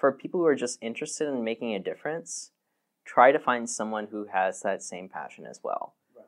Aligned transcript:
for 0.00 0.10
people 0.10 0.40
who 0.40 0.46
are 0.46 0.54
just 0.56 0.78
interested 0.80 1.28
in 1.28 1.44
making 1.44 1.74
a 1.74 1.78
difference, 1.78 2.50
try 3.04 3.30
to 3.32 3.38
find 3.38 3.68
someone 3.68 4.08
who 4.10 4.26
has 4.32 4.62
that 4.62 4.82
same 4.82 5.08
passion 5.10 5.44
as 5.44 5.60
well. 5.62 5.94
Right. 6.16 6.24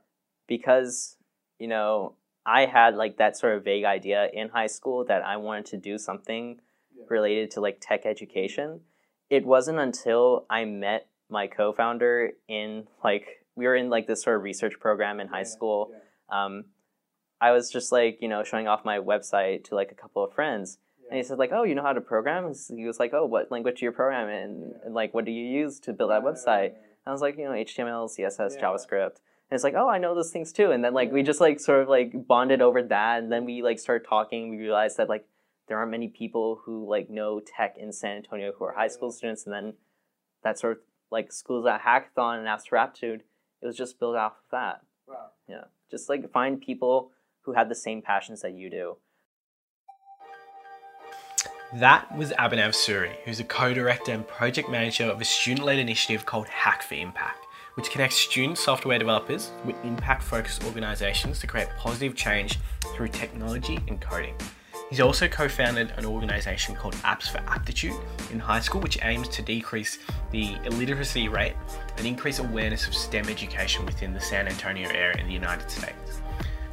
Because, 0.46 1.16
you 1.58 1.66
know, 1.68 2.14
I 2.44 2.66
had 2.66 2.96
like 2.96 3.16
that 3.16 3.36
sort 3.38 3.56
of 3.56 3.64
vague 3.64 3.84
idea 3.84 4.28
in 4.32 4.50
high 4.50 4.66
school 4.66 5.04
that 5.06 5.22
I 5.24 5.36
wanted 5.38 5.66
to 5.66 5.76
do 5.78 5.96
something 5.98 6.60
Yeah. 6.94 7.04
related 7.08 7.50
to 7.52 7.60
like 7.62 7.78
tech 7.80 8.04
education. 8.04 8.82
It 9.30 9.46
wasn't 9.46 9.78
until 9.78 10.44
I 10.50 10.66
met 10.66 11.08
my 11.30 11.46
co-founder 11.46 12.32
in 12.48 12.86
like 13.02 13.46
we 13.54 13.66
were 13.66 13.76
in 13.76 13.88
like 13.88 14.06
this 14.06 14.22
sort 14.22 14.36
of 14.36 14.42
research 14.42 14.78
program 14.78 15.18
in 15.20 15.28
high 15.28 15.38
Yeah, 15.38 15.44
school. 15.56 15.90
yeah, 15.92 16.44
Um, 16.44 16.64
I 17.40 17.52
was 17.52 17.70
just 17.70 17.90
like 17.92 18.20
you 18.20 18.28
know 18.28 18.44
showing 18.44 18.68
off 18.68 18.84
my 18.84 18.98
website 18.98 19.64
to 19.64 19.74
like 19.74 19.90
a 19.92 19.94
couple 19.94 20.22
of 20.22 20.34
friends, 20.34 20.78
and 21.12 21.18
he 21.18 21.22
said 21.22 21.38
like, 21.38 21.52
"Oh, 21.52 21.62
you 21.62 21.74
know 21.74 21.82
how 21.82 21.92
to 21.92 22.00
program?" 22.00 22.50
He 22.74 22.86
was 22.86 22.98
like, 22.98 23.12
"Oh, 23.12 23.26
what 23.26 23.50
language 23.50 23.80
do 23.80 23.84
you 23.84 23.92
program 23.92 24.30
in? 24.30 24.72
And 24.82 24.94
like, 24.94 25.12
what 25.12 25.26
do 25.26 25.30
you 25.30 25.44
use 25.44 25.78
to 25.80 25.92
build 25.92 26.10
that 26.10 26.22
website?" 26.22 26.72
yeah, 26.72 26.78
I 27.06 27.12
was 27.12 27.20
like, 27.20 27.36
you 27.36 27.44
know, 27.44 27.50
HTML, 27.50 28.08
CSS. 28.08 28.58
JavaScript. 28.58 29.20
And 29.50 29.56
it's 29.56 29.64
like, 29.64 29.74
oh, 29.76 29.88
I 29.88 29.98
know 29.98 30.14
those 30.14 30.30
things 30.30 30.52
too. 30.52 30.70
And 30.70 30.82
then 30.82 30.94
like 30.94 31.12
we 31.12 31.22
just 31.22 31.38
like 31.38 31.60
sort 31.60 31.82
of 31.82 31.88
like 31.90 32.26
bonded 32.26 32.62
over 32.62 32.82
that. 32.84 33.22
And 33.22 33.30
then 33.30 33.44
we 33.44 33.62
like 33.62 33.78
started 33.78 34.08
talking. 34.08 34.48
We 34.48 34.56
realized 34.56 34.96
that 34.96 35.10
like 35.10 35.26
there 35.68 35.76
aren't 35.76 35.90
many 35.90 36.08
people 36.08 36.62
who 36.64 36.88
like 36.88 37.10
know 37.10 37.40
tech 37.40 37.76
in 37.76 37.92
San 37.92 38.16
Antonio 38.16 38.52
who 38.56 38.64
are 38.64 38.72
high 38.72 38.88
school 38.88 39.12
students. 39.12 39.44
And 39.44 39.54
then 39.54 39.74
that 40.42 40.58
sort 40.58 40.78
of 40.78 40.78
like 41.10 41.32
Schools 41.32 41.66
Out 41.66 41.82
Hackathon 41.82 42.38
and 42.38 42.62
for 42.66 42.78
Aptitude, 42.78 43.24
it 43.60 43.66
was 43.66 43.76
just 43.76 43.98
built 43.98 44.16
off 44.16 44.32
of 44.32 44.50
that. 44.50 44.80
Wow. 45.06 45.32
Yeah. 45.46 45.64
Just 45.90 46.08
like 46.08 46.32
find 46.32 46.58
people 46.58 47.10
who 47.42 47.52
have 47.52 47.68
the 47.68 47.74
same 47.74 48.00
passions 48.00 48.40
that 48.40 48.54
you 48.54 48.70
do. 48.70 48.96
That 51.76 52.14
was 52.14 52.32
Abhinav 52.32 52.74
Suri, 52.74 53.14
who's 53.24 53.40
a 53.40 53.44
co-director 53.44 54.12
and 54.12 54.28
project 54.28 54.68
manager 54.68 55.04
of 55.04 55.22
a 55.22 55.24
student-led 55.24 55.78
initiative 55.78 56.26
called 56.26 56.46
Hack4Impact, 56.46 57.46
which 57.76 57.90
connects 57.90 58.16
student 58.16 58.58
software 58.58 58.98
developers 58.98 59.52
with 59.64 59.82
impact-focused 59.82 60.64
organizations 60.64 61.38
to 61.38 61.46
create 61.46 61.70
positive 61.78 62.14
change 62.14 62.58
through 62.94 63.08
technology 63.08 63.78
and 63.88 64.02
coding. 64.02 64.34
He's 64.90 65.00
also 65.00 65.26
co-founded 65.28 65.94
an 65.96 66.04
organization 66.04 66.74
called 66.74 66.92
Apps 66.96 67.30
for 67.30 67.38
Aptitude 67.38 67.98
in 68.30 68.38
high 68.38 68.60
school, 68.60 68.82
which 68.82 68.98
aims 69.00 69.28
to 69.28 69.40
decrease 69.40 69.98
the 70.30 70.54
illiteracy 70.66 71.30
rate 71.30 71.54
and 71.96 72.06
increase 72.06 72.38
awareness 72.38 72.86
of 72.86 72.92
STEM 72.92 73.30
education 73.30 73.86
within 73.86 74.12
the 74.12 74.20
San 74.20 74.46
Antonio 74.46 74.90
area 74.90 75.18
in 75.18 75.26
the 75.26 75.32
United 75.32 75.70
States. 75.70 76.20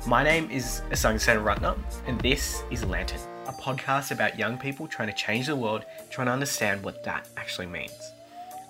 My 0.05 0.23
name 0.23 0.51
is 0.51 0.81
Asanga 0.89 1.19
Seneviratne, 1.19 1.77
and 2.05 2.19
this 2.19 2.63
is 2.69 2.83
Lantern, 2.83 3.21
podcast 3.59 4.11
about 4.11 4.39
young 4.39 4.57
people 4.57 4.87
trying 4.87 5.09
to 5.09 5.13
change 5.13 5.47
the 5.47 5.55
world, 5.55 5.85
trying 6.09 6.27
to 6.27 6.33
understand 6.33 6.83
what 6.83 7.03
that 7.03 7.27
actually 7.37 7.67
means. 7.67 8.11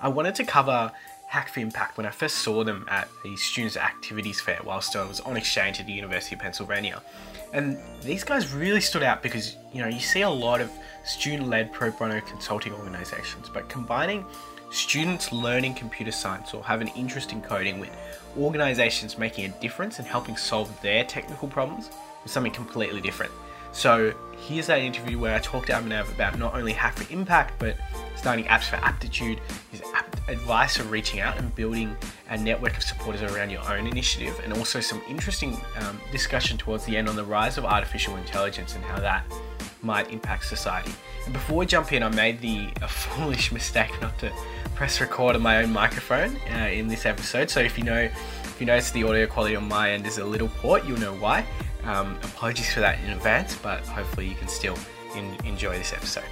I 0.02 0.10
wanted 0.10 0.36
to 0.36 0.44
cover 0.44 0.92
Hack4Impact 1.32 1.96
when 1.96 2.06
I 2.06 2.10
first 2.10 2.40
saw 2.40 2.64
them 2.64 2.88
at 2.90 3.08
the 3.24 3.36
Students 3.36 3.78
Activities 3.78 4.42
Fair 4.42 4.60
whilst 4.64 4.96
I 4.96 5.06
was 5.06 5.20
on 5.20 5.38
exchange 5.38 5.80
at 5.80 5.86
the 5.86 5.94
University 5.94 6.36
of 6.36 6.42
Pennsylvania. 6.42 7.02
And 7.54 7.78
these 8.02 8.24
guys 8.24 8.52
really 8.54 8.82
stood 8.82 9.04
out 9.04 9.22
because 9.22 9.56
you 9.74 9.82
know 9.82 9.88
you 9.88 10.00
see 10.00 10.22
a 10.22 10.30
lot 10.30 10.62
of 10.62 10.72
student-led 11.06 11.72
pro 11.72 11.92
bono 11.92 12.22
consulting 12.22 12.74
organizations, 12.74 13.50
but 13.50 13.70
combining 13.70 14.26
students 14.72 15.32
learning 15.32 15.74
computer 15.74 16.12
science 16.12 16.54
or 16.54 16.64
have 16.64 16.82
an 16.82 16.88
interest 16.90 17.32
in 17.32 17.42
coding 17.42 17.80
with 17.80 17.90
organizations 18.38 19.18
making 19.18 19.46
a 19.46 19.50
difference 19.62 20.00
and 20.00 20.08
helping 20.08 20.38
solve 20.38 20.70
their 20.82 21.04
technical 21.04 21.48
problems 21.48 21.90
is 22.26 22.32
something 22.32 22.52
completely 22.52 23.02
different. 23.02 23.32
So 23.72 24.14
here's 24.38 24.68
that 24.68 24.80
interview 24.80 25.20
where 25.20 25.36
I 25.36 25.40
talked 25.40 25.68
to 25.68 25.74
Abhinav 25.74 26.14
about 26.14 26.38
not 26.40 26.56
only 26.56 26.74
Hack4Impact, 26.74 27.52
but 27.60 27.78
starting 28.16 28.46
apps 28.46 28.64
for 28.64 28.78
aptitude, 28.78 29.40
his 29.72 29.82
advice 30.28 30.78
for 30.78 30.84
reaching 30.84 31.20
out 31.20 31.38
and 31.38 31.54
building 31.56 31.96
a 32.30 32.38
network 32.38 32.78
of 32.78 32.84
supporters 32.84 33.22
around 33.22 33.50
your 33.50 33.62
own 33.72 33.88
initiative, 33.88 34.40
and 34.44 34.54
also 34.54 34.80
some 34.80 35.02
interesting 35.08 35.60
um, 35.78 36.00
discussion 36.12 36.58
towards 36.58 36.86
the 36.86 36.96
end 36.96 37.10
on 37.10 37.16
the 37.16 37.24
rise 37.24 37.58
of 37.58 37.66
artificial 37.66 38.16
intelligence 38.18 38.76
and 38.76 38.84
how 38.84 39.00
that 39.00 39.24
might 39.82 40.12
impact 40.12 40.46
society. 40.46 40.92
And 41.26 41.34
before 41.34 41.58
we 41.58 41.66
jump 41.66 41.94
in, 41.94 42.04
I 42.04 42.10
made 42.10 42.42
the 42.42 42.68
foolish 42.88 43.52
mistake 43.52 43.92
not 44.02 44.18
to 44.20 44.32
press 44.76 45.00
record 45.02 45.36
on 45.36 45.42
my 45.42 45.64
own 45.64 45.72
microphone 45.72 46.38
uh, 46.52 46.70
in 46.72 46.88
this 46.88 47.06
episode. 47.06 47.50
So 47.50 47.60
if 47.60 47.78
you 47.78 47.84
know, 47.84 48.00
if 48.00 48.58
you 48.60 48.66
notice 48.66 48.92
the 48.92 49.04
audio 49.04 49.26
quality 49.26 49.56
on 49.56 49.68
my 49.68 49.92
end 49.92 50.06
is 50.06 50.18
a 50.18 50.26
little 50.26 50.50
poor, 50.58 50.80
you'll 50.84 51.00
know 51.00 51.14
why. 51.16 51.46
Um, 51.84 52.18
apologies 52.24 52.74
for 52.74 52.82
that 52.82 53.00
in 53.04 53.12
advance, 53.12 53.56
but 53.58 53.82
hopefully 53.82 54.28
you 54.28 54.36
can 54.36 54.48
still 54.48 54.78
in, 55.16 55.36
enjoy 55.46 55.78
this 55.78 55.94
episode. 55.94 56.24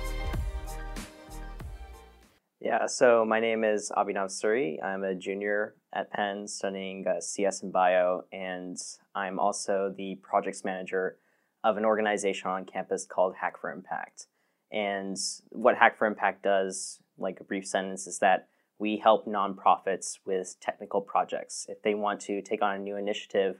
Yeah, 2.59 2.87
so 2.87 3.23
my 3.23 3.39
name 3.39 3.63
is 3.63 3.91
Abhinav 3.95 4.27
Suri. 4.27 4.83
I'm 4.83 5.03
a 5.03 5.15
junior 5.15 5.75
at 5.93 6.11
Penn 6.11 6.47
studying 6.47 7.07
uh, 7.07 7.21
CS 7.21 7.63
and 7.63 7.71
Bio, 7.71 8.25
and 8.31 8.77
I'm 9.15 9.39
also 9.39 9.93
the 9.95 10.15
projects 10.21 10.65
manager 10.65 11.17
of 11.63 11.77
an 11.77 11.85
organization 11.85 12.49
on 12.49 12.65
campus 12.65 13.05
called 13.05 13.35
Hack4Impact. 13.41 14.27
And 14.71 15.17
what 15.49 15.75
Hack4Impact 15.77 16.41
does, 16.43 16.99
like 17.17 17.39
a 17.39 17.43
brief 17.43 17.65
sentence, 17.65 18.05
is 18.05 18.19
that 18.19 18.47
we 18.79 18.97
help 18.97 19.25
nonprofits 19.25 20.19
with 20.25 20.55
technical 20.59 21.01
projects. 21.01 21.65
If 21.69 21.81
they 21.81 21.95
want 21.95 22.19
to 22.21 22.41
take 22.41 22.61
on 22.61 22.75
a 22.75 22.79
new 22.79 22.97
initiative, 22.97 23.57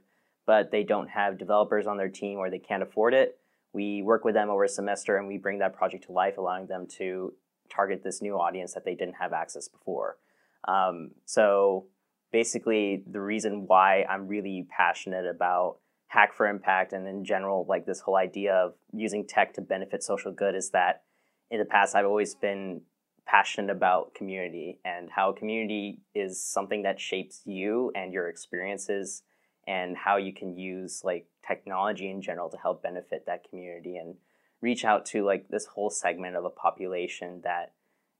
but 0.48 0.72
they 0.72 0.84
don't 0.84 1.10
have 1.10 1.38
developers 1.38 1.86
on 1.86 1.98
their 1.98 2.10
team 2.10 2.40
or 2.40 2.50
they 2.50 2.58
can't 2.58 2.82
afford 2.82 3.14
it, 3.14 3.38
we 3.74 4.02
work 4.02 4.24
with 4.24 4.34
them 4.34 4.50
over 4.50 4.64
a 4.64 4.70
semester 4.70 5.18
and 5.18 5.28
we 5.28 5.38
bring 5.38 5.60
that 5.60 5.76
project 5.76 6.06
to 6.06 6.14
life, 6.14 6.38
allowing 6.38 6.66
them 6.66 6.88
to 6.88 7.34
target 7.70 8.02
this 8.04 8.22
new 8.22 8.40
audience 8.40 8.74
that 8.74 8.86
they 8.86 8.96
didn't 8.96 9.16
have 9.16 9.34
access 9.34 9.68
before. 9.68 10.18
Um, 10.68 11.12
so 11.26 11.88
basically, 12.32 13.04
the 13.06 13.20
reason 13.20 13.68
why 13.68 14.04
I'm 14.10 14.28
really 14.28 14.66
passionate 14.76 15.26
about 15.28 15.80
Hack4Impact 16.16 16.94
and 16.94 17.06
in 17.08 17.26
general, 17.26 17.66
like 17.68 17.86
this 17.86 18.00
whole 18.00 18.16
idea 18.16 18.56
of 18.56 18.74
using 18.94 19.28
tech 19.28 19.54
to 19.56 19.62
benefit 19.62 20.02
social 20.02 20.32
good 20.32 20.56
is 20.56 20.70
that 20.72 21.04
in 21.52 21.60
the 21.60 21.66
past, 21.66 21.94
I've 21.94 22.06
always 22.06 22.36
been 22.36 22.82
passionate 23.26 23.70
about 23.70 24.16
community 24.16 24.80
and 24.86 25.10
how 25.12 25.34
community 25.34 26.00
is 26.16 26.42
something 26.42 26.84
that 26.84 27.02
shapes 27.02 27.42
you 27.46 27.92
and 27.94 28.14
your 28.14 28.30
experiences 28.30 29.24
and 29.68 29.96
how 29.96 30.18
you 30.18 30.34
can 30.34 30.58
use 30.58 31.04
like 31.04 31.28
technology 31.46 32.10
in 32.10 32.22
general 32.22 32.50
to 32.50 32.58
help 32.58 32.82
benefit 32.82 33.26
that 33.26 33.48
community 33.50 33.98
and 33.98 34.16
reach 34.62 34.84
out 34.86 35.06
to 35.06 35.24
like 35.24 35.50
this 35.50 35.66
whole 35.66 35.90
segment 35.90 36.36
of 36.36 36.46
a 36.46 36.50
population 36.50 37.42
that 37.44 37.74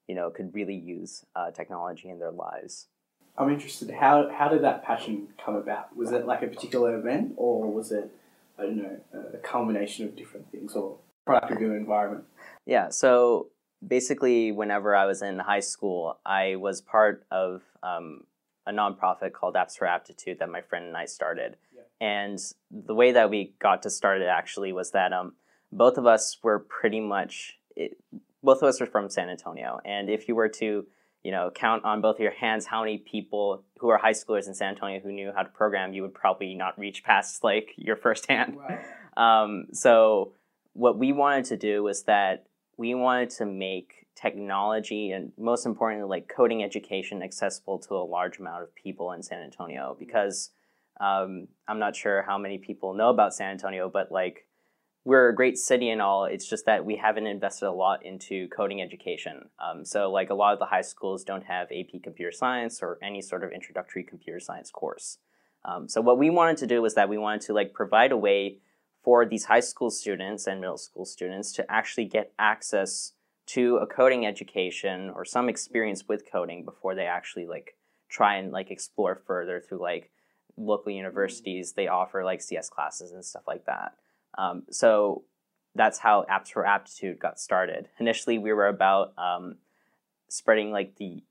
you 0.08 0.14
know 0.14 0.30
could 0.30 0.54
really 0.54 0.76
use 0.76 1.26
uh, 1.36 1.50
technology 1.52 2.10
in 2.10 2.20
their 2.20 2.32
lives 2.32 2.88
I'm 3.40 3.52
interested. 3.52 3.92
How 3.92 4.32
how 4.34 4.50
did 4.50 4.64
that 4.64 4.84
passion 4.84 5.28
come 5.46 5.56
about? 5.56 5.96
Was 5.96 6.12
it 6.12 6.26
like 6.26 6.42
a 6.42 6.48
particular 6.48 6.98
event, 6.98 7.34
or 7.38 7.72
was 7.72 7.92
it 7.92 8.10
I 8.58 8.64
don't 8.64 8.78
know 8.78 9.00
a 9.32 9.38
culmination 9.38 10.06
of 10.06 10.16
different 10.16 10.52
things, 10.52 10.74
or 10.74 10.98
product 11.24 11.52
of 11.52 11.62
your 11.62 11.78
environment? 11.78 12.24
yeah 12.68 12.90
so 12.90 13.48
basically 13.86 14.52
whenever 14.52 14.96
i 14.96 15.06
was 15.06 15.24
in 15.24 15.40
high 15.40 15.60
school 15.60 16.20
i 16.26 16.56
was 16.56 16.82
part 16.82 17.26
of 17.32 17.64
um, 17.82 18.24
a 18.68 18.72
nonprofit 18.72 19.34
called 19.34 19.56
apps 19.56 19.78
for 19.78 19.88
aptitude 19.88 20.40
that 20.40 20.50
my 20.50 20.62
friend 20.62 20.86
and 20.86 20.98
i 20.98 21.06
started. 21.06 21.56
Yeah. 21.76 21.82
and 22.08 22.40
the 22.70 22.94
way 22.94 23.12
that 23.14 23.30
we 23.30 23.54
got 23.60 23.82
to 23.84 23.90
start 23.90 24.22
it 24.22 24.28
actually 24.28 24.74
was 24.74 24.92
that 24.92 25.14
um, 25.14 25.34
both 25.72 25.98
of 25.98 26.06
us 26.06 26.38
were 26.44 26.60
pretty 26.60 27.00
much 27.00 27.58
it, 27.76 27.98
both 28.44 28.62
of 28.62 28.68
us 28.70 28.82
are 28.82 28.86
from 28.86 29.10
san 29.10 29.30
antonio. 29.30 29.80
And 29.86 30.10
if 30.10 30.28
you 30.28 30.36
were 30.36 30.50
to 30.50 30.86
you 31.24 31.32
know 31.32 31.50
count 31.54 31.84
on 31.86 32.02
both 32.02 32.18
of 32.18 32.22
your 32.22 32.32
hands 32.32 32.66
how 32.66 32.82
many 32.82 32.98
people 33.00 33.64
who 33.80 33.90
are 33.90 33.98
high 33.98 34.14
schoolers 34.14 34.48
in 34.48 34.54
san 34.54 34.70
antonio 34.70 35.00
who 35.00 35.12
knew 35.12 35.32
how 35.36 35.44
to 35.44 35.50
program 35.50 35.94
you 35.94 36.02
would 36.04 36.14
probably 36.14 36.54
not 36.54 36.78
reach 36.78 37.04
past 37.04 37.44
like 37.44 37.74
your 37.78 37.96
first 37.96 38.28
hand. 38.28 38.58
Um, 39.18 39.66
so 39.74 40.34
what 40.74 41.00
we 41.00 41.12
wanted 41.12 41.46
to 41.46 41.58
do 41.58 41.82
was 41.82 42.04
that 42.04 42.46
we 42.78 42.94
wanted 42.94 43.32
to 43.32 43.48
make 43.48 43.97
technology 44.20 45.12
and 45.12 45.32
most 45.38 45.66
importantly 45.66 46.08
like 46.08 46.28
coding 46.28 46.64
education 46.64 47.22
accessible 47.22 47.78
to 47.78 47.94
a 47.94 48.04
large 48.04 48.40
amount 48.40 48.64
of 48.64 48.74
people 48.74 49.12
in 49.12 49.22
san 49.22 49.42
antonio 49.42 49.96
because 50.00 50.50
um, 51.00 51.48
i'm 51.68 51.80
not 51.80 51.96
sure 51.96 52.24
how 52.24 52.38
many 52.38 52.58
people 52.58 52.94
know 52.94 53.10
about 53.10 53.34
san 53.34 53.52
antonio 53.52 53.90
but 53.90 54.12
like 54.12 54.48
we're 55.08 55.30
a 55.30 55.36
great 55.36 55.58
city 55.58 55.90
and 55.90 56.02
all. 56.02 56.26
It's 56.26 56.50
just 56.50 56.66
that 56.66 56.84
we 56.84 56.98
haven't 56.98 57.28
invested 57.28 57.68
a 57.68 57.72
lot 57.72 58.06
into 58.06 58.50
coding 58.50 58.82
education. 58.82 59.48
Um, 59.58 59.86
so 59.86 60.12
like 60.12 60.30
a 60.30 60.34
lot 60.34 60.52
of 60.52 60.60
the 60.60 60.66
high 60.66 60.82
schools 60.82 61.24
don't 61.24 61.46
have 61.46 61.72
ap 61.72 62.04
computer 62.04 62.34
science 62.34 62.82
or 62.82 63.00
any 63.02 63.22
sort 63.22 63.46
of 63.46 63.54
introductory 63.54 64.04
computer 64.04 64.42
science 64.42 64.70
course. 64.70 65.20
Um, 65.64 65.88
so 65.88 66.02
what 66.02 66.18
we 66.18 66.30
wanted 66.30 66.58
to 66.58 66.68
do 66.68 66.82
was 66.82 66.96
that 66.96 67.08
we 67.08 67.18
wanted 67.18 67.40
to 67.44 67.54
like 67.54 67.74
provide 67.74 68.12
a 68.12 68.18
way 68.18 68.58
for 69.02 69.26
these 69.26 69.46
high 69.46 69.62
school 69.62 69.90
students 69.90 70.46
and 70.46 70.60
middle 70.60 70.78
school 70.78 71.06
students 71.06 71.54
to 71.54 71.72
actually 71.72 72.04
get 72.04 72.34
access 72.38 73.14
to 73.48 73.78
a 73.78 73.88
coding 73.88 74.26
education 74.26 75.12
or 75.16 75.26
some 75.26 75.50
experience 75.50 76.08
with 76.08 76.30
coding 76.32 76.64
before 76.64 76.96
they 76.96 77.06
actually 77.06 77.46
like 77.46 77.76
try 78.10 78.36
and 78.36 78.52
like 78.52 78.72
explore 78.72 79.16
further 79.16 79.60
through 79.60 79.82
like 79.82 80.12
local 80.58 80.92
universities 80.92 81.74
they 81.74 81.88
offer 81.88 82.24
like 82.24 82.42
cs 82.42 82.70
classes 82.70 83.12
and 83.12 83.24
stuff 83.24 83.44
like 83.48 83.66
that 83.66 83.94
um, 84.38 84.64
so 84.70 85.24
that's 85.76 86.00
how 86.00 86.26
apps 86.30 86.50
for 86.50 86.66
aptitude 86.66 87.20
got 87.20 87.40
started 87.40 87.88
initially 88.00 88.38
we 88.38 88.52
were 88.52 88.68
about 88.68 89.14
um, 89.18 89.56
spreading 90.30 90.72
like 90.72 90.96
the 90.98 91.22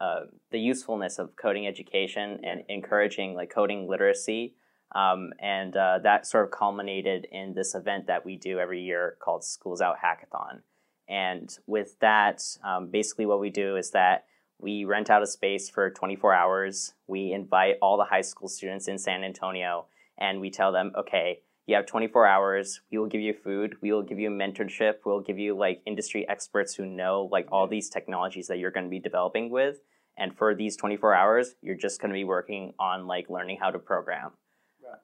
uh, 0.00 0.20
the 0.50 0.58
usefulness 0.58 1.18
of 1.18 1.36
coding 1.36 1.66
education 1.66 2.40
and 2.42 2.64
encouraging 2.68 3.34
like 3.34 3.50
coding 3.50 3.86
literacy. 3.86 4.54
Um, 4.94 5.32
and 5.38 5.76
uh, 5.76 5.98
that 6.02 6.26
sort 6.26 6.44
of 6.46 6.50
culminated 6.50 7.26
in 7.30 7.52
this 7.54 7.74
event 7.74 8.06
that 8.06 8.24
we 8.24 8.36
do 8.36 8.58
every 8.58 8.80
year 8.80 9.16
called 9.20 9.44
Schools 9.44 9.80
Out 9.80 9.96
Hackathon. 10.02 10.62
And 11.10 11.54
with 11.66 11.98
that, 11.98 12.42
um, 12.64 12.86
basically 12.86 13.26
what 13.26 13.40
we 13.40 13.50
do 13.50 13.76
is 13.76 13.90
that 13.90 14.26
we 14.60 14.84
rent 14.84 15.10
out 15.10 15.22
a 15.22 15.26
space 15.26 15.68
for 15.68 15.90
24 15.90 16.32
hours. 16.32 16.94
We 17.08 17.32
invite 17.32 17.76
all 17.82 17.96
the 17.96 18.04
high 18.04 18.20
school 18.20 18.48
students 18.48 18.86
in 18.86 18.96
San 18.96 19.24
Antonio 19.24 19.86
and 20.16 20.40
we 20.40 20.50
tell 20.50 20.70
them, 20.70 20.92
okay, 20.96 21.40
you 21.66 21.74
have 21.74 21.86
24 21.86 22.26
hours. 22.26 22.80
We 22.92 22.98
will 22.98 23.08
give 23.08 23.20
you 23.20 23.34
food. 23.34 23.76
We 23.80 23.90
will 23.90 24.02
give 24.02 24.20
you 24.20 24.30
mentorship. 24.30 24.98
We'll 25.04 25.20
give 25.20 25.38
you 25.38 25.56
like 25.56 25.82
industry 25.84 26.28
experts 26.28 26.74
who 26.74 26.86
know 26.86 27.28
like 27.32 27.48
all 27.50 27.66
these 27.66 27.88
technologies 27.88 28.46
that 28.46 28.58
you're 28.58 28.70
going 28.70 28.86
to 28.86 28.90
be 28.90 29.00
developing 29.00 29.50
with. 29.50 29.80
And 30.16 30.36
for 30.36 30.54
these 30.54 30.76
24 30.76 31.14
hours, 31.14 31.54
you're 31.60 31.76
just 31.76 32.00
going 32.00 32.10
to 32.10 32.14
be 32.14 32.24
working 32.24 32.74
on 32.78 33.06
like 33.08 33.30
learning 33.30 33.58
how 33.60 33.70
to 33.70 33.78
program. 33.78 34.32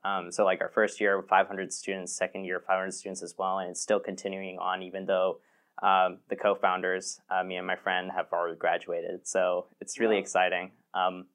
Um, 0.04 0.30
so 0.30 0.44
like 0.44 0.60
our 0.60 0.68
first 0.68 1.00
year, 1.00 1.22
500 1.22 1.72
students, 1.72 2.12
second 2.12 2.44
year, 2.44 2.60
500 2.60 2.92
students 2.92 3.22
as 3.22 3.34
well, 3.38 3.58
and 3.58 3.70
it's 3.70 3.80
still 3.80 4.00
continuing 4.00 4.58
on 4.58 4.82
even 4.82 5.06
though 5.06 5.38
um, 5.82 6.19
the 6.28 6.37
co-founders, 6.37 7.20
uh, 7.31 7.43
me 7.43 7.56
and 7.56 7.67
my 7.67 7.76
friend, 7.76 8.11
have 8.14 8.26
already 8.32 8.56
graduated. 8.56 9.26
So 9.26 9.67
it's 9.81 9.99
really 9.99 10.17
Wow. 10.17 10.20
exciting. 10.23 10.73
Um, 10.94 11.26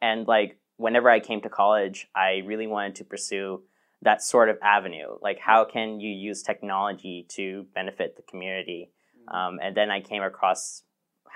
and 0.00 0.26
like 0.26 0.58
whenever 0.76 1.10
I 1.10 1.20
came 1.20 1.40
to 1.42 1.48
college, 1.50 2.08
I 2.14 2.42
really 2.46 2.66
wanted 2.66 2.94
to 2.96 3.04
pursue 3.04 3.62
that 4.02 4.22
sort 4.22 4.48
of 4.48 4.56
avenue. 4.62 5.18
Like 5.20 5.38
how 5.38 5.64
can 5.64 6.00
you 6.00 6.10
use 6.10 6.42
technology 6.42 7.26
to 7.30 7.66
benefit 7.74 8.16
the 8.16 8.22
community? 8.22 8.90
Um, 9.28 9.60
and 9.62 9.76
then 9.76 9.90
I 9.90 10.00
came 10.00 10.22
across 10.22 10.82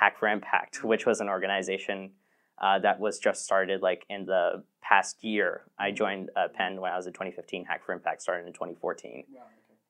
Hack4Impact, 0.00 0.82
which 0.82 1.06
was 1.06 1.20
an 1.20 1.28
organization 1.28 2.12
uh, 2.58 2.78
that 2.78 2.98
was 3.00 3.18
just 3.18 3.44
started 3.44 3.82
like 3.82 4.06
in 4.08 4.26
the 4.26 4.64
past 4.80 5.22
year. 5.22 5.62
I 5.78 5.90
joined 5.90 6.30
uh, 6.36 6.48
Penn 6.54 6.80
when 6.80 6.92
I 6.92 6.96
was 6.96 7.06
in 7.06 7.12
2015. 7.12 7.66
Hack4Impact 7.66 8.20
started 8.22 8.46
in 8.46 8.52
2014. 8.52 9.24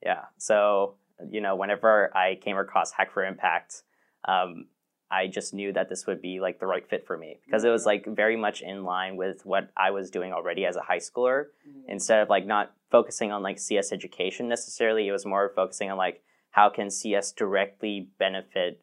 Yeah. 0.03 0.23
So, 0.38 0.97
you 1.31 1.40
know, 1.40 1.56
whenever 1.56 2.14
I 2.16 2.37
came 2.37 2.58
across 2.58 2.93
Hack4Impact, 2.93 3.82
um, 4.26 4.66
I 5.11 5.26
just 5.26 5.55
knew 5.55 5.72
that 5.72 5.88
this 5.88 6.06
would 6.06 6.20
be 6.20 6.40
like 6.40 6.58
the 6.58 6.66
right 6.66 6.88
fit 6.88 7.06
for 7.06 7.16
me 7.16 7.38
because 7.44 7.62
it 7.62 7.69
was 7.69 7.87
like 7.87 8.06
very 8.06 8.37
much 8.37 8.62
in 8.62 8.84
line 8.84 9.16
with 9.16 9.44
what 9.44 9.70
I 9.76 9.90
was 9.90 10.11
doing 10.11 10.32
already 10.32 10.66
as 10.66 10.76
a 10.76 10.81
high 10.81 10.99
schooler. 10.99 11.46
Instead 11.87 12.22
of 12.22 12.28
like 12.28 12.46
not 12.46 12.72
focusing 12.90 13.31
on 13.31 13.43
like 13.43 13.58
CS 13.58 13.93
education 13.93 14.49
necessarily, 14.49 15.06
it 15.06 15.12
was 15.12 15.25
more 15.25 15.52
focusing 15.55 15.90
on 15.90 15.99
like 15.99 16.22
how 16.50 16.69
can 16.69 16.90
CS 16.90 17.32
directly 17.32 18.08
benefit 18.19 18.81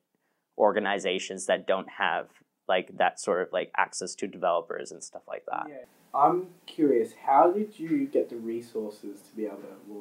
organizations 0.57 1.47
that 1.47 1.67
don't 1.67 1.89
have 1.89 2.27
like 2.67 2.97
that 2.97 3.19
sort 3.19 3.41
of 3.41 3.49
like 3.51 3.71
access 3.75 4.15
to 4.15 4.27
developers 4.27 4.91
and 4.91 5.03
stuff 5.03 5.23
like 5.27 5.43
that. 5.47 5.65
Yeah. 5.67 5.85
I'm 6.13 6.47
curious, 6.65 7.13
how 7.25 7.51
did 7.51 7.79
you 7.79 8.05
get 8.05 8.29
the 8.29 8.35
resources 8.35 9.21
to 9.21 9.35
be 9.35 9.45
able 9.45 9.57
to 9.57 9.91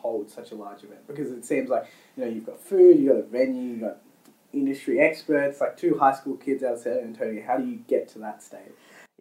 hold 0.00 0.30
such 0.30 0.50
a 0.52 0.54
large 0.54 0.84
event? 0.84 1.06
Because 1.06 1.30
it 1.30 1.44
seems 1.44 1.68
like 1.68 1.86
you 2.16 2.24
know 2.24 2.30
you've 2.30 2.46
got 2.46 2.60
food, 2.60 2.98
you've 2.98 3.12
got 3.12 3.18
a 3.18 3.22
venue, 3.22 3.70
you've 3.72 3.80
got 3.80 3.98
industry 4.52 5.00
experts, 5.00 5.60
like 5.60 5.76
two 5.76 5.98
high 5.98 6.14
school 6.14 6.36
kids 6.36 6.62
out 6.62 6.74
of 6.74 6.80
San 6.80 6.98
Antonio. 6.98 7.42
How 7.46 7.56
do 7.58 7.64
you 7.66 7.76
get 7.86 8.08
to 8.10 8.18
that 8.20 8.42
stage? 8.42 8.72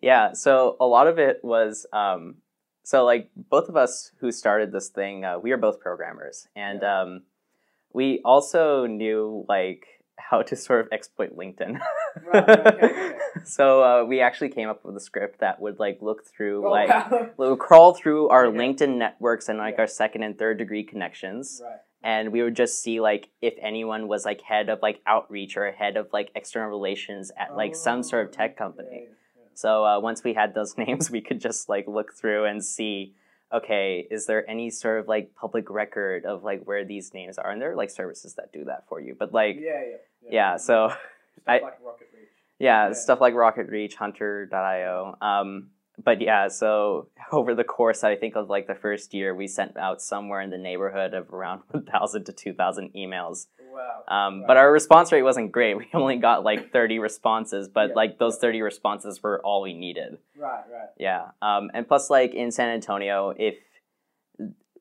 Yeah, 0.01 0.33
so 0.33 0.77
a 0.79 0.85
lot 0.85 1.07
of 1.07 1.17
it 1.19 1.39
was 1.43 1.85
um, 1.91 2.35
so 2.83 3.03
like 3.03 3.29
both 3.35 3.67
of 3.69 3.75
us 3.75 4.11
who 4.19 4.31
started 4.31 4.71
this 4.71 4.89
thing, 4.89 5.25
uh, 5.25 5.39
we 5.39 5.51
are 5.51 5.57
both 5.57 5.79
programmers, 5.79 6.47
and 6.55 6.81
Yeah. 6.81 7.01
um, 7.01 7.23
we 7.93 8.21
also 8.23 8.85
knew 8.85 9.45
like 9.49 9.85
how 10.17 10.41
to 10.41 10.55
sort 10.55 10.81
of 10.81 10.87
exploit 10.91 11.35
LinkedIn. 11.35 11.79
Right, 12.25 12.47
right, 12.47 12.67
okay, 12.67 12.85
okay. 12.85 13.17
so 13.45 13.83
uh, 13.83 14.05
we 14.05 14.21
actually 14.21 14.49
came 14.49 14.69
up 14.69 14.83
with 14.85 14.95
a 14.95 14.99
script 14.99 15.39
that 15.39 15.59
would 15.61 15.79
like 15.79 16.01
look 16.01 16.25
through 16.25 16.65
Oh, 16.67 16.71
like 16.71 16.89
wow. 16.89 17.29
would 17.37 17.59
crawl 17.59 17.93
through 17.93 18.29
our 18.29 18.47
Okay. 18.47 18.57
LinkedIn 18.57 18.97
networks 18.97 19.49
and 19.49 19.57
like 19.59 19.75
Yeah. 19.75 19.81
our 19.81 19.87
second 19.87 20.23
and 20.23 20.37
third 20.37 20.57
degree 20.57 20.83
connections 20.83 21.61
right. 21.63 21.77
and 22.03 22.31
we 22.31 22.41
would 22.43 22.55
just 22.55 22.81
see 22.81 22.99
like 22.99 23.29
if 23.41 23.53
anyone 23.61 24.07
was 24.07 24.25
like 24.25 24.41
head 24.41 24.69
of 24.69 24.79
like 24.81 25.01
outreach 25.05 25.57
or 25.57 25.71
head 25.71 25.97
of 25.97 26.07
like 26.13 26.31
external 26.35 26.69
relations 26.69 27.31
at 27.37 27.55
like 27.55 27.75
some 27.75 28.03
sort 28.03 28.25
of 28.25 28.31
tech 28.31 28.55
Oh, 28.55 28.63
company. 28.65 28.89
yeah, 29.03 29.09
yeah, 29.37 29.43
So 29.53 29.85
uh, 29.85 29.99
once 29.99 30.23
we 30.23 30.33
had 30.33 30.53
those 30.53 30.77
names, 30.83 31.11
we 31.11 31.21
could 31.21 31.39
just 31.41 31.69
like 31.69 31.87
look 31.87 32.13
through 32.13 32.45
and 32.45 32.63
see, 32.63 33.13
okay, 33.53 34.05
is 34.11 34.25
there 34.25 34.49
any 34.49 34.69
sort 34.69 34.99
of 34.99 35.07
like 35.07 35.33
public 35.35 35.69
record 35.69 36.25
of 36.25 36.43
like 36.43 36.63
where 36.65 36.83
these 36.83 37.13
names 37.13 37.37
are? 37.37 37.49
And 37.51 37.61
there 37.61 37.71
are 37.71 37.75
like 37.75 37.89
services 37.89 38.33
that 38.35 38.51
do 38.51 38.65
that 38.65 38.85
for 38.89 38.99
you. 38.99 39.15
But 39.17 39.33
like, 39.33 39.55
yeah, 39.59 39.81
yeah. 39.89 40.29
yeah, 40.29 40.57
so 40.57 40.89
Stuff 40.89 40.99
I- 41.47 41.59
like 41.59 41.77
Rocket. 41.85 42.06
Yeah, 42.59 42.87
Yeah. 42.87 42.93
stuff 42.93 43.21
like 43.21 43.33
RocketReach, 43.33 43.95
Hunter.io. 43.95 45.15
Um, 45.21 45.69
but 46.03 46.21
yeah, 46.21 46.47
so 46.47 47.09
over 47.31 47.55
the 47.55 47.63
course, 47.63 48.03
I 48.03 48.15
think 48.15 48.35
of 48.35 48.49
like 48.49 48.67
the 48.67 48.75
first 48.75 49.13
year, 49.13 49.33
we 49.35 49.47
sent 49.47 49.77
out 49.77 50.01
somewhere 50.01 50.41
in 50.41 50.49
the 50.49 50.57
neighborhood 50.57 51.13
of 51.13 51.33
around 51.33 51.61
1,000 51.71 52.25
to 52.25 52.33
2,000 52.33 52.93
emails. 52.95 53.47
Wow. 53.71 54.03
Um, 54.07 54.39
Right. 54.39 54.47
But 54.47 54.57
our 54.57 54.71
response 54.71 55.11
rate 55.11 55.21
wasn't 55.23 55.51
great. 55.51 55.77
We 55.81 55.87
only 55.93 56.17
got 56.17 56.43
like 56.43 56.71
30 56.71 56.99
responses, 56.99 57.67
but 57.67 57.89
Yeah, 57.89 57.95
like 57.95 58.17
those 58.19 58.37
30 58.37 58.61
responses 58.61 59.21
were 59.21 59.39
all 59.43 59.61
we 59.61 59.73
needed. 59.73 60.17
Right, 60.35 60.63
right. 60.71 60.89
Yeah. 60.97 61.31
Um, 61.41 61.69
and 61.73 61.87
plus, 61.87 62.09
like 62.09 62.33
in 62.33 62.51
San 62.51 62.69
Antonio, 62.69 63.33
if 63.37 63.55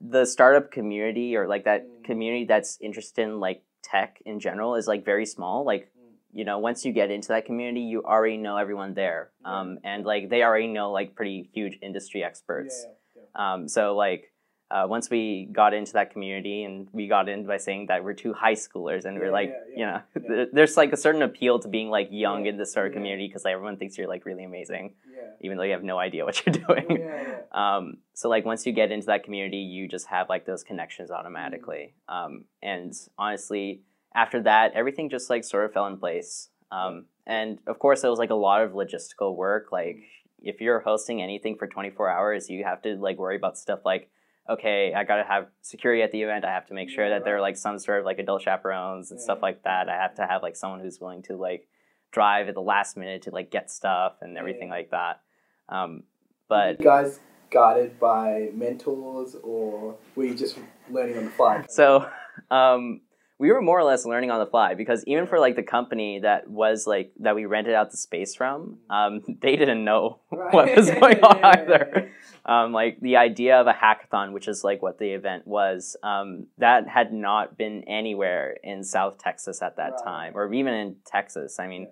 the 0.00 0.24
startup 0.26 0.70
community 0.70 1.36
or 1.36 1.46
like 1.48 1.64
that 1.64 1.86
Mm. 1.86 2.04
community 2.04 2.44
that's 2.44 2.78
interested 2.80 3.22
in 3.22 3.40
like 3.40 3.62
tech 3.82 4.20
in 4.26 4.40
general 4.40 4.74
is 4.76 4.86
like 4.86 5.04
very 5.04 5.26
small, 5.26 5.64
like. 5.64 5.90
You 6.36 6.44
know, 6.44 6.58
once 6.58 6.84
you 6.84 6.92
get 6.92 7.10
into 7.10 7.28
that 7.28 7.46
community, 7.46 7.80
you 7.80 8.02
already 8.04 8.36
know 8.36 8.58
everyone 8.58 8.92
there, 8.92 9.30
um, 9.46 9.78
and 9.84 10.04
like 10.04 10.28
they 10.28 10.42
already 10.42 10.66
know 10.66 10.92
like 10.92 11.14
pretty 11.14 11.48
huge 11.54 11.78
industry 11.80 12.22
experts. 12.22 12.84
Yeah, 12.84 13.22
yeah. 13.22 13.54
Um, 13.54 13.68
so 13.68 13.96
like 13.96 14.34
uh, 14.70 14.84
once 14.86 15.08
we 15.08 15.48
got 15.50 15.72
into 15.72 15.94
that 15.94 16.12
community, 16.12 16.64
and 16.64 16.88
we 16.92 17.08
got 17.08 17.30
in 17.30 17.46
by 17.46 17.56
saying 17.56 17.86
that 17.86 18.04
we're 18.04 18.12
two 18.12 18.34
high 18.34 18.52
schoolers, 18.52 19.06
and 19.06 19.18
we're 19.18 19.32
like, 19.32 19.50
you 19.74 19.86
know, 19.86 20.02
there's 20.52 20.76
like 20.76 20.92
a 20.92 20.96
certain 20.98 21.22
appeal 21.22 21.58
to 21.58 21.68
being 21.68 21.88
like 21.88 22.08
young 22.10 22.44
in 22.44 22.58
this 22.58 22.70
sort 22.70 22.88
of 22.88 22.92
community 22.92 23.28
because 23.28 23.46
everyone 23.46 23.78
thinks 23.78 23.96
you're 23.96 24.06
like 24.06 24.26
really 24.26 24.44
amazing, 24.44 24.92
even 25.40 25.56
though 25.56 25.64
you 25.64 25.72
have 25.72 25.84
no 25.84 25.98
idea 25.98 26.26
what 26.26 26.44
you're 26.44 26.54
doing. 26.66 27.10
Um, 27.50 27.96
so 28.12 28.28
like 28.28 28.44
once 28.44 28.66
you 28.66 28.72
get 28.72 28.92
into 28.92 29.06
that 29.06 29.24
community, 29.24 29.58
you 29.58 29.88
just 29.88 30.06
have 30.08 30.28
like 30.28 30.44
those 30.44 30.62
connections 30.62 31.10
automatically. 31.10 31.94
Um, 32.10 32.44
and 32.62 32.92
honestly, 33.16 33.80
after 34.16 34.42
that, 34.42 34.72
everything 34.74 35.10
just 35.10 35.30
like 35.30 35.44
sort 35.44 35.66
of 35.66 35.72
fell 35.72 35.86
in 35.86 35.98
place. 35.98 36.48
Um, 36.72 37.04
and 37.26 37.58
of 37.68 37.78
course, 37.78 38.02
it 38.02 38.08
was 38.08 38.18
like 38.18 38.30
a 38.30 38.34
lot 38.34 38.62
of 38.62 38.72
logistical 38.72 39.36
work. 39.36 39.70
Like 39.70 39.98
if 40.40 40.60
you're 40.60 40.80
hosting 40.80 41.22
anything 41.22 41.56
for 41.56 41.66
24 41.66 42.08
hours, 42.10 42.48
you 42.50 42.64
have 42.64 42.82
to 42.82 42.96
like 42.96 43.18
worry 43.18 43.36
about 43.36 43.58
stuff 43.58 43.80
like, 43.84 44.10
okay, 44.48 44.94
I 44.94 45.04
gotta 45.04 45.24
have 45.24 45.48
security 45.60 46.02
at 46.02 46.12
the 46.12 46.22
event. 46.22 46.44
I 46.44 46.52
have 46.52 46.66
to 46.68 46.74
make 46.74 46.88
sure 46.88 47.04
Yeah, 47.04 47.18
that 47.18 47.24
there 47.24 47.36
are 47.36 47.40
like 47.40 47.56
some 47.56 47.78
sort 47.78 48.00
of 48.00 48.04
like 48.06 48.18
adult 48.18 48.42
chaperones 48.42 49.10
and 49.10 49.20
stuff 49.20 49.40
like 49.42 49.62
that. 49.64 49.88
I 49.88 49.96
have 49.96 50.14
to 50.14 50.26
have 50.26 50.42
like 50.42 50.56
someone 50.56 50.80
who's 50.80 50.98
willing 51.00 51.22
to 51.24 51.36
like 51.36 51.68
drive 52.10 52.48
at 52.48 52.54
the 52.54 52.62
last 52.62 52.96
minute 52.96 53.22
to 53.22 53.30
like 53.30 53.50
get 53.50 53.70
stuff 53.70 54.14
and 54.22 54.38
everything 54.38 54.68
Yeah. 54.68 54.74
like 54.74 54.90
that. 54.92 55.20
Um, 55.68 56.04
but 56.48 56.78
you 56.80 56.84
guys 56.86 57.20
guided 57.50 57.98
by 58.00 58.50
mentors 58.54 59.36
or 59.42 59.96
were 60.14 60.24
you 60.24 60.34
just 60.34 60.58
learning 60.90 61.18
on 61.18 61.24
the 61.24 61.30
fly? 61.30 61.64
So, 61.68 62.08
um, 62.50 63.00
we 63.38 63.52
were 63.52 63.60
more 63.60 63.78
or 63.78 63.84
less 63.84 64.06
learning 64.06 64.30
on 64.30 64.38
the 64.38 64.46
fly 64.46 64.74
because 64.74 65.04
even 65.06 65.26
for 65.26 65.38
like 65.38 65.56
the 65.56 65.62
company 65.62 66.20
that 66.20 66.48
was 66.48 66.86
like 66.86 67.12
that 67.20 67.34
we 67.34 67.44
rented 67.44 67.74
out 67.74 67.90
the 67.90 67.96
space 67.96 68.34
from, 68.34 68.78
um, 68.90 69.20
they 69.40 69.56
didn't 69.56 69.84
know 69.84 70.20
Right. 70.30 70.54
what 70.54 70.76
was 70.76 70.90
going 70.90 71.20
on 71.22 71.44
either. 71.58 72.10
Um, 72.46 72.72
like 72.72 73.00
the 73.00 73.16
idea 73.16 73.60
of 73.60 73.66
a 73.66 73.72
hackathon, 73.74 74.32
which 74.32 74.48
is 74.48 74.62
like 74.64 74.80
what 74.80 74.98
the 74.98 75.10
event 75.10 75.46
was, 75.46 75.96
um, 76.02 76.46
that 76.58 76.88
had 76.88 77.12
not 77.12 77.58
been 77.58 77.82
anywhere 77.88 78.56
in 78.62 78.84
South 78.84 79.18
Texas 79.18 79.60
at 79.62 79.76
that 79.76 79.92
Right. 79.96 80.04
time, 80.04 80.32
or 80.36 80.52
even 80.54 80.72
in 80.72 80.96
Texas. 81.04 81.58
I 81.58 81.66
mean, 81.66 81.82
Yeah. 81.82 81.88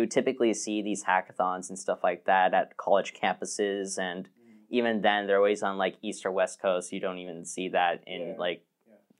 you 0.00 0.06
typically 0.06 0.52
see 0.54 0.82
these 0.82 1.04
hackathons 1.04 1.68
and 1.68 1.78
stuff 1.78 2.00
like 2.02 2.24
that 2.24 2.54
at 2.54 2.76
college 2.76 3.12
campuses 3.14 3.98
and 3.98 4.24
Mm. 4.26 4.30
even 4.70 5.00
then 5.02 5.26
they're 5.26 5.36
always 5.36 5.62
on 5.62 5.78
like 5.78 5.96
east 6.02 6.24
or 6.26 6.30
west 6.32 6.60
coast 6.60 6.92
you 6.92 7.00
don't 7.00 7.18
even 7.18 7.44
see 7.44 7.68
that 7.68 8.02
in 8.06 8.20
Yeah. 8.30 8.34
like. 8.38 8.62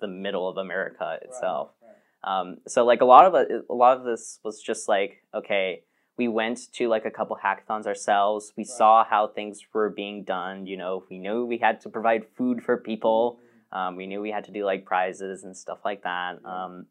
The 0.00 0.08
middle 0.08 0.48
of 0.48 0.56
america 0.56 1.18
itself. 1.22 1.70
right. 1.82 2.40
um, 2.40 2.56
so 2.66 2.84
like 2.84 3.00
a 3.00 3.04
lot 3.04 3.24
of 3.26 3.34
a 3.34 3.74
lot 3.74 3.96
of 3.96 4.04
this 4.04 4.40
was 4.44 4.60
just 4.62 4.88
like 4.88 5.22
okay 5.34 5.82
we 6.16 6.26
went 6.26 6.72
to 6.72 6.88
like 6.88 7.04
a 7.04 7.12
couple 7.12 7.36
hackathons 7.36 7.86
ourselves. 7.86 8.52
We 8.56 8.62
Right. 8.62 8.66
saw 8.66 9.04
how 9.04 9.28
things 9.28 9.60
were 9.72 9.88
being 9.88 10.24
done 10.24 10.66
you 10.66 10.76
know 10.76 11.04
we 11.10 11.18
knew 11.18 11.44
we 11.44 11.58
had 11.58 11.80
to 11.82 11.88
provide 11.88 12.26
food 12.36 12.62
for 12.62 12.76
people. 12.76 13.38
Um, 13.70 13.96
we 13.96 14.06
knew 14.06 14.20
we 14.20 14.30
had 14.32 14.44
to 14.44 14.50
do 14.52 14.64
like 14.64 14.84
prizes 14.84 15.44
and 15.44 15.56
stuff 15.56 15.78
like 15.84 16.02
that. 16.02 16.38
Um, 16.44 16.86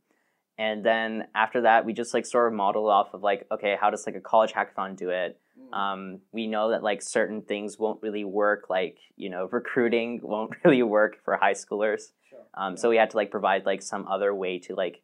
and 0.57 0.83
then 0.85 1.27
after 1.35 1.61
that 1.61 1.85
we 1.85 1.91
just 1.93 2.13
like 2.13 2.25
sort 2.25 2.47
of 2.47 2.53
modeled 2.53 2.89
off 2.89 3.13
of 3.13 3.21
like 3.21 3.45
okay 3.51 3.75
how 3.79 3.89
does 3.89 4.05
like 4.05 4.15
a 4.15 4.21
college 4.21 4.53
hackathon 4.53 4.95
do 4.95 5.09
it? 5.09 5.37
Mm. 5.59 5.75
um, 5.77 6.19
we 6.31 6.45
know 6.45 6.69
that 6.69 6.83
like 6.83 7.01
certain 7.01 7.41
things 7.41 7.79
won't 7.79 8.01
really 8.03 8.23
work 8.23 8.69
like 8.69 8.97
you 9.17 9.29
know 9.29 9.49
recruiting 9.59 10.19
won't 10.23 10.53
really 10.63 10.83
work 10.83 11.17
for 11.25 11.35
high 11.35 11.53
schoolers 11.55 12.11
Um, 12.57 12.75
so 12.75 12.89
we 12.89 12.97
had 12.97 13.11
to 13.11 13.17
like 13.17 13.31
provide 13.31 13.65
like 13.65 13.81
some 13.81 14.07
other 14.07 14.33
way 14.33 14.59
to 14.59 14.75
like 14.75 15.01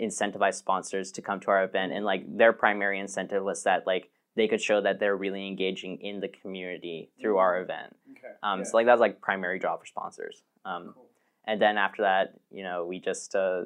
incentivize 0.00 0.54
sponsors 0.54 1.12
to 1.12 1.22
come 1.22 1.40
to 1.40 1.50
our 1.50 1.64
event, 1.64 1.92
and 1.92 2.04
like 2.04 2.24
their 2.36 2.52
primary 2.52 2.98
incentive 2.98 3.44
was 3.44 3.62
that 3.62 3.86
like 3.86 4.10
they 4.34 4.48
could 4.48 4.60
show 4.60 4.80
that 4.80 4.98
they're 4.98 5.16
really 5.16 5.46
engaging 5.46 5.98
in 6.00 6.20
the 6.20 6.28
community 6.28 7.10
through 7.20 7.36
our 7.36 7.60
event. 7.60 7.94
Okay. 8.12 8.32
Um, 8.42 8.60
yeah. 8.60 8.64
So 8.64 8.76
like 8.76 8.86
that 8.86 8.92
was 8.92 9.00
like 9.00 9.20
primary 9.20 9.58
draw 9.58 9.76
for 9.76 9.86
sponsors. 9.86 10.42
Um, 10.64 10.92
Cool. 10.94 11.06
and 11.46 11.60
then 11.60 11.76
after 11.76 12.02
that, 12.02 12.34
you 12.50 12.62
know, 12.62 12.84
we 12.86 12.98
just 12.98 13.34
uh, 13.34 13.62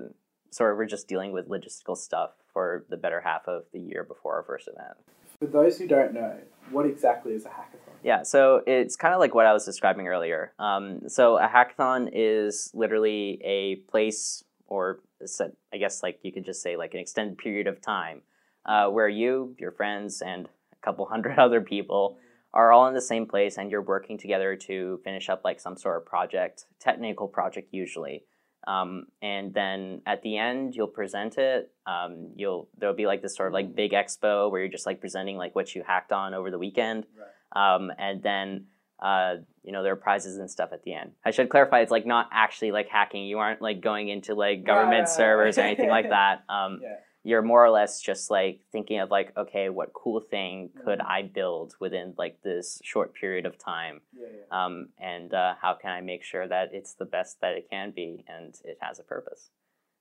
sort 0.51 0.73
of 0.73 0.77
were 0.79 0.87
just 0.87 1.09
dealing 1.09 1.33
with 1.33 1.49
logistical 1.49 1.97
stuff 1.97 2.31
for 2.53 2.85
the 2.89 2.97
better 2.97 3.21
half 3.21 3.47
of 3.49 3.65
the 3.73 3.79
year 3.79 4.03
before 4.03 4.35
our 4.35 4.43
first 4.43 4.69
event. 4.69 4.97
For 5.39 5.47
those 5.47 5.79
who 5.79 5.87
don't 5.87 6.15
know, 6.15 6.39
what 6.71 6.87
exactly 6.87 7.33
is 7.33 7.45
a 7.45 7.49
hackathon? 7.49 7.93
Yeah, 8.03 8.23
so 8.23 8.63
it's 8.67 8.97
kind 8.97 9.15
of 9.15 9.21
like 9.21 9.35
what 9.35 9.47
I 9.47 9.53
was 9.53 9.65
describing 9.65 10.09
earlier. 10.09 10.53
Um, 10.59 11.09
so 11.09 11.39
a 11.39 11.49
hackathon 11.49 12.11
is 12.13 12.71
literally 12.75 13.41
a 13.45 13.77
place, 13.91 14.45
or 14.67 15.01
set, 15.25 15.53
I 15.73 15.77
guess 15.77 16.03
like 16.03 16.21
you 16.23 16.33
could 16.33 16.45
just 16.45 16.63
say 16.63 16.77
like 16.77 16.95
an 16.95 17.01
extended 17.01 17.39
period 17.39 17.67
of 17.67 17.81
time, 17.81 18.23
uh, 18.65 18.89
where 18.89 19.09
you, 19.09 19.55
your 19.59 19.73
friends, 19.73 20.23
and 20.23 20.49
a 20.73 20.77
couple 20.85 21.05
hundred 21.11 21.39
other 21.39 21.61
people 21.61 22.19
are 22.55 22.73
all 22.73 22.87
in 22.87 22.95
the 22.95 23.01
same 23.03 23.27
place, 23.27 23.59
and 23.59 23.71
you're 23.71 23.83
working 23.83 24.17
together 24.17 24.57
to 24.57 25.01
finish 25.05 25.29
up 25.29 25.43
like 25.45 25.61
some 25.61 25.77
sort 25.77 25.99
of 25.99 26.07
project, 26.07 26.65
technical 26.81 27.29
project 27.29 27.69
usually. 27.73 28.25
Um, 28.67 29.07
and 29.23 29.55
then 29.55 30.03
at 30.07 30.23
the 30.23 30.37
end, 30.39 30.75
you'll 30.75 30.89
present 30.89 31.39
it. 31.39 31.71
Um, 31.87 32.33
you'll 32.35 32.69
there'll 32.79 32.97
be 32.97 33.07
like 33.07 33.23
this 33.23 33.37
sort 33.37 33.47
of 33.49 33.53
like 33.55 33.75
big 33.75 33.93
expo 33.93 34.51
where 34.51 34.61
you're 34.61 34.71
just 34.71 34.87
like 34.87 35.01
presenting 35.01 35.37
like 35.37 35.55
what 35.55 35.75
you 35.75 35.83
hacked 35.87 36.13
on 36.13 36.35
over 36.35 36.51
the 36.51 36.59
weekend 36.59 37.07
um, 37.55 37.93
and 37.99 38.23
then 38.23 38.67
uh, 39.01 39.35
you 39.63 39.73
know 39.73 39.83
there 39.83 39.93
are 39.93 39.97
prizes 39.97 40.37
and 40.39 40.51
stuff 40.51 40.71
at 40.73 40.83
the 40.83 40.95
end. 40.95 41.13
I 41.25 41.31
should 41.31 41.49
clarify, 41.49 41.81
it's 41.81 41.91
like 41.93 42.07
not 42.07 42.29
actually 42.33 42.73
like 42.73 42.89
hacking. 42.89 43.25
You 43.25 43.39
aren't 43.39 43.63
like 43.63 43.81
going 43.81 44.09
into 44.09 44.35
like 44.35 44.65
government 44.65 45.01
Right. 45.03 45.09
servers 45.09 45.59
or 45.59 45.61
anything 45.69 45.89
like 45.91 46.09
that. 46.11 46.43
Um, 46.49 46.81
Yeah. 46.83 46.97
You're 47.23 47.43
more 47.43 47.65
or 47.65 47.71
less 47.71 48.01
just 48.01 48.31
like 48.31 48.61
thinking 48.71 49.01
of 49.01 49.11
like, 49.11 49.37
okay, 49.37 49.69
what 49.69 49.93
cool 49.93 50.21
thing 50.21 50.71
could 50.85 51.01
Mhm. 51.01 51.07
I 51.07 51.23
build 51.23 51.75
within 51.81 52.15
like 52.17 52.41
this 52.43 52.81
short 52.85 53.15
period 53.15 53.47
of 53.47 53.59
time. 53.59 54.01
Um, 54.51 54.89
and 54.99 55.33
uh, 55.33 55.55
how 55.61 55.75
can 55.75 55.91
I 55.91 56.01
make 56.01 56.23
sure 56.23 56.47
that 56.49 56.71
it's 56.73 56.95
the 56.95 57.05
best 57.05 57.41
that 57.41 57.53
it 57.53 57.69
can 57.71 57.91
be 57.91 58.25
and 58.29 58.55
it 58.65 58.79
has 58.81 58.99
a 58.99 59.03
purpose. 59.03 59.51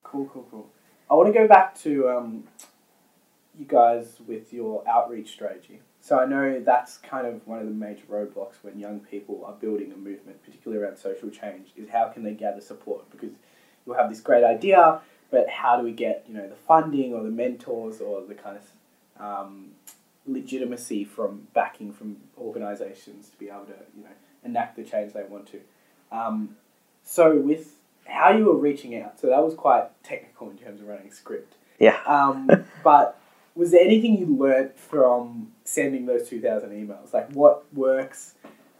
Cool, 0.03 0.29
cool, 0.31 0.47
cool. 0.51 0.69
I 1.09 1.13
want 1.13 1.27
to 1.27 1.33
go 1.33 1.47
back 1.47 1.75
to 1.79 2.09
um, 2.09 2.43
you 3.57 3.65
guys 3.65 4.17
with 4.27 4.53
your 4.53 4.87
outreach 4.87 5.31
strategy. 5.31 5.81
So 6.01 6.19
I 6.19 6.25
know 6.25 6.59
that's 6.59 6.97
kind 6.97 7.25
of 7.25 7.45
one 7.47 7.59
of 7.59 7.65
the 7.65 7.73
major 7.73 8.03
roadblocks 8.09 8.55
when 8.61 8.79
young 8.79 8.99
people 8.99 9.43
are 9.45 9.53
building 9.53 9.91
a 9.91 9.95
movement, 9.95 10.43
particularly 10.43 10.83
around 10.83 10.97
social 10.97 11.29
change, 11.29 11.69
is 11.75 11.89
how 11.89 12.09
can 12.09 12.23
they 12.23 12.33
gather 12.33 12.61
support? 12.61 13.09
Because 13.09 13.31
you'll 13.85 13.95
have 13.95 14.09
this 14.09 14.21
great 14.21 14.43
idea, 14.43 15.01
but 15.31 15.49
how 15.49 15.77
do 15.77 15.83
we 15.83 15.91
get 15.91 16.25
you 16.27 16.35
know 16.35 16.47
the 16.47 16.55
funding 16.55 17.13
or 17.13 17.23
the 17.23 17.31
mentors 17.31 18.01
or 18.01 18.21
the 18.21 18.35
kind 18.35 18.57
of 18.57 19.21
um, 19.21 19.71
legitimacy 20.27 21.03
from 21.03 21.47
backing 21.53 21.91
from 21.91 22.17
organisations 22.37 23.29
to 23.29 23.37
be 23.37 23.49
able 23.49 23.65
to 23.65 23.75
you 23.97 24.03
know 24.03 24.09
enact 24.45 24.75
the 24.77 24.83
change 24.83 25.13
they 25.13 25.23
want 25.23 25.47
to? 25.51 25.59
Um, 26.11 26.55
so 27.03 27.35
with 27.37 27.75
how 28.05 28.31
you 28.31 28.45
were 28.45 28.57
reaching 28.57 28.99
out, 29.01 29.19
so 29.19 29.27
that 29.27 29.43
was 29.43 29.53
quite 29.55 29.85
technical 30.03 30.49
in 30.49 30.57
terms 30.57 30.81
of 30.81 30.87
running 30.87 31.07
a 31.07 31.11
script. 31.11 31.55
Yeah. 31.79 31.99
Um, 32.05 32.49
but 32.83 33.19
was 33.55 33.71
there 33.71 33.83
anything 33.83 34.17
you 34.17 34.27
learnt 34.37 34.77
from 34.77 35.51
sending 35.63 36.05
those 36.05 36.27
2,000 36.29 36.69
emails? 36.71 37.13
Like 37.13 37.31
what 37.31 37.65
works? 37.73 38.35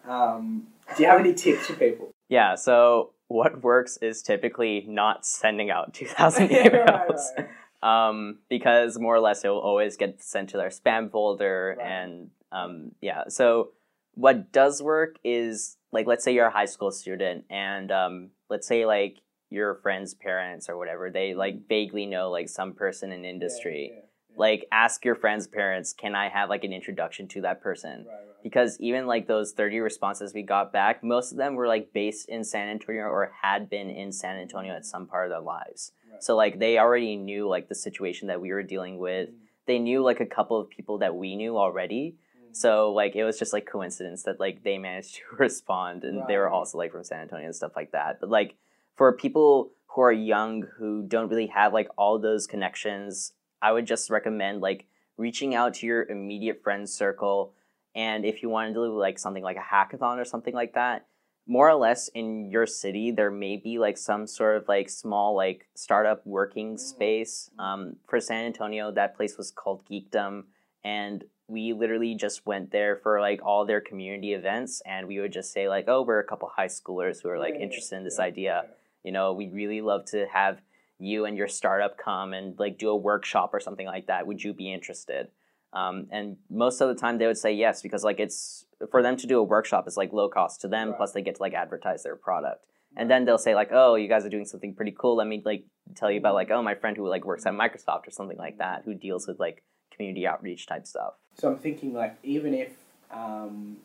Um, 0.08 0.68
do 0.96 1.04
you 1.04 1.10
have 1.10 1.20
any 1.20 1.34
tips 1.34 1.68
for 1.68 1.74
people? 1.74 2.12
Yeah. 2.30 2.56
So 2.56 3.12
what 3.28 3.64
works 3.64 3.98
is 3.98 4.22
typically 4.22 4.86
not 4.88 5.26
sending 5.26 5.72
out 5.72 5.94
two 5.96 6.06
thousand 6.06 6.50
Right, 6.52 6.72
emails. 6.72 7.20
right, 7.38 8.08
um, 8.10 8.38
because 8.50 9.00
more 9.00 9.16
or 9.16 9.20
less 9.20 9.44
it 9.44 9.48
will 9.50 9.60
always 9.60 9.98
get 9.98 10.22
sent 10.22 10.50
to 10.50 10.58
their 10.58 10.70
spam 10.70 11.10
folder 11.12 11.76
Right. 11.80 11.88
and 11.88 12.30
um, 12.52 12.92
yeah 13.02 13.24
so 13.28 13.72
what 14.16 14.52
does 14.52 14.82
work 14.82 15.18
is 15.24 15.78
like 15.92 16.08
let's 16.08 16.24
say 16.24 16.34
you're 16.34 16.48
a 16.48 16.52
high 16.52 16.66
school 16.66 16.92
student 16.92 17.46
and 17.50 17.92
um, 17.92 18.30
let's 18.50 18.68
say 18.68 18.86
like 18.86 19.18
your 19.50 19.76
friend's 19.76 20.14
parents 20.14 20.68
or 20.70 20.78
whatever 20.78 21.10
they 21.10 21.34
like 21.34 21.68
vaguely 21.68 22.06
know 22.06 22.30
like 22.32 22.50
some 22.50 22.74
person 22.74 23.12
in 23.12 23.24
industry 23.26 23.92
Yeah, 23.94 23.96
yeah, 23.96 24.02
yeah. 24.30 24.36
like 24.38 24.66
ask 24.72 25.06
your 25.06 25.16
friend's 25.16 25.48
parents 25.48 25.94
can 25.94 26.16
i 26.16 26.30
have 26.30 26.50
like 26.50 26.64
an 26.64 26.74
introduction 26.74 27.28
to 27.30 27.42
that 27.42 27.62
person 27.62 28.06
Right, 28.08 28.16
right. 28.28 28.44
because 28.44 28.78
even 28.80 29.06
like 29.06 29.28
those 29.28 29.54
30 29.54 29.80
responses 29.80 30.34
we 30.34 30.42
got 30.42 30.74
back 30.74 31.04
most 31.04 31.32
of 31.32 31.38
them 31.38 31.56
were 31.56 31.68
like 31.68 31.94
based 31.94 32.28
in 32.28 32.44
san 32.44 32.68
antonio 32.70 33.04
or 33.04 33.32
had 33.42 33.70
been 33.70 33.90
in 33.90 34.12
san 34.12 34.38
antonio 34.38 34.74
at 34.76 34.86
some 34.86 35.06
part 35.08 35.26
of 35.26 35.32
their 35.32 35.42
lives 35.42 35.92
Right. 36.12 36.24
so 36.24 36.36
like 36.36 36.60
they 36.60 36.78
already 36.80 37.16
knew 37.16 37.48
like 37.48 37.70
the 37.70 37.76
situation 37.76 38.28
that 38.30 38.42
we 38.42 38.52
were 38.52 38.64
dealing 38.64 38.98
with 38.98 39.30
Mm, 39.30 39.34
they 39.68 39.80
knew 39.80 40.02
like 40.04 40.20
a 40.20 40.26
couple 40.28 40.60
of 40.60 40.70
people 40.70 41.00
that 41.00 41.16
we 41.16 41.36
knew 41.36 41.58
already. 41.58 42.16
So 42.56 42.92
like 42.94 43.16
it 43.16 43.24
was 43.26 43.38
just 43.38 43.54
like 43.54 43.66
coincidence 43.66 44.24
that 44.24 44.40
like 44.40 44.64
they 44.64 44.78
managed 44.78 45.16
to 45.16 45.22
respond 45.38 46.04
and 46.04 46.24
they 46.28 46.38
were 46.38 46.50
also 46.50 46.78
like 46.78 46.92
from 46.92 47.04
san 47.04 47.22
antonio 47.22 47.46
and 47.46 47.56
stuff 47.56 47.76
like 47.76 47.92
that. 47.92 48.20
But 48.22 48.30
like 48.30 48.56
for 48.96 49.12
people 49.14 49.72
who 49.88 50.02
are 50.02 50.12
young 50.12 50.64
who 50.78 51.04
don't 51.08 51.30
really 51.30 51.48
have 51.48 51.74
like 51.74 51.90
all 51.98 52.20
those 52.20 52.48
connections 52.48 53.34
i 53.62 53.72
would 53.72 53.86
just 53.88 54.10
recommend 54.10 54.62
like 54.62 54.86
reaching 55.18 55.56
out 55.56 55.74
to 55.76 55.86
your 55.86 56.04
immediate 56.06 56.62
friend 56.64 56.90
circle. 56.90 57.54
And 57.96 58.26
if 58.26 58.44
you 58.44 58.50
want 58.50 58.68
to 58.70 58.74
do 58.74 59.00
like 59.00 59.18
something 59.18 59.44
like 59.44 59.56
a 59.56 59.68
hackathon 59.74 60.18
or 60.18 60.26
something 60.26 60.54
like 60.54 60.74
that 60.74 61.06
more 61.48 61.70
or 61.70 61.76
less 61.76 62.10
in 62.10 62.50
your 62.50 62.66
city 62.66 63.12
there 63.12 63.32
may 63.32 63.56
be 63.56 63.78
like 63.78 63.98
some 63.98 64.26
sort 64.28 64.58
of 64.58 64.68
like 64.68 64.90
small 64.90 65.36
like 65.36 65.68
startup 65.76 66.26
working 66.26 66.76
Mm. 66.76 66.80
space. 66.80 67.50
Um, 67.60 67.96
for 68.08 68.20
san 68.20 68.46
antonio 68.46 68.92
that 68.92 69.16
place 69.16 69.38
was 69.38 69.52
called 69.52 69.86
geekdom 69.90 70.46
and 70.86 71.26
we 71.48 71.74
literally 71.74 72.16
just 72.16 72.46
went 72.46 72.72
there 72.72 72.96
for 73.04 73.20
like 73.20 73.40
all 73.44 73.66
their 73.66 73.82
community 73.82 74.34
events 74.34 74.82
and 74.86 75.08
we 75.08 75.20
would 75.20 75.34
just 75.34 75.52
say 75.52 75.68
like 75.68 75.86
oh 75.88 76.02
we're 76.02 76.20
a 76.20 76.24
couple 76.24 76.50
high 76.56 76.68
schoolers 76.68 77.22
who 77.22 77.30
are 77.30 77.40
like 77.40 77.56
interested 77.56 77.98
in 77.98 78.04
this 78.06 78.20
idea. 78.20 78.64
you 79.04 79.12
know 79.12 79.34
we'd 79.34 79.54
really 79.54 79.82
love 79.82 80.06
to 80.06 80.26
have 80.32 80.62
you 80.98 81.26
and 81.26 81.36
your 81.38 81.48
startup 81.48 81.98
come 81.98 82.34
and 82.34 82.58
like 82.58 82.78
do 82.78 82.90
a 82.90 82.96
workshop 82.96 83.50
or 83.54 83.60
something 83.60 83.86
like 83.86 84.08
that. 84.08 84.26
Would 84.28 84.42
you 84.44 84.54
be 84.54 84.72
interested? 84.72 85.28
Um, 85.74 86.08
and 86.10 86.38
most 86.50 86.80
of 86.80 86.88
the 86.88 86.96
time 86.96 87.18
they 87.18 87.28
would 87.28 87.38
say 87.38 87.52
yes 87.54 87.82
because 87.82 88.04
like 88.04 88.20
it's 88.20 88.66
for 88.92 89.02
them 89.04 89.18
to 89.18 89.28
do 89.28 89.40
a 89.40 89.44
workshop 89.44 89.88
is 89.90 89.98
like 89.98 90.14
low 90.14 90.30
cost 90.30 90.62
to 90.62 90.70
them 90.70 90.90
Right. 90.90 90.98
plus 90.98 91.12
they 91.12 91.22
get 91.22 91.36
to 91.36 91.42
like 91.42 91.54
advertise 91.54 92.04
their 92.04 92.16
product. 92.16 92.64
And 92.98 93.12
then 93.12 93.26
they'll 93.26 93.38
say 93.48 93.56
like 93.56 93.72
oh 93.74 93.96
you 93.96 94.08
guys 94.08 94.26
are 94.26 94.30
doing 94.30 94.46
something 94.46 94.74
pretty 94.74 94.96
cool. 94.98 95.18
Let 95.18 95.28
me 95.28 95.42
like 95.46 95.66
tell 95.96 96.10
you 96.10 96.20
about 96.20 96.34
like 96.34 96.50
oh 96.50 96.64
my 96.64 96.76
friend 96.76 96.96
who 96.96 97.08
like 97.10 97.26
works 97.26 97.46
at 97.46 97.54
microsoft 97.54 98.08
or 98.08 98.12
something 98.12 98.38
like 98.38 98.58
that 98.60 98.84
who 98.86 98.94
deals 98.94 99.28
with 99.28 99.40
like 99.40 99.62
community 99.96 100.28
outreach 100.28 100.68
type 100.68 100.86
stuff 100.86 101.14
So 101.40 101.50
I'm 101.52 101.58
thinking 101.58 101.94
like 101.94 102.16
even 102.24 102.54
if 102.54 102.72
um, 103.12 103.78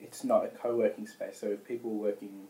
it's 0.00 0.24
not 0.24 0.44
a 0.44 0.48
co-working 0.48 1.06
space, 1.06 1.38
so 1.38 1.46
if 1.48 1.64
people 1.66 1.90
are 1.92 1.94
working 1.94 2.48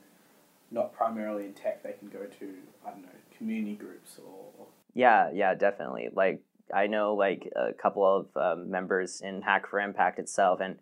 not 0.71 0.93
primarily 0.93 1.45
in 1.45 1.53
tech, 1.53 1.83
they 1.83 1.93
can 1.93 2.09
go 2.09 2.25
to 2.25 2.55
I 2.87 2.91
don't 2.91 3.03
know 3.03 3.09
community 3.37 3.75
groups 3.77 4.19
or 4.25 4.67
Yeah, 4.95 5.31
yeah, 5.33 5.55
definitely. 5.55 6.09
Like 6.13 6.43
I 6.75 6.87
know 6.87 7.15
like 7.15 7.51
a 7.57 7.73
couple 7.75 8.05
of 8.05 8.37
um, 8.37 8.71
members 8.71 9.21
in 9.21 9.43
Hack4Impact 9.43 10.19
itself, 10.19 10.61
and 10.61 10.79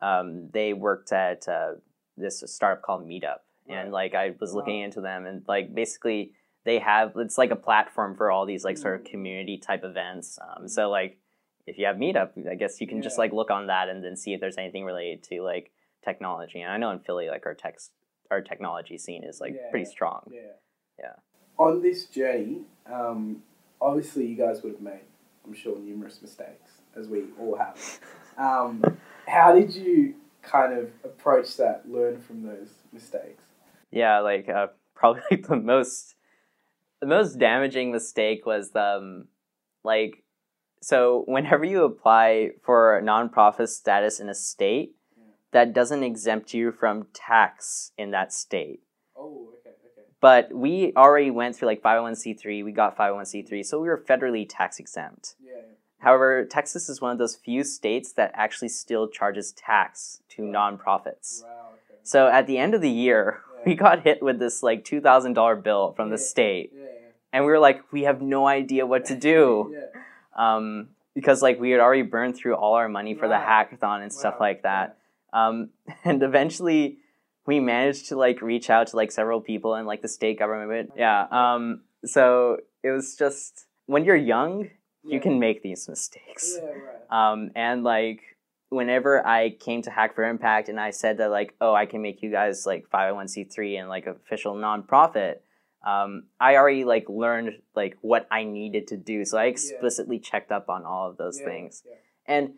um, 0.00 0.50
they 0.52 0.72
worked 0.72 1.12
at 1.12 1.48
uh, 1.48 1.74
this 2.16 2.42
startup 2.46 2.82
called 2.82 3.06
Meetup, 3.06 3.38
and 3.68 3.92
like 3.92 4.14
I 4.14 4.34
was 4.40 4.52
looking 4.54 4.80
Wow. 4.80 4.84
into 4.84 5.00
them, 5.00 5.26
and 5.26 5.42
like 5.48 5.74
basically 5.74 6.32
they 6.64 6.78
have 6.78 7.12
it's 7.16 7.38
like 7.38 7.50
a 7.50 7.56
platform 7.56 8.14
for 8.16 8.30
all 8.30 8.46
these 8.46 8.64
like 8.64 8.76
sort 8.78 8.96
of 8.96 9.02
Mm. 9.06 9.10
community 9.10 9.58
type 9.58 9.84
events. 9.84 10.38
Um, 10.38 10.68
so 10.68 10.90
like 10.90 11.18
if 11.66 11.78
you 11.78 11.86
have 11.86 11.96
Meetup, 11.96 12.30
I 12.50 12.54
guess 12.54 12.80
you 12.80 12.86
can 12.86 13.02
just 13.02 13.18
like 13.18 13.32
look 13.32 13.50
on 13.50 13.68
that 13.68 13.88
and 13.88 14.02
then 14.04 14.16
see 14.16 14.32
if 14.32 14.40
there's 14.40 14.58
anything 14.58 14.84
related 14.84 15.22
to 15.24 15.42
like 15.42 15.70
technology. 16.04 16.60
And 16.60 16.70
I 16.72 16.76
know 16.76 16.90
in 16.90 16.98
Philly, 17.00 17.28
like 17.28 17.46
our 17.46 17.54
tech 17.54 17.78
our 18.30 18.40
technology 18.40 18.98
scene 18.98 19.24
is 19.24 19.40
like 19.40 19.54
Yeah, 19.54 19.70
pretty 19.70 19.84
strong. 19.84 20.22
yeah 20.30 20.40
Yeah. 20.98 21.12
On 21.58 21.82
this 21.82 22.06
journey, 22.06 22.62
um, 22.86 23.42
obviously 23.80 24.26
you 24.26 24.36
guys 24.36 24.62
would 24.62 24.72
have 24.72 24.80
made, 24.80 25.04
I'm 25.46 25.54
sure, 25.54 25.78
numerous 25.78 26.20
mistakes 26.22 26.72
as 26.96 27.08
we 27.08 27.24
all 27.38 27.56
have. 27.56 27.78
Um, 28.38 28.82
how 29.28 29.52
did 29.54 29.74
you 29.74 30.14
kind 30.40 30.72
of 30.72 30.90
approach 31.04 31.58
that, 31.58 31.82
learn 31.86 32.18
from 32.18 32.42
those 32.42 32.70
mistakes? 32.90 33.42
Yeah, 33.90 34.20
like 34.20 34.48
uh, 34.48 34.68
probably 34.94 35.36
the 35.36 35.56
most 35.56 36.14
the 37.02 37.06
most 37.06 37.38
damaging 37.38 37.92
mistake 37.92 38.46
was 38.46 38.74
um 38.74 39.26
like 39.84 40.21
so 40.82 41.22
whenever 41.26 41.64
you 41.64 41.84
apply 41.84 42.50
for 42.62 43.00
nonprofit 43.04 43.68
status 43.68 44.20
in 44.20 44.28
a 44.28 44.34
state 44.34 44.94
Yeah. 45.16 45.24
that 45.52 45.72
doesn't 45.72 46.02
exempt 46.02 46.52
you 46.54 46.72
from 46.72 47.06
tax 47.14 47.92
in 47.96 48.10
that 48.10 48.32
state. 48.32 48.80
Oh, 49.16 49.48
okay, 49.60 49.70
okay. 49.70 50.06
But 50.20 50.52
we 50.52 50.92
already 50.96 51.30
went 51.30 51.54
through 51.56 51.68
like 51.68 51.82
501c3, 51.82 52.64
we 52.64 52.72
got 52.72 52.96
501c3, 52.96 53.64
so 53.64 53.80
we 53.80 53.88
were 53.88 53.98
federally 53.98 54.44
tax 54.48 54.78
exempt. 54.78 55.36
Yeah, 55.40 55.52
yeah. 55.56 55.62
However, 55.98 56.44
Texas 56.44 56.88
is 56.88 57.00
one 57.00 57.12
of 57.12 57.18
those 57.18 57.36
few 57.36 57.62
states 57.62 58.12
that 58.14 58.32
actually 58.34 58.68
still 58.70 59.06
charges 59.08 59.52
tax 59.52 60.20
to 60.30 60.42
nonprofits. 60.42 61.42
Wow, 61.44 61.68
okay. 61.74 62.00
So 62.02 62.26
at 62.28 62.46
the 62.48 62.58
end 62.58 62.74
of 62.74 62.80
the 62.80 62.90
year, 62.90 63.40
we 63.66 63.74
got 63.76 64.02
hit 64.02 64.20
with 64.22 64.38
this 64.40 64.62
like 64.64 64.84
two 64.84 65.00
thousand 65.00 65.34
dollar 65.34 65.54
bill 65.56 65.92
from 65.92 66.10
the 66.10 66.18
state, 66.18 66.70
Yeah, 66.74 66.82
yeah. 66.82 66.88
and 67.32 67.44
we 67.44 67.50
were 67.52 67.60
like, 67.60 67.92
we 67.92 68.02
have 68.02 68.20
no 68.20 68.46
idea 68.48 68.84
what 68.86 69.04
to 69.06 69.14
do. 69.16 69.76
um, 70.36 70.88
because 71.14 71.42
like 71.42 71.60
we 71.60 71.70
had 71.70 71.80
already 71.80 72.02
burned 72.02 72.36
through 72.36 72.54
all 72.54 72.74
our 72.74 72.88
money 72.88 73.14
for 73.14 73.28
the 73.28 73.34
hackathon 73.34 74.02
and 74.02 74.12
stuff 74.12 74.34
Wow, 74.34 74.46
like 74.46 74.62
that. 74.62 74.98
Um, 75.32 75.70
and 76.04 76.22
eventually, 76.22 76.98
we 77.46 77.60
managed 77.60 78.08
to 78.08 78.16
like 78.16 78.40
reach 78.40 78.70
out 78.70 78.86
to 78.88 78.96
like 78.96 79.10
several 79.12 79.40
people 79.40 79.74
in 79.74 79.84
like 79.86 80.02
the 80.02 80.08
state 80.08 80.38
government. 80.38 80.92
Yeah. 80.96 81.26
Um, 81.30 81.82
so 82.04 82.58
it 82.82 82.90
was 82.90 83.16
just 83.16 83.66
when 83.86 84.04
you're 84.04 84.16
young, 84.16 84.68
Yeah. 85.04 85.14
you 85.14 85.20
can 85.20 85.38
make 85.40 85.62
these 85.62 85.88
mistakes. 85.88 86.58
Yeah, 86.62 86.68
right. 86.70 87.32
Um, 87.32 87.50
and 87.56 87.82
like 87.84 88.20
whenever 88.70 89.26
I 89.26 89.50
came 89.50 89.82
to 89.82 89.90
Hack4Impact 89.90 90.68
and 90.68 90.80
I 90.80 90.90
said 90.90 91.18
that 91.18 91.30
like, 91.30 91.54
oh, 91.60 91.74
I 91.74 91.84
can 91.86 92.00
make 92.00 92.22
you 92.22 92.30
guys 92.30 92.64
like 92.64 92.88
501c3 92.88 93.80
and 93.80 93.88
like 93.88 94.06
official 94.06 94.54
nonprofit, 94.54 95.36
um, 95.84 96.24
I 96.40 96.56
already 96.56 96.84
like 96.84 97.08
learned 97.08 97.60
like 97.74 97.96
what 98.00 98.26
I 98.30 98.44
needed 98.44 98.86
to 98.88 98.96
do. 98.96 99.24
So 99.24 99.38
I 99.38 99.46
explicitly 99.46 100.18
checked 100.18 100.52
up 100.52 100.68
on 100.68 100.84
all 100.84 101.08
of 101.10 101.16
those 101.16 101.38
Yeah, 101.40 101.46
things. 101.46 101.82
yeah. 101.86 101.94
And 102.26 102.54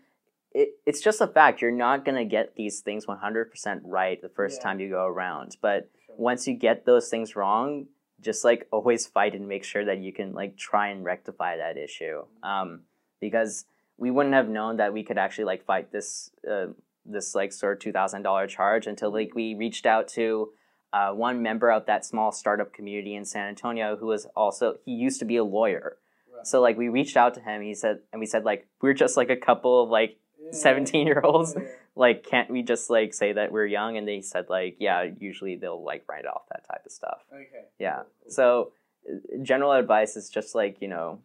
it, 0.53 0.71
it's 0.87 1.01
just 1.01 1.21
a 1.21 1.27
fact. 1.27 1.61
You're 1.63 1.71
not 1.71 2.05
gonna 2.05 2.25
get 2.25 2.55
these 2.55 2.81
things 2.81 3.07
100% 3.07 3.81
right 3.85 4.21
the 4.21 4.29
first 4.29 4.61
Yeah. 4.61 4.65
time 4.65 4.81
you 4.81 4.91
go 4.91 5.05
around. 5.07 5.57
But 5.61 5.91
Sure. 6.07 6.15
once 6.19 6.47
you 6.47 6.55
get 6.55 6.85
those 6.85 7.09
things 7.09 7.35
wrong, 7.35 7.87
just 8.21 8.45
like 8.45 8.67
always 8.71 9.07
fight 9.07 9.35
and 9.35 9.49
make 9.49 9.65
sure 9.65 9.85
that 9.85 9.99
you 9.99 10.13
can 10.13 10.33
like 10.33 10.57
try 10.57 10.89
and 10.89 11.05
rectify 11.05 11.57
that 11.57 11.77
issue. 11.77 12.25
Um, 12.43 12.83
because 13.21 13.67
we 13.97 14.11
wouldn't 14.11 14.35
have 14.35 14.49
known 14.49 14.77
that 14.77 14.93
we 14.93 15.03
could 15.03 15.19
actually 15.19 15.45
like 15.45 15.65
fight 15.65 15.91
this 15.93 16.31
uh, 16.49 16.67
this 17.07 17.35
like 17.35 17.53
sort 17.53 17.75
of 17.75 17.79
two 17.81 17.93
thousand 17.93 18.23
dollar 18.23 18.47
charge 18.47 18.87
until 18.87 19.11
like 19.13 19.35
we 19.35 19.55
reached 19.55 19.87
out 19.87 20.09
to 20.09 20.53
uh, 20.97 21.11
one 21.13 21.43
member 21.43 21.69
of 21.73 21.87
that 21.87 22.05
small 22.07 22.31
startup 22.33 22.73
community 22.73 23.15
in 23.15 23.25
San 23.25 23.47
Antonio 23.49 23.97
who 23.97 24.07
was 24.07 24.27
also 24.37 24.67
he 24.85 24.93
used 24.93 25.19
to 25.19 25.25
be 25.33 25.37
a 25.37 25.45
lawyer. 25.45 25.97
Right. 26.35 26.47
So 26.47 26.61
like 26.67 26.77
we 26.79 26.89
reached 26.89 27.17
out 27.17 27.35
to 27.35 27.41
him. 27.41 27.63
He 27.63 27.75
said 27.75 27.97
and 28.13 28.21
we 28.21 28.27
said 28.27 28.45
like 28.45 28.67
we're 28.81 28.95
just 29.05 29.17
like 29.17 29.31
a 29.31 29.37
couple 29.49 29.83
of 29.83 29.89
like 29.91 30.13
Yeah, 30.45 30.53
17 30.53 31.07
year 31.07 31.21
olds 31.25 31.55
yeah. 31.57 31.67
like 32.05 32.19
can't 32.33 32.51
we 32.51 32.63
just 32.63 32.91
like 32.91 33.15
say 33.15 33.33
that 33.39 33.51
we're 33.51 33.67
young 33.67 33.97
and 33.99 34.07
they 34.07 34.21
said 34.21 34.47
like 34.49 34.77
yeah 34.79 35.01
usually 35.29 35.57
they'll 35.57 35.83
like 35.93 36.03
write 36.09 36.27
off 36.27 36.43
that 36.53 36.63
type 36.71 36.83
of 36.87 36.93
stuff 36.93 37.21
Okay. 37.33 37.65
yeah 37.79 38.01
cool, 38.03 38.31
so 38.39 38.73
uh, 39.09 39.43
general 39.43 39.73
advice 39.73 40.17
is 40.21 40.29
just 40.29 40.55
like 40.55 40.75
you 40.83 40.89
know 40.89 41.21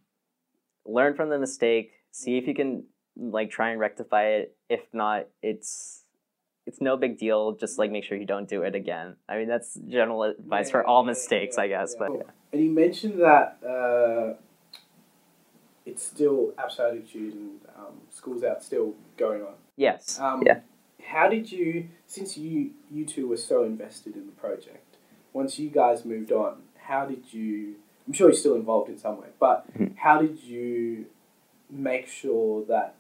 learn 0.85 1.13
from 1.15 1.29
the 1.29 1.38
mistake 1.39 1.91
see 2.11 2.38
if 2.38 2.47
you 2.47 2.55
can 2.55 2.83
like 3.17 3.49
try 3.51 3.71
and 3.71 3.79
rectify 3.79 4.23
it 4.39 4.55
if 4.69 4.81
not 4.93 5.27
it's 5.41 5.98
it's 6.69 6.79
no 6.79 6.95
big 6.95 7.17
deal 7.17 7.53
just 7.53 7.79
like 7.79 7.89
make 7.91 8.03
sure 8.03 8.15
you 8.17 8.25
don't 8.35 8.47
do 8.47 8.61
it 8.61 8.75
again 8.75 9.15
i 9.27 9.38
mean 9.38 9.47
that's 9.47 9.73
general 9.88 10.21
advice 10.23 10.67
Yeah, 10.67 10.71
for 10.73 10.81
all 10.88 11.03
mistakes 11.03 11.55
yeah, 11.57 11.63
i 11.63 11.67
guess 11.67 11.89
yeah. 11.93 11.99
but 11.99 12.07
Cool. 12.09 12.29
And 12.53 12.63
you 12.65 12.71
mentioned 12.71 13.19
that 13.21 13.57
uh, 13.75 14.33
it's 15.85 16.03
still 16.03 16.53
Apps 16.57 16.79
Aptitude 16.79 17.33
and 17.33 17.59
um, 17.77 17.93
Schools 18.09 18.43
Out 18.43 18.63
still 18.63 18.93
going 19.17 19.41
on. 19.41 19.53
yes 19.77 20.19
Um, 20.19 20.43
Yeah. 20.45 20.59
How 21.15 21.27
did 21.27 21.51
you, 21.51 21.88
since 22.05 22.38
you 22.38 22.71
you 22.91 23.03
two 23.05 23.27
were 23.27 23.38
so 23.51 23.63
invested 23.63 24.13
in 24.15 24.25
the 24.27 24.31
project, 24.33 24.97
once 25.33 25.57
you 25.57 25.69
guys 25.69 26.05
moved 26.05 26.31
on, 26.31 26.53
how 26.89 27.05
did 27.05 27.23
you? 27.33 27.75
I'm 28.05 28.13
sure 28.13 28.27
you're 28.29 28.35
still 28.45 28.55
involved 28.55 28.89
in 28.89 28.97
some 29.05 29.15
way, 29.21 29.29
but 29.39 29.57
Mhm. 29.75 29.95
how 30.05 30.15
did 30.21 30.38
you 30.43 31.05
make 31.69 32.05
sure 32.07 32.63
that 32.65 32.95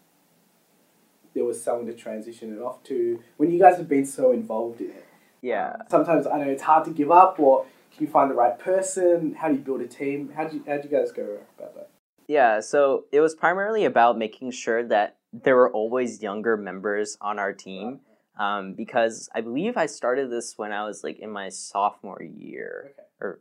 there 1.33 1.43
was 1.45 1.61
someone 1.63 1.85
to 1.87 1.93
transition 1.93 2.53
it 2.55 2.61
off 2.61 2.83
to 2.83 3.21
when 3.37 3.51
you 3.51 3.59
guys 3.59 3.77
have 3.77 3.87
been 3.87 4.05
so 4.05 4.31
involved 4.31 4.81
in 4.81 4.89
it? 4.89 5.05
yeah 5.41 5.75
Sometimes 5.89 6.27
I 6.27 6.37
know 6.39 6.49
it's 6.49 6.63
hard 6.63 6.85
to 6.85 6.91
give 6.91 7.11
up, 7.11 7.39
or 7.39 7.65
can 7.95 8.05
you 8.05 8.11
find 8.11 8.29
the 8.29 8.35
right 8.35 8.57
person? 8.59 9.35
How 9.35 9.47
do 9.49 9.55
you 9.55 9.61
build 9.61 9.81
a 9.81 9.87
team? 9.87 10.31
How 10.35 10.45
do 10.47 10.57
you 10.57 10.63
how 10.67 10.77
do 10.77 10.87
you 10.87 10.97
guys 10.97 11.11
go 11.11 11.37
about 11.57 11.75
that? 11.75 11.89
Yeah, 12.27 12.59
so 12.59 13.05
it 13.11 13.21
was 13.21 13.33
primarily 13.33 13.85
about 13.85 14.17
making 14.17 14.51
sure 14.51 14.83
that 14.87 15.17
there 15.33 15.55
were 15.55 15.71
always 15.71 16.21
younger 16.21 16.55
members 16.57 17.17
on 17.21 17.39
our 17.39 17.53
team. 17.53 18.01
Um, 18.37 18.73
because 18.73 19.27
I 19.35 19.41
believe 19.41 19.75
I 19.75 19.85
started 19.87 20.31
this 20.31 20.53
when 20.57 20.71
I 20.71 20.85
was 20.85 21.03
like 21.03 21.19
in 21.19 21.29
my 21.29 21.49
sophomore 21.49 22.21
year 22.23 22.91
Okay. 22.93 23.07
or 23.19 23.39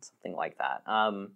something 0.00 0.36
like 0.36 0.56
that. 0.58 0.82
Um, 0.86 1.32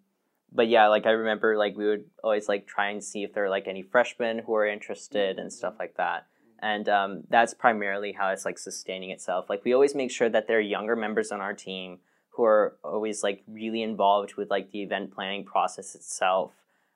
but 0.52 0.68
yeah, 0.68 0.88
like 0.88 1.06
I 1.06 1.10
remember 1.10 1.56
like 1.56 1.76
we 1.76 1.86
would 1.86 2.04
always 2.22 2.48
like 2.48 2.66
try 2.66 2.90
and 2.90 3.02
see 3.02 3.22
if 3.22 3.32
there 3.32 3.44
were 3.44 3.48
like 3.50 3.68
any 3.68 3.82
freshmen 3.82 4.38
who 4.38 4.54
are 4.54 4.66
interested 4.66 5.38
and 5.38 5.52
stuff 5.52 5.74
like 5.78 5.96
that. 5.96 6.26
And 6.60 6.88
um, 6.88 7.22
that's 7.28 7.54
primarily 7.54 8.12
how 8.12 8.30
it's 8.30 8.44
like 8.44 8.58
sustaining 8.58 9.10
itself. 9.10 9.48
Like 9.48 9.64
we 9.64 9.72
always 9.72 9.94
make 9.94 10.10
sure 10.10 10.28
that 10.28 10.48
there 10.48 10.58
are 10.58 10.60
younger 10.60 10.96
members 10.96 11.30
on 11.30 11.40
our 11.40 11.54
team 11.54 11.98
who 12.30 12.44
are 12.44 12.76
always 12.82 13.22
like 13.22 13.42
really 13.46 13.82
involved 13.82 14.34
with 14.36 14.50
like 14.50 14.70
the 14.70 14.82
event 14.82 15.14
planning 15.14 15.44
process 15.44 15.94
itself, 15.94 16.52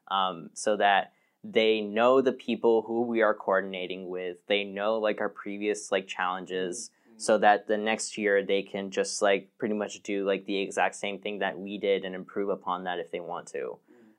um, 0.09 0.51
so 0.55 0.77
that 0.77 1.13
they 1.45 1.81
know 1.81 2.21
the 2.21 2.33
people 2.33 2.83
who 2.83 3.03
we 3.03 3.23
are 3.23 3.35
coordinating 3.35 4.09
with. 4.09 4.37
They 4.47 4.65
know 4.65 4.99
like 4.99 5.21
our 5.21 5.29
previous 5.29 5.93
like 5.93 6.07
challenges, 6.07 6.91
so 7.23 7.39
that 7.39 7.69
the 7.69 7.77
next 7.77 8.19
year 8.19 8.45
they 8.45 8.63
can 8.63 8.91
just 8.91 9.23
like 9.23 9.49
pretty 9.57 9.75
much 9.75 10.03
do 10.03 10.27
like 10.27 10.45
the 10.47 10.61
exact 10.61 10.97
same 10.97 11.21
thing 11.21 11.39
that 11.39 11.57
we 11.57 11.79
did 11.79 12.05
and 12.05 12.15
improve 12.15 12.49
upon 12.49 12.85
that 12.85 12.99
if 12.99 13.13
they 13.13 13.21
want 13.21 13.47
to. 13.49 13.79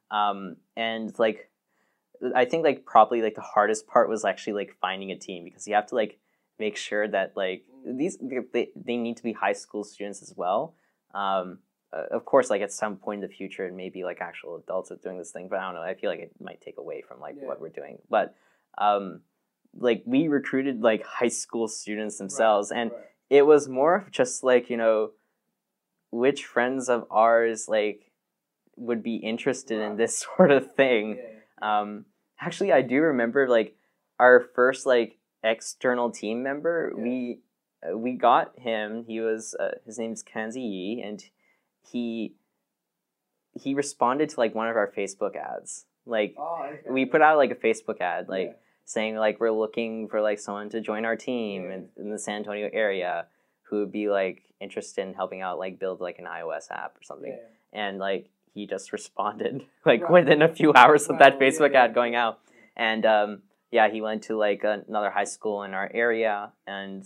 Um, 0.10 0.56
and 0.78 1.14
like 1.20 1.50
I 2.34 2.46
think 2.46 2.64
like 2.64 2.86
probably 2.86 3.22
like 3.22 3.36
the 3.36 3.42
hardest 3.42 3.88
part 3.88 4.08
was 4.08 4.24
actually 4.24 4.54
like 4.54 4.78
finding 4.80 5.12
a 5.12 5.18
team 5.18 5.44
because 5.44 5.68
you 5.68 5.76
have 5.76 5.88
to 5.88 5.96
like 5.96 6.18
make 6.60 6.78
sure 6.78 7.06
that 7.08 7.36
like 7.36 7.66
these 7.86 8.18
they, 8.54 8.70
they 8.76 8.96
need 8.96 9.18
to 9.18 9.24
be 9.24 9.34
high 9.34 9.54
school 9.54 9.84
students 9.84 10.22
as 10.22 10.34
well. 10.38 10.76
Um, 11.14 11.60
uh, 11.92 12.06
of 12.10 12.24
course, 12.24 12.50
like 12.50 12.62
at 12.62 12.72
some 12.72 12.96
point 12.96 13.22
in 13.22 13.30
the 13.30 13.36
future, 13.36 13.66
and 13.66 13.76
maybe 13.76 14.04
like 14.04 14.22
actual 14.22 14.56
adults 14.56 14.92
are 14.92 14.96
doing 14.96 15.18
this 15.18 15.32
thing, 15.32 15.48
but 15.50 15.60
I 15.60 15.64
don't 15.66 15.76
know. 15.76 15.82
I 15.82 15.94
feel 15.94 16.10
like 16.10 16.22
it 16.22 16.32
might 16.40 16.62
take 16.62 16.78
away 16.78 17.02
from 17.02 17.20
like 17.20 17.36
Yeah. 17.38 17.48
what 17.48 17.60
we're 17.60 17.70
doing. 17.70 18.00
But 18.10 18.34
um, 18.78 19.22
like 19.78 20.04
we 20.06 20.28
recruited 20.28 20.82
like 20.82 21.04
high 21.06 21.30
school 21.30 21.68
students 21.68 22.18
themselves, 22.18 22.72
and 22.72 22.92
Right. 22.92 23.02
it 23.30 23.42
was 23.46 23.68
more 23.68 23.96
of 23.96 24.12
just 24.12 24.44
like 24.44 24.70
you 24.70 24.78
know 24.78 25.12
which 26.12 26.46
friends 26.46 26.90
of 26.90 27.06
ours 27.10 27.68
like 27.68 28.12
would 28.76 29.02
be 29.04 29.16
interested 29.18 29.80
in 29.80 29.98
this 29.98 30.18
sort 30.38 30.52
of 30.52 30.74
thing 30.76 31.18
Yeah. 31.18 31.80
um 31.82 32.06
actually 32.40 32.72
i 32.72 32.82
do 32.82 33.02
remember 33.02 33.48
like 33.48 33.76
our 34.20 34.40
first 34.56 34.86
like 34.86 35.18
external 35.44 36.12
team 36.12 36.44
member 36.44 36.94
Yeah. 36.96 37.04
we 37.04 37.40
uh, 37.88 37.98
we 37.98 38.14
got 38.14 38.58
him 38.60 39.06
he 39.08 39.20
was 39.22 39.56
uh, 39.60 39.72
his 39.86 39.98
name's 39.98 40.24
kanzi 40.24 40.62
yi 40.62 41.02
and 41.02 41.24
he 41.92 42.36
he 43.54 43.74
responded 43.74 44.30
to 44.30 44.40
like 44.40 44.56
one 44.56 44.68
of 44.70 44.76
our 44.76 44.92
facebook 44.92 45.36
ads 45.36 45.86
like 46.06 46.36
Oh, 46.38 46.64
okay. 46.66 46.90
we 46.90 47.06
put 47.06 47.22
out 47.22 47.38
like 47.38 47.52
a 47.52 47.56
facebook 47.56 48.02
ad 48.02 48.30
like 48.30 48.50
Yeah. 48.50 48.54
Saying 48.86 49.16
like 49.16 49.40
we're 49.40 49.52
looking 49.52 50.08
for 50.08 50.22
like 50.22 50.40
someone 50.40 50.70
to 50.70 50.82
join 50.82 51.06
our 51.06 51.16
team 51.16 51.72
in, 51.72 51.88
in 51.98 52.10
the 52.12 52.20
San 52.20 52.38
Antonio 52.38 52.70
area 52.74 53.28
who 53.64 53.80
would 53.80 53.92
be 53.92 54.10
like 54.10 54.44
interested 54.60 55.02
in 55.08 55.14
helping 55.14 55.42
out 55.42 55.58
like 55.60 55.80
build 55.80 56.02
like 56.02 56.20
an 56.20 56.26
iOS 56.26 56.70
app 56.72 56.96
or 56.98 57.04
something. 57.04 57.32
Yeah. 57.32 57.82
And 57.88 57.98
like 58.00 58.30
he 58.54 58.68
just 58.68 58.92
responded 58.94 59.66
like 59.86 60.02
Right. 60.04 60.12
within 60.12 60.42
a 60.42 60.54
few 60.54 60.74
hours 60.74 61.08
of 61.10 61.20
that 61.20 61.34
Wow, 61.34 61.40
Facebook 61.40 61.72
yeah. 61.74 61.84
ad 61.86 61.94
going 61.94 62.16
out. 62.16 62.40
And 62.76 63.06
um, 63.06 63.42
yeah, 63.72 63.90
he 63.90 64.02
went 64.02 64.24
to 64.24 64.38
like 64.38 64.64
another 64.64 65.10
high 65.10 65.24
school 65.24 65.64
in 65.64 65.74
our 65.74 65.90
area 65.94 66.52
and 66.68 67.06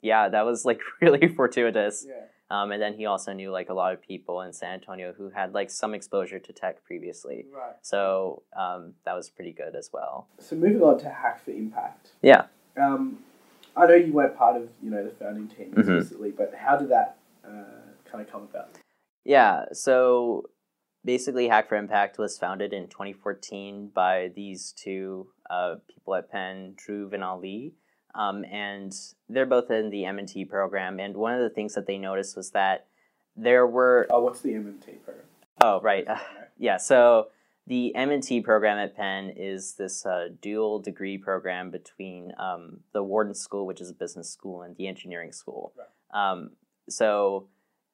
yeah, 0.00 0.28
that 0.28 0.46
was 0.46 0.64
like 0.64 0.80
really 1.02 1.28
fortuitous. 1.28 2.06
Yeah. 2.08 2.14
Um, 2.50 2.72
and 2.72 2.80
then 2.80 2.94
he 2.94 3.04
also 3.06 3.32
knew 3.32 3.50
like 3.50 3.68
a 3.68 3.74
lot 3.74 3.92
of 3.92 4.00
people 4.00 4.40
in 4.42 4.52
San 4.52 4.72
Antonio 4.74 5.12
who 5.16 5.28
had 5.30 5.52
like 5.52 5.70
some 5.70 5.92
exposure 5.94 6.38
to 6.38 6.52
tech 6.52 6.82
previously. 6.84 7.44
Right. 7.54 7.74
So 7.82 8.42
um, 8.56 8.94
that 9.04 9.14
was 9.14 9.28
pretty 9.28 9.52
good 9.52 9.74
as 9.76 9.90
well. 9.92 10.28
So 10.38 10.56
moving 10.56 10.82
on 10.82 10.98
to 11.00 11.06
Hack4Impact. 11.06 12.12
Yeah. 12.22 12.46
Um, 12.80 13.18
I 13.76 13.86
know 13.86 13.94
you 13.94 14.12
weren't 14.12 14.36
part 14.36 14.56
of 14.56 14.68
you 14.82 14.90
know 14.90 15.04
the 15.04 15.10
founding 15.10 15.48
team 15.48 15.72
Mhm. 15.72 15.78
explicitly, 15.80 16.30
but 16.30 16.54
how 16.56 16.76
did 16.76 16.88
that 16.88 17.18
uh, 17.44 17.82
kind 18.10 18.24
of 18.24 18.30
come 18.30 18.42
about? 18.42 18.70
Yeah, 19.24 19.66
so 19.72 20.44
basically, 21.04 21.48
Hack4Impact 21.48 22.18
was 22.18 22.38
founded 22.38 22.72
in 22.72 22.88
2014 22.88 23.88
by 23.94 24.30
these 24.34 24.72
two 24.72 25.28
uh, 25.50 25.76
people 25.86 26.14
at 26.14 26.30
Penn, 26.30 26.74
Drew 26.76 27.10
and 27.12 27.22
Ali. 27.22 27.74
Um, 28.14 28.44
and 28.44 28.94
they're 29.28 29.46
both 29.46 29.70
in 29.70 29.90
the 29.90 30.04
M&T 30.06 30.44
program. 30.46 30.98
And 30.98 31.16
one 31.16 31.34
of 31.34 31.40
the 31.40 31.50
things 31.50 31.74
that 31.74 31.86
they 31.86 31.98
noticed 31.98 32.36
was 32.36 32.50
that 32.50 32.86
there 33.36 33.66
were, 33.66 34.06
Oh, 34.10 34.22
what's 34.22 34.40
the 34.40 34.54
M&T 34.54 34.92
program? 35.04 35.24
oh, 35.62 35.80
right. 35.82 36.06
yeah, 36.58 36.76
so 36.78 37.28
the 37.66 37.94
M&T 37.94 38.40
program 38.40 38.78
at 38.78 38.96
Penn 38.96 39.30
is 39.36 39.74
this 39.74 40.06
uh, 40.06 40.28
dual 40.40 40.78
degree 40.80 41.18
program 41.18 41.70
between 41.70 42.32
um, 42.38 42.80
the 42.92 43.02
Wharton 43.02 43.34
School, 43.34 43.66
which 43.66 43.80
is 43.80 43.90
a 43.90 43.94
business 43.94 44.30
school, 44.30 44.62
and 44.62 44.74
the 44.76 44.88
engineering 44.88 45.32
school. 45.32 45.72
Um, 46.12 46.52
so 46.88 47.46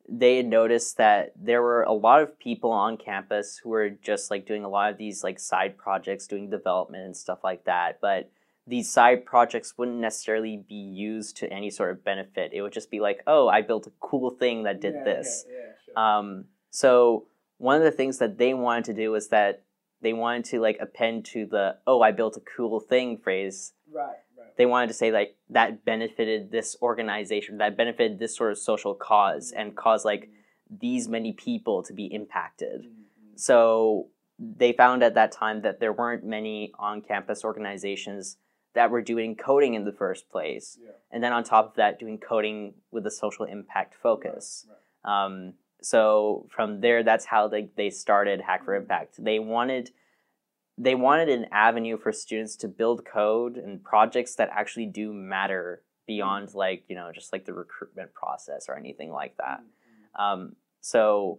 they 0.08 0.36
had 0.36 0.46
noticed 0.46 0.98
that 0.98 1.32
there 1.34 1.60
were 1.62 1.82
a 1.82 1.92
lot 1.92 2.22
of 2.22 2.38
people 2.38 2.70
on 2.70 2.96
campus 2.96 3.58
who 3.58 3.70
were 3.70 3.90
just 3.90 4.30
like 4.30 4.46
doing 4.46 4.62
a 4.62 4.68
lot 4.68 4.92
of 4.92 4.98
these 4.98 5.24
like 5.24 5.40
side 5.40 5.76
projects, 5.76 6.26
doing 6.28 6.50
development 6.50 7.04
and 7.04 7.16
stuff 7.16 7.42
like 7.42 7.64
that. 7.64 7.98
But 8.00 8.30
these 8.66 8.90
side 8.90 9.26
projects 9.26 9.74
wouldn't 9.76 9.98
necessarily 9.98 10.56
be 10.68 10.74
used 10.74 11.36
to 11.38 11.52
any 11.52 11.70
sort 11.70 11.90
of 11.90 12.04
benefit. 12.04 12.52
It 12.52 12.62
would 12.62 12.72
just 12.72 12.90
be 12.90 13.00
like, 13.00 13.22
oh, 13.26 13.48
I 13.48 13.60
built 13.60 13.86
a 13.86 13.92
cool 14.00 14.30
thing 14.30 14.62
that 14.62 14.80
did 14.80 14.94
Yeah, 14.94 15.04
this. 15.04 15.44
Yeah, 15.46 15.56
yeah, 15.56 15.72
sure. 15.84 15.98
Um, 15.98 16.44
so 16.70 17.26
one 17.58 17.76
of 17.76 17.82
the 17.82 17.90
things 17.90 18.18
that 18.18 18.38
they 18.38 18.54
wanted 18.54 18.84
to 18.86 18.94
do 18.94 19.10
was 19.10 19.28
that 19.28 19.62
they 20.00 20.12
wanted 20.12 20.44
to 20.46 20.60
like 20.60 20.78
append 20.80 21.24
to 21.26 21.46
the 21.46 21.78
"oh, 21.86 22.02
I 22.02 22.12
built 22.12 22.36
a 22.36 22.40
cool 22.40 22.80
thing" 22.80 23.18
phrase. 23.18 23.72
Right. 23.92 24.16
Right. 24.36 24.56
They 24.56 24.66
wanted 24.66 24.88
to 24.88 24.94
say 24.94 25.10
like 25.10 25.36
that 25.50 25.84
benefited 25.84 26.50
this 26.50 26.76
organization, 26.82 27.58
that 27.58 27.76
benefited 27.76 28.18
this 28.18 28.36
sort 28.36 28.52
of 28.52 28.58
social 28.58 28.94
cause, 28.94 29.52
and 29.56 29.76
caused 29.76 30.04
like 30.04 30.30
these 30.70 31.08
many 31.08 31.32
people 31.32 31.82
to 31.84 31.92
be 31.92 32.06
impacted. 32.06 32.82
Mm-hmm. 32.82 33.36
So 33.36 34.08
they 34.38 34.72
found 34.72 35.02
at 35.02 35.14
that 35.14 35.32
time 35.32 35.62
that 35.62 35.80
there 35.80 35.92
weren't 35.92 36.24
many 36.24 36.72
on-campus 36.78 37.44
organizations 37.44 38.36
that 38.74 38.90
were 38.90 39.02
doing 39.02 39.36
coding 39.36 39.74
in 39.74 39.84
the 39.84 39.92
first 39.92 40.28
place, 40.30 40.78
Yeah. 40.80 40.90
and 41.10 41.22
then 41.22 41.32
on 41.32 41.44
top 41.44 41.70
of 41.70 41.74
that, 41.76 41.98
doing 41.98 42.18
coding 42.18 42.74
with 42.90 43.06
a 43.06 43.10
social 43.10 43.44
impact 43.44 43.94
focus. 43.94 44.66
Right, 44.68 44.76
right. 45.04 45.24
Um, 45.24 45.54
so 45.80 46.46
from 46.50 46.80
there, 46.80 47.02
that's 47.02 47.26
how 47.26 47.48
they, 47.48 47.68
they 47.76 47.90
started 47.90 48.40
Hack4Impact. 48.40 49.16
They 49.18 49.38
wanted 49.38 49.90
they 50.76 50.96
wanted 50.96 51.28
an 51.28 51.46
avenue 51.52 51.96
for 51.96 52.10
students 52.12 52.56
to 52.56 52.66
build 52.66 53.04
code 53.04 53.56
and 53.56 53.80
projects 53.84 54.34
that 54.34 54.48
actually 54.52 54.86
do 54.86 55.12
matter 55.12 55.82
beyond 56.04 56.52
like 56.52 56.82
you 56.88 56.96
know 56.96 57.12
just 57.14 57.32
like 57.32 57.44
the 57.44 57.52
recruitment 57.52 58.12
process 58.12 58.68
or 58.68 58.76
anything 58.76 59.12
like 59.12 59.36
that. 59.36 59.60
Mm-hmm. 59.60 60.22
Um, 60.22 60.56
so 60.80 61.38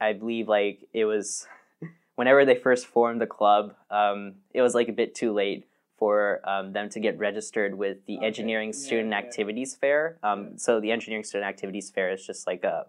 I 0.00 0.14
believe 0.14 0.48
like 0.48 0.88
it 0.94 1.04
was 1.04 1.46
whenever 2.14 2.44
they 2.46 2.54
first 2.56 2.86
formed 2.86 3.20
the 3.20 3.26
club, 3.26 3.74
um, 3.90 4.36
it 4.54 4.62
was 4.62 4.74
like 4.74 4.88
a 4.88 4.92
bit 4.92 5.14
too 5.14 5.32
late 5.34 5.66
for 5.98 6.40
um, 6.48 6.72
them 6.72 6.88
to 6.90 7.00
get 7.00 7.18
registered 7.18 7.76
with 7.76 8.04
the 8.06 8.18
Okay. 8.18 8.26
Engineering 8.26 8.72
Student 8.72 9.10
yeah. 9.10 9.18
Activities 9.18 9.74
Fair. 9.74 10.18
Um, 10.22 10.42
Yeah. 10.42 10.48
So 10.56 10.80
the 10.80 10.90
Engineering 10.92 11.24
Student 11.24 11.48
Activities 11.48 11.90
Fair 11.90 12.12
is 12.12 12.26
just 12.26 12.46
like 12.46 12.64
a, 12.64 12.86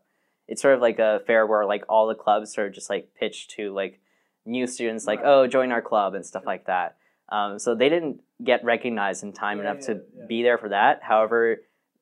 it's 0.48 0.62
sort 0.62 0.74
of 0.76 0.82
like 0.82 1.00
a 1.00 1.22
fair 1.28 1.46
where 1.48 1.66
like 1.66 1.84
all 1.90 2.08
the 2.08 2.16
clubs 2.16 2.54
sort 2.54 2.68
of 2.68 2.74
just 2.74 2.90
like 2.90 3.10
pitch 3.20 3.48
to 3.50 3.74
like 3.74 4.00
new 4.46 4.66
students 4.68 5.06
like 5.06 5.20
Right. 5.22 5.30
oh 5.30 5.48
join 5.48 5.72
our 5.72 5.82
club 5.82 6.14
and 6.16 6.26
stuff 6.26 6.46
like 6.46 6.66
that. 6.68 6.98
Um, 7.30 7.60
so 7.60 7.76
they 7.76 7.90
didn't 7.90 8.22
get 8.44 8.64
recognized 8.64 9.24
in 9.24 9.34
time 9.34 9.60
enough 9.60 9.82
to 9.88 10.02
be 10.28 10.44
there 10.44 10.58
for 10.58 10.70
that. 10.70 11.04
However, 11.04 11.58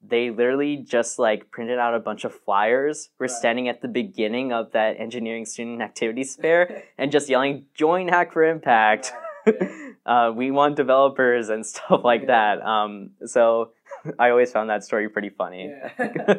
they 0.07 0.29
literally 0.29 0.77
just 0.77 1.17
like 1.17 1.49
printed 1.49 1.79
out 1.79 1.95
a 1.95 1.99
bunch 1.99 2.25
of 2.25 2.33
flyers. 2.33 3.09
We're 3.17 3.25
Right. 3.25 3.31
standing 3.35 3.67
at 3.67 3.81
the 3.81 3.87
beginning 3.87 4.53
of 4.53 4.71
that 4.73 4.99
engineering 4.99 5.45
student 5.45 5.81
activities 5.81 6.35
fair 6.35 6.83
and 6.99 7.11
just 7.11 7.27
yelling, 7.29 7.65
"Join 7.73 8.07
Hack4Impact." 8.09 9.11
Right. 9.11 9.11
uh, 10.05 10.31
we 10.35 10.51
want 10.51 10.75
developers 10.75 11.49
and 11.49 11.65
stuff 11.71 12.01
like 12.03 12.21
Yeah. 12.21 12.55
that. 12.57 12.65
Um, 12.65 13.11
so 13.25 13.71
I 14.19 14.29
always 14.29 14.51
found 14.51 14.69
that 14.69 14.83
story 14.83 15.09
pretty 15.09 15.29
funny. 15.29 15.71
Yeah. 15.99 16.35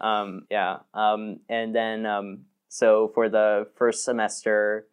um, 0.00 0.46
yeah. 0.50 0.78
Um, 0.94 1.40
and 1.48 1.74
then 1.74 2.06
um, 2.06 2.44
so 2.68 3.10
for 3.14 3.28
the 3.28 3.68
first 3.76 4.04
semester, 4.04 4.86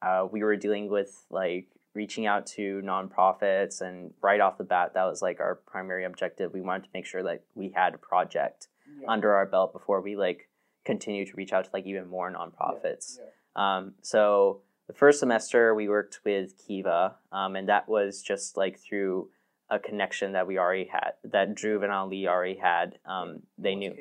uh, 0.00 0.26
we 0.30 0.42
were 0.42 0.56
dealing 0.56 0.90
with 0.90 1.24
like 1.30 1.68
reaching 1.94 2.26
out 2.26 2.46
to 2.46 2.80
nonprofits, 2.82 3.82
and 3.82 4.14
right 4.22 4.40
off 4.40 4.56
the 4.56 4.64
bat, 4.64 4.94
that 4.94 5.04
was 5.04 5.20
like 5.20 5.40
our 5.40 5.56
primary 5.66 6.04
objective. 6.04 6.52
We 6.52 6.62
wanted 6.62 6.84
to 6.84 6.88
make 6.94 7.04
sure 7.06 7.22
that 7.22 7.42
we 7.54 7.70
had 7.74 7.94
a 7.94 7.98
project 7.98 8.68
Yeah. 9.00 9.08
under 9.10 9.34
our 9.34 9.46
belt 9.46 9.72
before 9.72 10.00
we 10.00 10.16
like 10.16 10.48
continue 10.84 11.24
to 11.26 11.32
reach 11.36 11.52
out 11.52 11.64
to 11.66 11.70
like 11.72 11.86
even 11.86 12.08
more 12.08 12.32
nonprofits. 12.32 13.18
Um, 13.54 13.94
so 14.02 14.62
the 14.86 14.92
first 14.92 15.20
semester 15.20 15.74
we 15.74 15.88
worked 15.88 16.20
with 16.24 16.54
Kiva, 16.58 17.16
um, 17.30 17.56
and 17.56 17.68
that 17.68 17.88
was 17.88 18.22
just 18.22 18.56
like 18.56 18.78
through 18.78 19.28
a 19.70 19.78
connection 19.78 20.32
that 20.32 20.46
we 20.46 20.58
already 20.58 20.90
had, 20.92 21.12
that 21.24 21.54
Drew 21.54 21.82
and 21.82 21.92
Ali 21.92 22.26
already 22.28 22.58
had. 22.58 22.98
Um, 23.06 23.40
they 23.56 23.74
knew 23.74 23.94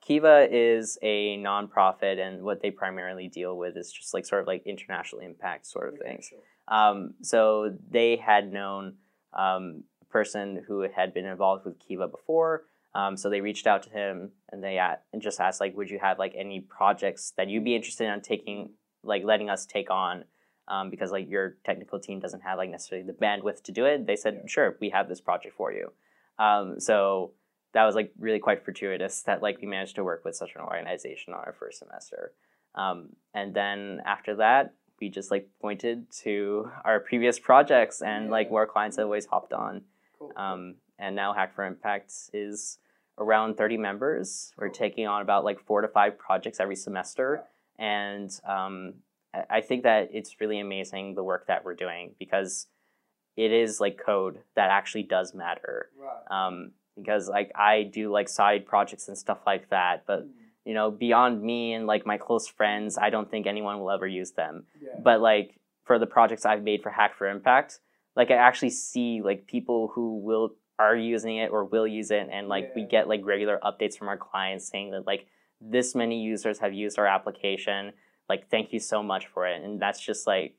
Kiva 0.00 0.48
is 0.50 0.98
a 1.00 1.36
nonprofit, 1.38 2.18
and 2.18 2.42
what 2.42 2.60
they 2.60 2.70
primarily 2.70 3.28
deal 3.28 3.56
with 3.56 3.76
is 3.76 3.92
just 3.92 4.14
like 4.14 4.26
sort 4.26 4.40
of 4.40 4.48
like 4.48 4.66
international 4.66 5.20
impact 5.22 5.66
sort 5.66 5.92
of 5.92 6.00
things. 6.00 6.30
Um, 6.66 7.14
so 7.22 7.76
they 7.90 8.16
had 8.16 8.52
known 8.52 8.94
um, 9.32 9.84
a 10.00 10.04
person 10.06 10.64
who 10.66 10.88
had 10.94 11.14
been 11.14 11.26
involved 11.26 11.64
with 11.64 11.78
Kiva 11.78 12.08
before. 12.08 12.64
Um, 12.94 13.16
so 13.16 13.30
they 13.30 13.40
reached 13.40 13.66
out 13.66 13.82
to 13.84 13.90
him 13.90 14.32
and 14.50 14.62
they 14.62 14.78
at, 14.78 15.04
and 15.12 15.22
just 15.22 15.40
asked 15.40 15.60
like, 15.60 15.76
would 15.76 15.88
you 15.88 15.98
have 15.98 16.18
like 16.18 16.34
any 16.36 16.60
projects 16.60 17.32
that 17.36 17.48
you'd 17.48 17.64
be 17.64 17.74
interested 17.74 18.12
in 18.12 18.20
taking, 18.20 18.70
like 19.02 19.24
letting 19.24 19.50
us 19.50 19.66
take 19.66 19.90
on? 19.90 20.24
Um, 20.68 20.90
because 20.90 21.10
like 21.10 21.28
your 21.28 21.56
technical 21.64 21.98
team 21.98 22.20
doesn't 22.20 22.40
have 22.42 22.56
like 22.56 22.70
necessarily 22.70 23.06
the 23.06 23.12
bandwidth 23.12 23.62
to 23.64 23.72
do 23.72 23.84
it. 23.84 24.06
They 24.06 24.16
said, 24.16 24.34
Yeah. 24.34 24.46
sure, 24.46 24.76
we 24.80 24.90
have 24.90 25.08
this 25.08 25.20
project 25.20 25.54
for 25.56 25.72
you. 25.72 25.92
Um, 26.38 26.78
so 26.78 27.32
that 27.72 27.84
was 27.84 27.94
like 27.94 28.12
really 28.18 28.38
quite 28.38 28.64
fortuitous 28.64 29.22
that 29.22 29.42
like 29.42 29.60
we 29.60 29.66
managed 29.66 29.96
to 29.96 30.04
work 30.04 30.24
with 30.24 30.36
such 30.36 30.54
an 30.54 30.60
organization 30.62 31.34
on 31.34 31.40
our 31.40 31.52
first 31.58 31.78
semester. 31.80 32.32
Um, 32.74 33.10
and 33.34 33.52
then 33.52 34.02
after 34.06 34.36
that, 34.36 34.74
we 35.00 35.08
just 35.08 35.30
like 35.32 35.48
pointed 35.60 36.10
to 36.22 36.70
our 36.84 37.00
previous 37.00 37.38
projects 37.40 38.00
and 38.00 38.30
like 38.30 38.46
Yeah. 38.46 38.52
more 38.52 38.66
clients 38.66 38.96
have 38.98 39.06
always 39.06 39.26
hopped 39.26 39.52
on. 39.52 39.82
Cool. 40.18 40.32
Um, 40.36 40.76
and 40.98 41.16
now 41.16 41.34
Hack4Impact 41.34 42.30
is 42.32 42.78
around 43.18 43.56
30 43.56 43.76
members. 43.78 44.52
We're 44.56 44.68
taking 44.68 45.06
on 45.08 45.22
about 45.22 45.44
like 45.44 45.58
four 45.60 45.80
to 45.80 45.88
five 45.88 46.18
projects 46.18 46.60
every 46.60 46.76
semester. 46.76 47.42
And 47.78 48.30
um, 48.46 48.94
I- 49.48 49.60
think 49.62 49.82
that 49.84 50.10
it's 50.12 50.40
really 50.40 50.60
amazing 50.60 51.14
the 51.14 51.24
work 51.24 51.46
that 51.46 51.64
we're 51.64 51.74
doing 51.74 52.14
because 52.18 52.66
it 53.36 53.50
is 53.52 53.80
like 53.80 53.98
code 54.04 54.38
that 54.56 54.70
actually 54.70 55.04
does 55.04 55.34
matter. 55.34 55.88
right. 55.98 56.46
Um, 56.46 56.72
because 56.98 57.26
like 57.28 57.50
I 57.56 57.84
do 57.84 58.12
like 58.12 58.28
side 58.28 58.66
projects 58.66 59.08
and 59.08 59.16
stuff 59.16 59.38
like 59.46 59.70
that, 59.70 60.04
but 60.06 60.24
Mm. 60.26 60.30
you 60.66 60.74
know, 60.74 60.90
beyond 60.90 61.42
me 61.42 61.72
and 61.72 61.86
like 61.86 62.04
my 62.04 62.18
close 62.18 62.46
friends, 62.46 62.98
I 62.98 63.08
don't 63.08 63.30
think 63.30 63.46
anyone 63.46 63.80
will 63.80 63.90
ever 63.90 64.06
use 64.06 64.32
them. 64.32 64.66
yeah. 64.80 64.90
But 65.02 65.22
like 65.22 65.58
for 65.84 65.98
the 65.98 66.06
projects 66.06 66.44
I've 66.44 66.62
made 66.62 66.82
for 66.82 66.90
Hack4Impact, 66.90 67.78
like 68.14 68.30
I 68.30 68.34
actually 68.34 68.70
see 68.70 69.22
like 69.22 69.46
people 69.46 69.88
who 69.94 70.18
will 70.18 70.54
are 70.78 70.94
using 70.96 71.36
it 71.38 71.50
or 71.50 71.64
will 71.64 71.86
use 71.86 72.10
it 72.10 72.28
and 72.30 72.48
like 72.48 72.74
we 72.74 72.82
get 72.84 73.08
like 73.08 73.24
regular 73.24 73.58
updates 73.62 73.96
from 73.96 74.08
our 74.08 74.16
clients 74.18 74.68
saying 74.68 74.90
that 74.90 75.06
like 75.06 75.26
this 75.70 75.94
many 75.94 76.20
users 76.22 76.58
have 76.58 76.72
used 76.72 76.98
our 76.98 77.06
application. 77.06 77.92
Like 78.28 78.48
thank 78.50 78.72
you 78.72 78.80
so 78.80 79.02
much 79.02 79.26
for 79.26 79.46
it. 79.46 79.62
And 79.62 79.80
that's 79.80 80.00
just 80.00 80.26
like 80.26 80.56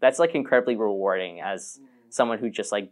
that's 0.00 0.18
like 0.18 0.34
incredibly 0.34 0.76
rewarding 0.76 1.40
as 1.40 1.78
Mm. 1.80 1.86
someone 2.12 2.38
who 2.38 2.50
just 2.50 2.72
like 2.72 2.90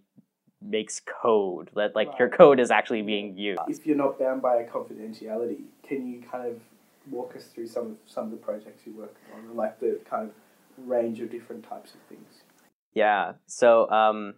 makes 0.60 1.00
code 1.00 1.70
that 1.74 1.94
like 1.94 2.18
your 2.18 2.28
code 2.28 2.58
is 2.58 2.70
actually 2.70 3.02
being 3.02 3.36
used. 3.36 3.60
If 3.68 3.86
you're 3.86 3.96
not 3.96 4.18
bound 4.18 4.40
by 4.42 4.56
a 4.56 4.66
confidentiality, 4.68 5.64
can 5.82 6.06
you 6.06 6.22
kind 6.22 6.46
of 6.46 6.60
walk 7.10 7.36
us 7.36 7.44
through 7.46 7.66
some 7.66 7.86
of 7.86 7.96
some 8.06 8.24
of 8.24 8.30
the 8.30 8.36
projects 8.38 8.86
you 8.86 8.94
work 8.94 9.14
on, 9.34 9.40
and 9.44 9.56
like 9.56 9.78
the 9.78 10.00
kind 10.08 10.28
of 10.28 10.34
range 10.88 11.20
of 11.20 11.30
different 11.30 11.64
types 11.68 11.94
of 11.94 12.00
things? 12.08 12.42
Yeah. 12.94 13.32
So 13.46 13.90
um, 13.90 14.34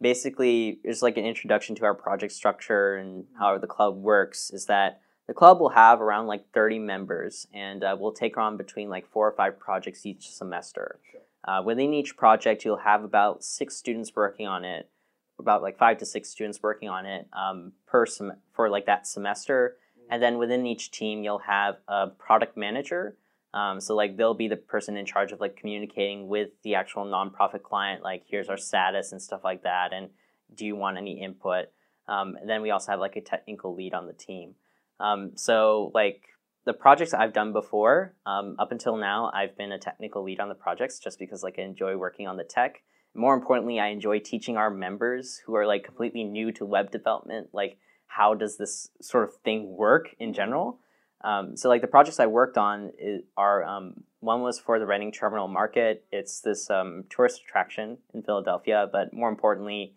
basically, 0.00 0.80
it's 0.84 1.02
like 1.02 1.16
an 1.16 1.24
introduction 1.24 1.74
to 1.76 1.84
our 1.84 1.94
project 1.94 2.32
structure 2.32 2.96
and 2.96 3.24
how 3.38 3.58
the 3.58 3.66
club 3.66 3.96
works. 3.96 4.50
Is 4.50 4.66
that 4.66 5.00
the 5.30 5.34
club 5.34 5.60
will 5.60 5.68
have 5.68 6.00
around 6.00 6.26
like 6.26 6.50
thirty 6.52 6.80
members, 6.80 7.46
and 7.54 7.84
uh, 7.84 7.96
we'll 7.96 8.10
take 8.10 8.36
on 8.36 8.56
between 8.56 8.90
like 8.90 9.06
four 9.06 9.28
or 9.28 9.32
five 9.32 9.60
projects 9.60 10.04
each 10.04 10.28
semester. 10.28 10.98
Sure. 11.08 11.20
Uh, 11.44 11.62
within 11.62 11.94
each 11.94 12.16
project, 12.16 12.64
you'll 12.64 12.78
have 12.78 13.04
about 13.04 13.44
six 13.44 13.76
students 13.76 14.10
working 14.16 14.48
on 14.48 14.64
it, 14.64 14.90
about 15.38 15.62
like 15.62 15.78
five 15.78 15.98
to 15.98 16.04
six 16.04 16.28
students 16.28 16.60
working 16.64 16.88
on 16.88 17.06
it 17.06 17.28
um, 17.32 17.70
per 17.86 18.06
sem- 18.06 18.38
for 18.52 18.68
like 18.68 18.86
that 18.86 19.06
semester. 19.06 19.76
And 20.10 20.20
then 20.20 20.36
within 20.36 20.66
each 20.66 20.90
team, 20.90 21.22
you'll 21.22 21.38
have 21.38 21.76
a 21.86 22.08
product 22.08 22.56
manager. 22.56 23.14
Um, 23.54 23.80
so 23.80 23.94
like 23.94 24.16
they'll 24.16 24.34
be 24.34 24.48
the 24.48 24.56
person 24.56 24.96
in 24.96 25.06
charge 25.06 25.30
of 25.30 25.38
like 25.38 25.56
communicating 25.56 26.26
with 26.26 26.48
the 26.64 26.74
actual 26.74 27.04
nonprofit 27.04 27.62
client, 27.62 28.02
like 28.02 28.24
here's 28.26 28.48
our 28.48 28.58
status 28.58 29.12
and 29.12 29.22
stuff 29.22 29.44
like 29.44 29.62
that, 29.62 29.92
and 29.92 30.08
do 30.52 30.66
you 30.66 30.74
want 30.74 30.98
any 30.98 31.22
input? 31.22 31.66
Um, 32.08 32.34
and 32.34 32.50
then 32.50 32.62
we 32.62 32.72
also 32.72 32.90
have 32.90 32.98
like 32.98 33.14
a 33.14 33.20
technical 33.20 33.76
lead 33.76 33.94
on 33.94 34.08
the 34.08 34.12
team. 34.12 34.56
Um, 35.00 35.32
so 35.34 35.90
like 35.94 36.22
the 36.66 36.72
projects 36.72 37.14
I've 37.14 37.32
done 37.32 37.52
before, 37.52 38.14
um, 38.26 38.56
up 38.58 38.70
until 38.70 38.96
now, 38.96 39.30
I've 39.34 39.56
been 39.56 39.72
a 39.72 39.78
technical 39.78 40.22
lead 40.22 40.40
on 40.40 40.48
the 40.48 40.54
projects 40.54 40.98
just 40.98 41.18
because 41.18 41.42
like 41.42 41.58
I 41.58 41.62
enjoy 41.62 41.96
working 41.96 42.28
on 42.28 42.36
the 42.36 42.44
tech. 42.44 42.82
More 43.14 43.34
importantly, 43.34 43.80
I 43.80 43.88
enjoy 43.88 44.20
teaching 44.20 44.56
our 44.56 44.70
members 44.70 45.40
who 45.44 45.56
are 45.56 45.66
like 45.66 45.84
completely 45.84 46.22
new 46.22 46.52
to 46.52 46.64
web 46.64 46.90
development, 46.90 47.48
like 47.52 47.78
how 48.06 48.34
does 48.34 48.56
this 48.56 48.90
sort 49.00 49.24
of 49.24 49.34
thing 49.42 49.76
work 49.76 50.14
in 50.18 50.32
general. 50.32 50.80
Um, 51.22 51.56
so 51.56 51.68
like 51.68 51.80
the 51.80 51.86
projects 51.86 52.20
I 52.20 52.26
worked 52.26 52.56
on 52.56 52.92
is, 52.98 53.22
are 53.36 53.64
um, 53.64 54.04
one 54.20 54.42
was 54.42 54.58
for 54.58 54.78
the 54.78 54.86
Reading 54.86 55.12
Terminal 55.12 55.48
Market. 55.48 56.04
It's 56.12 56.40
this 56.40 56.70
um, 56.70 57.04
tourist 57.10 57.42
attraction 57.42 57.98
in 58.14 58.22
Philadelphia, 58.22 58.88
but 58.90 59.12
more 59.12 59.28
importantly, 59.28 59.94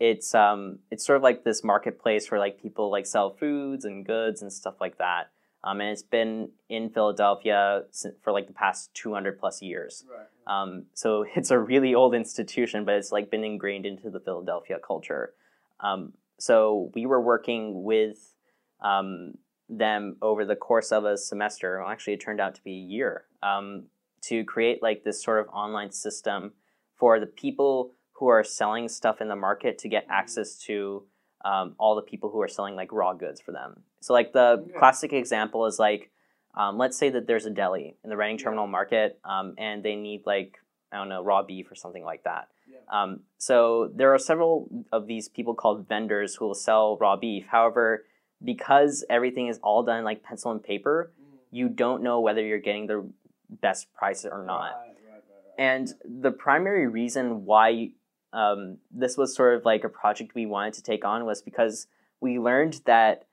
it's 0.00 0.34
um, 0.34 0.78
it's 0.90 1.04
sort 1.04 1.18
of 1.18 1.22
like 1.22 1.44
this 1.44 1.62
marketplace 1.62 2.30
where 2.30 2.40
like 2.40 2.60
people 2.60 2.90
like 2.90 3.06
sell 3.06 3.30
foods 3.30 3.84
and 3.84 4.04
goods 4.04 4.42
and 4.42 4.52
stuff 4.52 4.80
like 4.80 4.98
that. 4.98 5.30
Um, 5.62 5.82
and 5.82 5.90
it's 5.90 6.02
been 6.02 6.52
in 6.70 6.88
Philadelphia 6.88 7.82
for 8.22 8.32
like 8.32 8.46
the 8.46 8.54
past 8.54 8.94
200 8.94 9.38
plus 9.38 9.60
years. 9.60 10.04
Right. 10.10 10.62
Um, 10.62 10.86
so 10.94 11.26
it's 11.36 11.50
a 11.50 11.58
really 11.58 11.94
old 11.94 12.14
institution, 12.14 12.86
but 12.86 12.94
it's 12.94 13.12
like 13.12 13.30
been 13.30 13.44
ingrained 13.44 13.84
into 13.84 14.08
the 14.08 14.20
Philadelphia 14.20 14.78
culture. 14.84 15.34
Um, 15.80 16.14
so 16.38 16.90
we 16.94 17.04
were 17.04 17.20
working 17.20 17.84
with 17.84 18.34
um, 18.82 19.34
them 19.68 20.16
over 20.22 20.46
the 20.46 20.56
course 20.56 20.92
of 20.92 21.04
a 21.04 21.18
semester. 21.18 21.78
Well, 21.78 21.90
actually, 21.90 22.14
it 22.14 22.20
turned 22.20 22.40
out 22.40 22.54
to 22.54 22.64
be 22.64 22.72
a 22.72 22.92
year. 22.92 23.24
Um, 23.42 23.84
to 24.22 24.44
create 24.44 24.82
like 24.82 25.04
this 25.04 25.22
sort 25.22 25.40
of 25.40 25.48
online 25.48 25.92
system 25.92 26.52
for 26.98 27.18
the 27.18 27.26
people 27.26 27.92
who 28.20 28.28
are 28.28 28.44
selling 28.44 28.86
stuff 28.88 29.20
in 29.20 29.28
the 29.28 29.34
market 29.36 29.78
to 29.78 29.88
get 29.88 30.06
access 30.10 30.56
to 30.58 31.02
um, 31.44 31.74
all 31.78 31.96
the 31.96 32.02
people 32.02 32.30
who 32.30 32.40
are 32.42 32.48
selling 32.48 32.76
like 32.76 32.92
raw 32.92 33.14
goods 33.14 33.40
for 33.40 33.50
them. 33.50 33.82
So 34.00 34.12
like 34.12 34.32
the 34.34 34.62
Okay. 34.62 34.72
classic 34.78 35.12
example 35.14 35.64
is 35.66 35.78
like, 35.78 36.10
um, 36.54 36.76
let's 36.78 36.96
say 36.98 37.08
that 37.10 37.26
there's 37.26 37.46
a 37.46 37.50
deli 37.50 37.96
in 38.04 38.10
the 38.10 38.16
Reading 38.16 38.36
Yeah. 38.38 38.44
Terminal 38.44 38.66
Market, 38.66 39.18
um, 39.24 39.54
and 39.58 39.82
they 39.82 39.96
need 39.96 40.22
like 40.26 40.58
I 40.92 40.96
don't 40.98 41.08
know 41.08 41.22
raw 41.22 41.42
beef 41.42 41.70
or 41.70 41.76
something 41.76 42.04
like 42.04 42.24
that. 42.24 42.48
Yeah. 42.68 42.78
Um, 42.90 43.20
so 43.38 43.90
there 43.94 44.12
are 44.12 44.18
several 44.18 44.68
of 44.92 45.06
these 45.06 45.28
people 45.28 45.54
called 45.54 45.88
vendors 45.88 46.34
who 46.36 46.46
will 46.46 46.54
sell 46.54 46.96
raw 46.98 47.16
beef. 47.16 47.46
However, 47.46 48.04
because 48.44 49.04
everything 49.08 49.46
is 49.46 49.58
all 49.62 49.82
done 49.82 50.02
like 50.04 50.22
pencil 50.22 50.50
and 50.50 50.62
paper, 50.62 51.12
Mm. 51.18 51.24
you 51.52 51.68
don't 51.68 52.02
know 52.02 52.20
whether 52.20 52.42
you're 52.44 52.58
getting 52.58 52.86
the 52.86 53.08
best 53.48 53.92
price 53.94 54.24
or 54.26 54.44
not. 54.44 54.72
Right, 54.72 54.96
right, 55.08 55.14
right. 55.14 55.54
And 55.58 55.94
the 56.04 56.32
primary 56.32 56.86
reason 56.88 57.44
why 57.44 57.92
um, 58.32 58.78
this 58.90 59.16
was 59.16 59.34
sort 59.34 59.56
of 59.56 59.64
like 59.64 59.84
a 59.84 59.88
project 59.88 60.34
we 60.34 60.46
wanted 60.46 60.74
to 60.74 60.82
take 60.82 61.04
on 61.04 61.24
was 61.24 61.42
because 61.42 61.86
we 62.20 62.38
learned 62.38 62.80
that 62.86 63.26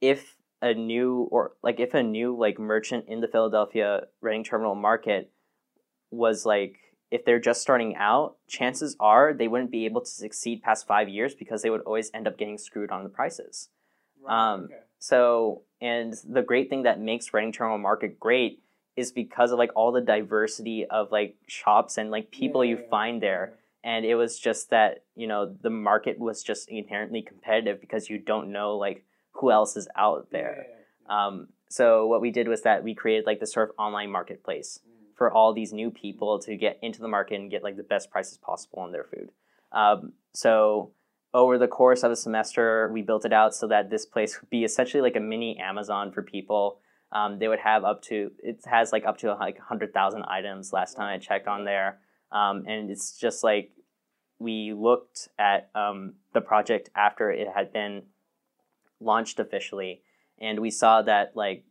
if 0.00 0.36
a 0.60 0.74
new 0.74 1.28
or 1.30 1.52
like 1.62 1.78
if 1.78 1.94
a 1.94 2.02
new 2.02 2.36
like 2.36 2.58
merchant 2.58 3.04
in 3.08 3.20
the 3.20 3.28
Philadelphia 3.28 4.02
Reading 4.20 4.44
Terminal 4.44 4.74
market 4.74 5.30
was 6.10 6.44
like 6.46 6.78
if 7.10 7.24
they're 7.24 7.40
just 7.40 7.62
starting 7.62 7.96
out, 7.96 8.36
chances 8.48 8.96
are 9.00 9.32
they 9.32 9.48
wouldn't 9.48 9.70
be 9.70 9.86
able 9.86 10.02
to 10.02 10.10
succeed 10.10 10.62
past 10.62 10.86
five 10.86 11.08
years 11.08 11.34
because 11.34 11.62
they 11.62 11.70
would 11.70 11.80
always 11.82 12.10
end 12.12 12.26
up 12.26 12.36
getting 12.36 12.58
screwed 12.58 12.90
on 12.90 13.02
the 13.02 13.08
prices. 13.08 13.70
Right, 14.22 14.52
um, 14.52 14.64
okay. 14.64 14.74
So, 14.98 15.62
and 15.80 16.14
the 16.28 16.42
great 16.42 16.68
thing 16.68 16.82
that 16.82 17.00
makes 17.00 17.32
Reading 17.32 17.52
Terminal 17.52 17.78
Market 17.78 18.18
great 18.20 18.62
is 18.96 19.12
because 19.12 19.52
of 19.52 19.58
like 19.58 19.70
all 19.76 19.92
the 19.92 20.00
diversity 20.00 20.84
of 20.84 21.12
like 21.12 21.36
shops 21.46 21.98
and 21.98 22.10
like 22.10 22.30
people 22.30 22.64
Yeah, 22.64 22.70
you 22.70 22.76
yeah, 22.76 22.82
yeah. 22.82 22.90
find 22.90 23.22
there. 23.22 23.54
And 23.88 24.04
it 24.04 24.16
was 24.16 24.38
just 24.38 24.70
that, 24.70 25.04
you 25.14 25.26
know, 25.26 25.56
the 25.62 25.70
market 25.70 26.18
was 26.18 26.42
just 26.42 26.68
inherently 26.68 27.22
competitive 27.22 27.80
because 27.80 28.10
you 28.10 28.18
don't 28.18 28.52
know 28.52 28.76
like 28.76 29.04
who 29.36 29.50
else 29.50 29.76
is 29.76 29.88
out 29.96 30.28
there. 30.30 30.66
Um, 31.08 31.48
so 31.70 32.06
what 32.06 32.20
we 32.20 32.30
did 32.30 32.48
was 32.48 32.62
that 32.62 32.84
we 32.84 32.94
created 32.94 33.24
like 33.26 33.40
this 33.40 33.52
sort 33.52 33.70
of 33.70 33.74
online 33.78 34.10
marketplace 34.10 34.80
Mm. 34.84 35.16
for 35.18 35.32
all 35.32 35.52
these 35.54 35.72
new 35.72 35.90
people 35.90 36.38
to 36.40 36.56
get 36.56 36.78
into 36.82 37.00
the 37.00 37.08
market 37.08 37.40
and 37.40 37.50
get 37.50 37.62
like 37.62 37.76
the 37.76 37.82
best 37.94 38.10
prices 38.10 38.38
possible 38.38 38.80
on 38.80 38.92
their 38.92 39.04
food. 39.04 39.30
Um, 39.72 40.12
so 40.34 40.92
over 41.32 41.58
the 41.58 41.68
course 41.68 42.02
of 42.04 42.10
a 42.10 42.16
semester, 42.16 42.90
we 42.92 43.02
built 43.02 43.24
it 43.24 43.32
out 43.32 43.54
so 43.54 43.68
that 43.68 43.90
this 43.90 44.06
place 44.06 44.40
would 44.40 44.50
be 44.50 44.64
essentially 44.64 45.00
like 45.00 45.16
a 45.16 45.20
mini 45.32 45.58
Amazon 45.58 46.12
for 46.12 46.22
people. 46.22 46.80
Um, 47.10 47.38
they 47.38 47.48
would 47.48 47.58
have 47.60 47.84
up 47.84 48.02
to 48.02 48.16
it 48.42 48.60
has 48.66 48.92
like 48.92 49.06
up 49.06 49.16
to 49.18 49.34
like 49.34 49.58
hundred 49.58 49.90
thousand 49.94 50.22
items 50.38 50.72
last 50.72 50.96
time 50.96 51.08
I 51.14 51.18
checked 51.18 51.48
on 51.48 51.64
there, 51.64 52.00
um, 52.30 52.64
and 52.66 52.90
it's 52.90 53.18
just 53.18 53.42
like 53.42 53.72
we 54.38 54.72
looked 54.72 55.28
at 55.38 55.70
um, 55.74 56.14
the 56.32 56.40
project 56.40 56.90
after 56.94 57.30
it 57.30 57.48
had 57.54 57.72
been 57.72 58.02
launched 59.00 59.38
officially, 59.38 60.02
and 60.40 60.60
we 60.60 60.70
saw 60.70 61.02
that 61.02 61.32
like 61.34 61.64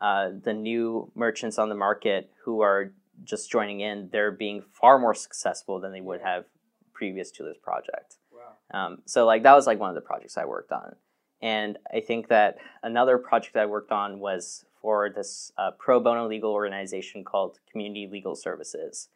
uh, 0.00 0.30
the 0.42 0.52
new 0.52 1.10
merchants 1.14 1.58
on 1.58 1.68
the 1.68 1.74
market 1.74 2.30
who 2.44 2.60
are 2.60 2.92
just 3.24 3.50
joining 3.50 3.80
in, 3.80 4.08
they're 4.12 4.32
being 4.32 4.62
far 4.62 4.98
more 4.98 5.14
successful 5.14 5.80
than 5.80 5.92
they 5.92 6.00
would 6.00 6.20
have 6.20 6.44
previous 6.92 7.30
to 7.32 7.42
this 7.42 7.56
project. 7.62 8.16
Wow. 8.32 8.86
Um, 8.86 8.98
so 9.06 9.24
like 9.24 9.42
that 9.44 9.54
was 9.54 9.66
like 9.66 9.78
one 9.78 9.90
of 9.90 9.94
the 9.94 10.00
projects 10.00 10.36
I 10.36 10.44
worked 10.44 10.72
on, 10.72 10.96
and 11.40 11.78
I 11.92 12.00
think 12.00 12.28
that 12.28 12.58
another 12.82 13.18
project 13.18 13.56
I 13.56 13.66
worked 13.66 13.92
on 13.92 14.18
was 14.18 14.64
for 14.80 15.10
this 15.10 15.52
uh, 15.58 15.72
pro 15.78 16.00
bono 16.00 16.28
legal 16.28 16.52
organization 16.52 17.24
called 17.24 17.58
Community 17.70 18.08
Legal 18.10 18.34
Services, 18.34 19.08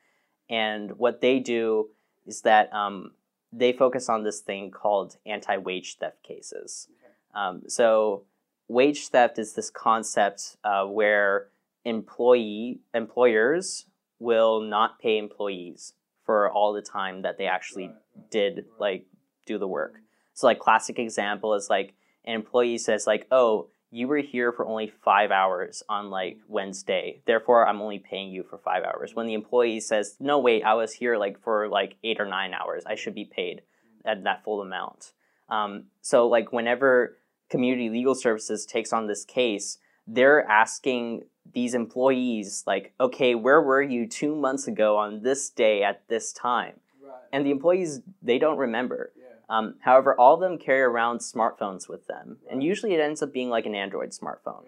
and 0.49 0.93
what 0.99 1.21
they 1.21 1.41
do 1.41 1.91
is 2.27 2.43
that 2.43 2.73
um, 2.73 3.13
they 3.53 3.73
focus 3.73 4.09
on 4.09 4.25
this 4.25 4.41
thing 4.41 4.71
called 4.71 5.17
anti 5.27 5.57
wage 5.57 5.97
theft 5.99 6.23
cases. 6.23 6.89
Um, 7.35 7.63
so 7.69 8.25
wage 8.69 9.09
theft 9.09 9.39
is 9.39 9.55
this 9.55 9.71
concept 9.71 10.57
uh, 10.65 10.85
where 10.85 11.49
employee 11.85 12.81
employers 12.95 13.87
will 14.19 14.61
not 14.61 14.99
pay 14.99 15.19
employees 15.19 15.95
for 16.25 16.51
all 16.51 16.73
the 16.73 16.83
time 16.83 17.23
that 17.23 17.39
they 17.39 17.47
actually 17.47 17.91
did 18.31 18.67
like 18.79 19.07
do 19.47 19.59
the 19.59 19.67
work. 19.67 20.01
So 20.35 20.47
like 20.47 20.59
classic 20.59 20.99
example 20.99 21.55
is 21.55 21.69
like 21.69 21.95
an 22.25 22.35
employee 22.35 22.79
says 22.79 23.07
like, 23.07 23.27
"Oh, 23.31 23.69
you 23.93 24.09
were 24.09 24.17
here 24.17 24.53
for 24.53 24.67
only 24.67 24.89
5 24.89 25.31
hours 25.31 25.83
on 25.89 26.11
like 26.11 26.39
Wednesday. 26.49 27.21
Therefore, 27.27 27.69
I'm 27.69 27.83
only 27.83 27.99
paying 27.99 28.31
you 28.31 28.43
for 28.43 28.59
5 28.59 28.83
hours." 28.83 29.15
When 29.15 29.27
the 29.27 29.35
employee 29.35 29.81
says, 29.81 30.17
"No, 30.19 30.39
wait, 30.39 30.65
I 30.65 30.75
was 30.75 30.95
here 30.95 31.17
like 31.19 31.39
for 31.39 31.69
like 31.69 31.97
8 32.03 32.19
or 32.19 32.27
9 32.27 32.55
hours. 32.55 32.83
I 32.87 32.95
should 32.97 33.15
be 33.15 33.27
paid 33.27 33.63
at 34.05 34.25
that 34.25 34.43
full 34.43 34.63
amount." 34.63 35.13
Um, 35.49 35.85
so 36.01 36.27
like 36.27 36.53
whenever 36.53 37.19
community 37.51 37.91
legal 37.91 38.15
services 38.15 38.65
takes 38.65 38.93
on 38.93 39.07
this 39.07 39.25
case, 39.27 39.79
they're 40.07 40.43
asking 40.49 41.27
these 41.53 41.75
employees 41.75 42.65
like, 42.67 42.95
"Okay, 42.99 43.35
where 43.35 43.61
were 43.61 43.83
you 43.83 44.09
2 44.09 44.35
months 44.35 44.67
ago 44.67 44.97
on 44.97 45.23
this 45.23 45.51
day 45.51 45.85
at 45.85 46.09
this 46.09 46.33
time?" 46.33 46.81
Right. 47.05 47.21
And 47.31 47.45
the 47.45 47.51
employees 47.51 48.01
they 48.23 48.39
don't 48.39 48.57
remember. 48.57 49.13
Um, 49.53 49.75
however, 49.81 50.19
all 50.19 50.35
of 50.35 50.41
them 50.41 50.57
carry 50.57 50.81
around 50.81 51.19
smartphones 51.19 51.87
with 51.87 52.07
them, 52.07 52.39
and 52.51 52.63
usually 52.63 52.95
it 52.95 53.01
ends 53.01 53.23
up 53.23 53.35
being 53.35 53.51
like 53.51 53.67
an 53.67 53.75
Android 53.75 54.13
smartphone. 54.13 54.65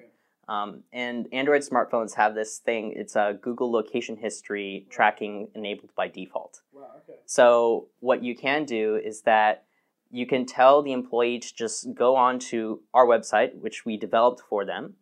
Um, 0.47 0.83
and 0.93 1.27
Android 1.33 1.63
smartphones 1.63 2.17
have 2.17 2.35
this 2.35 2.59
thing. 2.59 2.93
It's 2.95 3.17
a 3.17 3.39
Google 3.41 3.73
location 3.73 4.19
history 4.19 4.87
tracking 4.91 5.49
enabled 5.55 5.95
by 5.97 6.09
default. 6.09 6.61
Wow. 6.71 6.83
Okay. 6.99 7.19
So 7.25 7.89
what 8.01 8.23
you 8.23 8.37
can 8.37 8.67
do 8.67 8.97
is 8.97 9.23
that 9.23 9.65
you 10.11 10.27
can 10.27 10.45
tell 10.45 10.83
the 10.83 10.93
employee 10.93 11.39
to 11.39 11.55
just 11.55 11.95
go 11.95 12.15
on 12.15 12.39
to 12.51 12.83
our 12.93 13.07
website, 13.07 13.55
which 13.55 13.87
we 13.87 13.97
developed 13.97 14.43
for 14.51 14.67
them, 14.67 14.97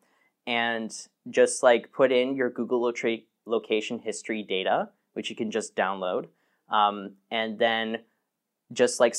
and 0.46 0.94
just 1.28 1.64
like 1.64 1.90
put 1.90 2.12
in 2.12 2.36
your 2.36 2.50
Google 2.50 2.80
location 3.46 3.98
history 3.98 4.44
data, 4.44 4.90
which 5.14 5.28
you 5.28 5.34
can 5.34 5.50
just 5.50 5.74
download, 5.74 6.26
um, 6.70 7.14
and 7.32 7.58
then 7.58 7.98
just 8.72 9.00
like 9.00 9.16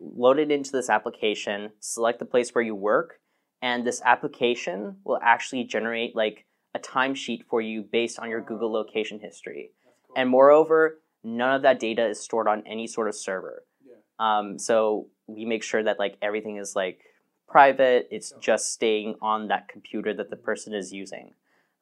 load 0.00 0.38
it 0.38 0.50
into 0.50 0.70
this 0.72 0.90
application, 0.90 1.70
select 1.80 2.18
the 2.18 2.24
place 2.24 2.50
where 2.54 2.64
you 2.64 2.74
work, 2.74 3.20
and 3.62 3.86
this 3.86 4.02
application 4.04 4.96
will 5.04 5.18
actually 5.22 5.64
generate 5.64 6.14
like 6.14 6.44
a 6.74 6.78
timesheet 6.78 7.44
for 7.48 7.60
you 7.60 7.82
based 7.82 8.18
on 8.18 8.28
your 8.28 8.40
Google 8.40 8.72
location 8.72 9.20
history. 9.20 9.70
Cool. 10.06 10.14
And 10.16 10.28
moreover, 10.28 11.00
none 11.22 11.54
of 11.54 11.62
that 11.62 11.78
data 11.80 12.06
is 12.06 12.20
stored 12.20 12.48
on 12.48 12.62
any 12.66 12.86
sort 12.86 13.08
of 13.08 13.14
server. 13.14 13.64
yeah. 13.86 13.94
Um, 14.18 14.58
so 14.58 15.08
we 15.26 15.44
make 15.44 15.62
sure 15.62 15.82
that 15.82 15.98
like 15.98 16.16
everything 16.20 16.56
is 16.58 16.74
like 16.76 17.00
private. 17.48 18.08
It's 18.10 18.30
Sure. 18.30 18.38
just 18.40 18.72
staying 18.72 19.14
on 19.22 19.48
that 19.48 19.68
computer 19.68 20.12
that 20.14 20.30
the 20.30 20.36
person 20.36 20.74
is 20.74 20.92
using. 20.92 21.32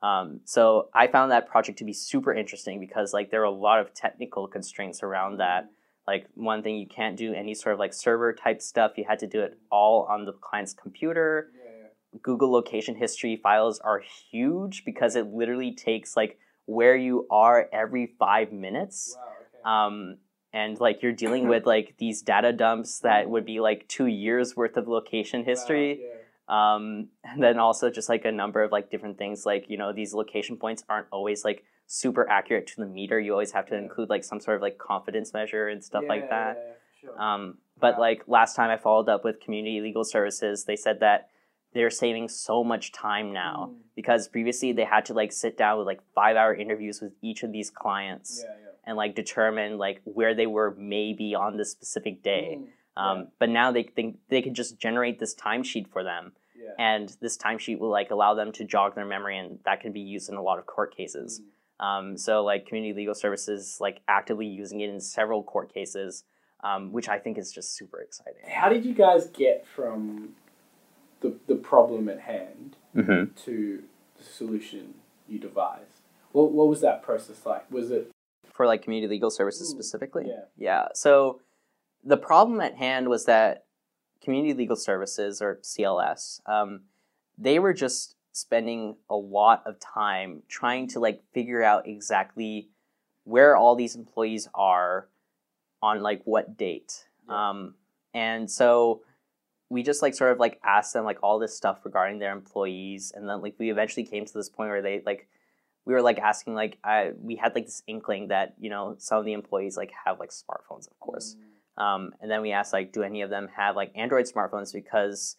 Um, 0.02 0.40
so 0.44 0.88
I 0.94 1.06
found 1.06 1.30
that 1.30 1.48
project 1.48 1.78
to 1.78 1.84
be 1.84 1.92
super 1.92 2.34
interesting 2.34 2.78
because 2.80 3.12
like 3.12 3.30
there 3.30 3.40
are 3.40 3.44
a 3.44 3.50
lot 3.50 3.80
of 3.80 3.94
technical 3.94 4.46
constraints 4.48 5.02
around 5.02 5.38
that. 5.38 5.70
Like 6.06 6.26
one 6.34 6.62
thing 6.62 6.76
you 6.76 6.86
can't 6.86 7.16
do 7.16 7.32
any 7.32 7.54
sort 7.54 7.74
of 7.74 7.78
like 7.78 7.92
server 7.92 8.32
type 8.32 8.60
stuff. 8.60 8.92
You 8.96 9.04
had 9.08 9.18
to 9.20 9.26
do 9.26 9.40
it 9.40 9.58
all 9.70 10.06
on 10.10 10.24
the 10.24 10.32
client's 10.32 10.74
computer. 10.74 11.50
Yeah. 11.54 11.70
Yeah. 12.12 12.18
Google 12.22 12.50
location 12.50 12.96
history 12.96 13.38
files 13.42 13.78
are 13.80 14.02
huge 14.30 14.84
because 14.84 15.16
it 15.16 15.26
literally 15.28 15.74
takes 15.74 16.16
like 16.16 16.38
where 16.66 16.96
you 16.96 17.26
are 17.30 17.68
every 17.72 18.14
five 18.18 18.52
minutes. 18.52 19.16
Wow. 19.16 19.28
Okay. 19.28 19.62
Um, 19.64 20.16
and 20.52 20.78
like 20.80 21.02
you're 21.02 21.12
dealing 21.12 21.48
with 21.48 21.66
like 21.66 21.94
these 21.98 22.20
data 22.22 22.52
dumps 22.52 23.00
that 23.00 23.30
would 23.30 23.46
be 23.46 23.60
like 23.60 23.88
two 23.88 24.06
years 24.06 24.54
worth 24.54 24.76
of 24.76 24.86
location 24.86 25.44
history. 25.44 26.00
Wow, 26.00 26.08
yeah. 26.08 26.18
Um, 26.74 27.08
and 27.24 27.42
then 27.42 27.58
also 27.58 27.88
just 27.88 28.08
like 28.08 28.24
a 28.24 28.32
number 28.32 28.62
of 28.62 28.72
like 28.72 28.90
different 28.90 29.16
things 29.16 29.46
like, 29.46 29.66
you 29.68 29.78
know, 29.78 29.92
these 29.92 30.12
location 30.12 30.56
points 30.56 30.84
aren't 30.88 31.06
always 31.10 31.44
like 31.44 31.64
super 31.86 32.28
accurate 32.28 32.66
to 32.68 32.76
the 32.76 32.86
meter. 32.86 33.18
You 33.20 33.32
always 33.32 33.52
have 33.52 33.66
to 33.66 33.74
Yeah. 33.74 33.82
include 33.82 34.08
like 34.08 34.24
some 34.24 34.40
sort 34.40 34.56
of 34.56 34.62
like 34.62 34.78
confidence 34.78 35.32
measure 35.32 35.68
and 35.68 35.84
stuff 35.84 36.02
Yeah, 36.04 36.08
like 36.08 36.30
that. 36.30 36.56
Yeah, 36.56 36.72
sure. 37.00 37.20
Um, 37.20 37.58
but 37.78 37.94
Wow. 37.94 38.00
like 38.00 38.22
last 38.28 38.56
time 38.56 38.70
I 38.70 38.76
followed 38.76 39.08
up 39.08 39.24
with 39.24 39.40
community 39.40 39.80
legal 39.80 40.04
services, 40.04 40.64
they 40.64 40.76
said 40.76 41.00
that 41.00 41.28
they're 41.74 41.90
saving 41.90 42.28
so 42.28 42.62
much 42.62 42.92
time 42.92 43.32
now 43.32 43.70
Mm. 43.72 43.78
because 43.94 44.28
previously 44.28 44.72
they 44.72 44.84
had 44.84 45.04
to 45.06 45.14
like 45.14 45.32
sit 45.32 45.56
down 45.56 45.78
with 45.78 45.86
like 45.86 46.02
five 46.14 46.36
hour 46.36 46.54
interviews 46.54 47.00
with 47.00 47.12
each 47.22 47.42
of 47.42 47.52
these 47.52 47.70
clients 47.70 48.44
and 48.84 48.96
like 48.96 49.14
determine 49.14 49.78
like 49.78 50.00
where 50.04 50.34
they 50.34 50.46
were 50.46 50.74
maybe 50.76 51.34
on 51.34 51.56
this 51.56 51.70
specific 51.70 52.22
day. 52.22 52.58
Mm, 52.58 52.68
Um, 52.94 53.18
yeah. 53.20 53.24
But 53.38 53.48
now 53.48 53.72
they 53.72 53.84
think 53.84 54.18
they 54.28 54.42
could 54.42 54.52
just 54.54 54.78
generate 54.78 55.18
this 55.18 55.34
timesheet 55.34 55.88
for 55.88 56.02
them, 56.04 56.34
yeah. 56.54 56.72
and 56.78 57.08
this 57.22 57.38
timesheet 57.38 57.78
will 57.78 57.88
like 57.88 58.10
allow 58.10 58.34
them 58.34 58.52
to 58.52 58.64
jog 58.64 58.94
their 58.94 59.06
memory, 59.06 59.38
and 59.38 59.60
that 59.64 59.80
can 59.80 59.92
be 59.92 60.00
used 60.02 60.28
in 60.28 60.36
a 60.36 60.42
lot 60.42 60.58
of 60.58 60.66
court 60.66 60.94
cases. 60.94 61.40
Mm. 61.40 61.46
Um, 61.82 62.16
so 62.16 62.44
like 62.44 62.66
community 62.66 62.94
legal 62.94 63.14
services 63.14 63.78
like 63.80 64.00
actively 64.06 64.46
using 64.46 64.80
it 64.80 64.88
in 64.88 65.00
several 65.00 65.42
court 65.42 65.74
cases, 65.74 66.24
um, 66.62 66.92
which 66.92 67.08
I 67.08 67.18
think 67.18 67.36
is 67.38 67.52
just 67.52 67.76
super 67.76 68.00
exciting. 68.00 68.42
How 68.48 68.68
did 68.68 68.84
you 68.84 68.94
guys 68.94 69.26
get 69.26 69.66
from 69.66 70.30
the 71.20 71.34
the 71.46 71.56
problem 71.56 72.08
at 72.08 72.20
hand 72.20 72.76
Mm-hmm. 72.94 73.32
to 73.46 73.82
the 74.18 74.22
solution 74.22 74.94
you 75.26 75.38
devised? 75.38 76.02
What 76.32 76.52
what 76.52 76.68
was 76.68 76.80
that 76.82 77.02
process 77.02 77.44
like? 77.44 77.70
Was 77.70 77.90
it 77.90 78.10
for 78.52 78.66
like 78.66 78.82
community 78.82 79.10
legal 79.10 79.30
services 79.30 79.68
Ooh, 79.70 79.74
specifically. 79.74 80.24
yeah. 80.28 80.44
Yeah. 80.56 80.88
So 80.94 81.40
the 82.04 82.16
problem 82.18 82.60
at 82.60 82.76
hand 82.76 83.08
was 83.08 83.24
that 83.24 83.64
community 84.22 84.54
legal 84.54 84.76
services 84.76 85.40
or 85.42 85.58
CLS, 85.62 86.40
um, 86.46 86.82
they 87.38 87.58
were 87.58 87.72
just 87.72 88.14
spending 88.32 88.96
a 89.08 89.16
lot 89.16 89.62
of 89.66 89.78
time 89.78 90.42
trying 90.48 90.88
to 90.88 91.00
like 91.00 91.22
figure 91.32 91.62
out 91.62 91.86
exactly 91.86 92.68
where 93.24 93.56
all 93.56 93.76
these 93.76 93.94
employees 93.94 94.48
are 94.54 95.08
on 95.82 96.02
like 96.02 96.22
what 96.24 96.56
date. 96.56 97.06
Yeah. 97.28 97.50
Um, 97.50 97.74
and 98.14 98.50
so 98.50 99.02
we 99.68 99.82
just 99.82 100.02
like 100.02 100.14
sort 100.14 100.32
of 100.32 100.38
like 100.38 100.60
asked 100.64 100.92
them 100.92 101.04
like 101.04 101.18
all 101.22 101.38
this 101.38 101.56
stuff 101.56 101.80
regarding 101.84 102.18
their 102.18 102.32
employees 102.32 103.12
and 103.14 103.28
then 103.28 103.40
like 103.40 103.54
we 103.58 103.70
eventually 103.70 104.04
came 104.04 104.24
to 104.26 104.32
this 104.34 104.50
point 104.50 104.68
where 104.68 104.82
they 104.82 105.02
like 105.06 105.28
we 105.86 105.94
were 105.94 106.02
like 106.02 106.18
asking 106.18 106.54
like 106.54 106.78
I 106.84 107.12
we 107.18 107.36
had 107.36 107.54
like 107.54 107.64
this 107.64 107.82
inkling 107.86 108.28
that 108.28 108.54
you 108.58 108.68
know 108.68 108.96
some 108.98 109.18
of 109.18 109.24
the 109.24 109.32
employees 109.32 109.76
like 109.76 109.92
have 110.04 110.20
like 110.20 110.30
smartphones 110.30 110.90
of 110.90 111.00
course 111.00 111.36
um, 111.78 112.12
and 112.20 112.30
then 112.30 112.42
we 112.42 112.52
asked 112.52 112.74
like 112.74 112.92
do 112.92 113.02
any 113.02 113.22
of 113.22 113.30
them 113.30 113.48
have 113.56 113.74
like 113.74 113.92
Android 113.94 114.26
smartphones 114.26 114.74
because 114.74 115.36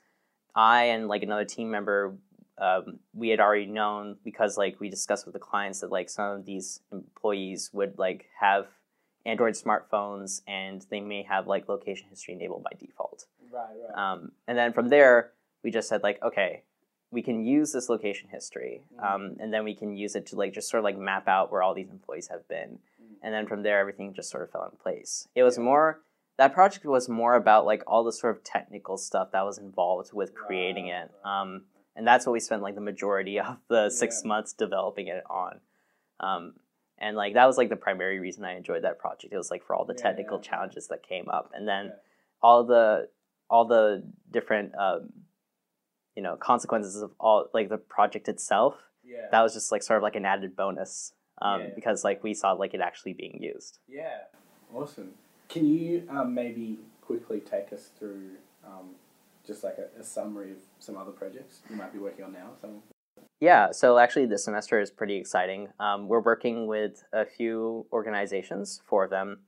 I 0.55 0.85
and 0.85 1.07
like 1.07 1.21
another 1.21 1.45
team 1.45 1.69
member 1.69 2.15
um, 2.63 2.99
we 3.13 3.27
had 3.29 3.39
already 3.41 3.65
known 3.65 4.15
because 4.23 4.57
like 4.57 4.79
we 4.79 4.89
discussed 4.89 5.25
with 5.25 5.33
the 5.33 5.39
clients 5.39 5.81
that 5.81 5.91
like 5.91 6.09
some 6.09 6.31
of 6.37 6.45
these 6.45 6.79
employees 6.91 7.69
would 7.73 7.99
like 7.99 8.29
have 8.39 8.67
Android 9.25 9.53
smartphones 9.55 10.41
and 10.47 10.85
they 10.89 11.01
may 11.01 11.23
have 11.23 11.45
like 11.47 11.67
location 11.67 12.07
history 12.09 12.33
enabled 12.33 12.63
by 12.63 12.71
default. 12.79 13.25
Right, 13.51 13.65
right. 13.89 13.97
Um, 14.13 14.31
and 14.47 14.57
then 14.57 14.71
from 14.73 14.87
there, 14.89 15.31
we 15.63 15.71
just 15.71 15.89
said 15.89 16.03
like, 16.03 16.21
okay, 16.23 16.63
we 17.11 17.21
can 17.21 17.45
use 17.45 17.71
this 17.73 17.89
location 17.89 18.29
history, 18.29 18.81
Mhm. 18.95 19.03
um, 19.03 19.35
and 19.39 19.53
then 19.53 19.63
we 19.63 19.75
can 19.75 19.95
use 19.95 20.15
it 20.15 20.25
to 20.27 20.35
like 20.35 20.53
just 20.53 20.69
sort 20.69 20.79
of 20.79 20.83
like 20.85 20.97
map 20.97 21.27
out 21.27 21.51
where 21.51 21.61
all 21.61 21.73
these 21.73 21.89
employees 21.89 22.27
have 22.29 22.47
been, 22.47 22.79
Mm. 23.01 23.15
and 23.21 23.33
then 23.33 23.45
from 23.45 23.61
there, 23.63 23.77
everything 23.79 24.13
just 24.13 24.29
sort 24.31 24.43
of 24.43 24.49
fell 24.51 24.65
in 24.71 24.77
place. 24.77 25.27
It 25.35 25.43
was 25.43 25.57
Yeah. 25.57 25.63
more 25.65 26.01
that 26.37 26.51
project 26.51 26.83
was 26.83 27.07
more 27.07 27.35
about 27.35 27.63
like 27.63 27.83
all 27.85 28.03
the 28.03 28.11
sort 28.11 28.35
of 28.35 28.43
technical 28.43 28.97
stuff 28.97 29.29
that 29.31 29.43
was 29.45 29.59
involved 29.59 30.11
with 30.13 30.33
creating 30.33 30.85
Right, 30.85 31.03
it, 31.03 31.11
right. 31.23 31.41
um, 31.41 31.65
and 31.95 32.05
that's 32.07 32.25
what 32.25 32.33
we 32.33 32.39
spent 32.39 32.61
like 32.61 32.75
the 32.75 32.81
majority 32.81 33.39
of 33.39 33.57
the 33.69 33.89
six 33.89 34.21
Yeah. 34.23 34.29
months 34.29 34.53
developing 34.53 35.07
it 35.07 35.23
on. 35.29 35.59
Um, 36.19 36.53
and 36.97 37.17
like 37.17 37.33
that 37.33 37.45
was 37.45 37.57
like 37.57 37.69
the 37.69 37.75
primary 37.75 38.19
reason 38.19 38.45
I 38.45 38.55
enjoyed 38.55 38.83
that 38.83 38.99
project. 38.99 39.33
It 39.33 39.37
was 39.37 39.51
like 39.51 39.63
for 39.63 39.75
all 39.75 39.85
the 39.85 39.95
Yeah, 39.97 40.03
technical 40.03 40.37
yeah, 40.37 40.49
challenges 40.49 40.87
that 40.87 41.03
came 41.03 41.27
up, 41.29 41.51
and 41.53 41.67
then 41.67 41.91
all 42.41 42.63
the 42.63 43.09
all 43.49 43.65
the 43.65 44.03
different 44.31 44.73
um, 44.77 45.11
you 46.15 46.21
know 46.23 46.35
consequences 46.35 47.01
of 47.01 47.11
all 47.19 47.47
like 47.53 47.69
the 47.69 47.77
project 47.77 48.29
itself 48.29 48.75
yeah. 49.03 49.27
that 49.31 49.41
was 49.41 49.53
just 49.53 49.71
like 49.71 49.83
sort 49.83 49.97
of 49.97 50.03
like 50.03 50.15
an 50.15 50.25
added 50.25 50.55
bonus 50.55 51.13
um, 51.41 51.71
because 51.75 52.03
like 52.03 52.23
we 52.23 52.33
saw 52.33 52.51
like 52.53 52.73
it 52.73 52.81
actually 52.81 53.13
being 53.13 53.41
used 53.41 53.79
Yeah, 53.87 54.19
awesome. 54.73 55.11
Can 55.49 55.65
you 55.67 56.07
um, 56.09 56.33
maybe 56.33 56.79
quickly 57.01 57.39
take 57.39 57.73
us 57.73 57.89
through 57.97 58.31
um, 58.65 58.91
just 59.45 59.63
like 59.63 59.77
a, 59.77 59.99
a 59.99 60.03
summary 60.03 60.51
of 60.51 60.57
some 60.79 60.97
other 60.97 61.11
projects 61.11 61.61
you 61.69 61.75
might 61.75 61.91
be 61.93 61.99
working 61.99 62.25
on 62.25 62.33
now? 62.33 62.51
Some 62.61 62.81
yeah 63.39 63.71
so 63.71 63.97
actually 63.97 64.25
this 64.25 64.45
semester 64.45 64.79
is 64.79 64.89
pretty 64.89 65.15
exciting 65.15 65.67
um, 65.79 66.07
we're 66.07 66.21
working 66.21 66.67
with 66.67 67.03
a 67.11 67.25
few 67.25 67.85
organizations 67.91 68.81
four 68.85 69.03
of 69.03 69.09
them 69.09 69.39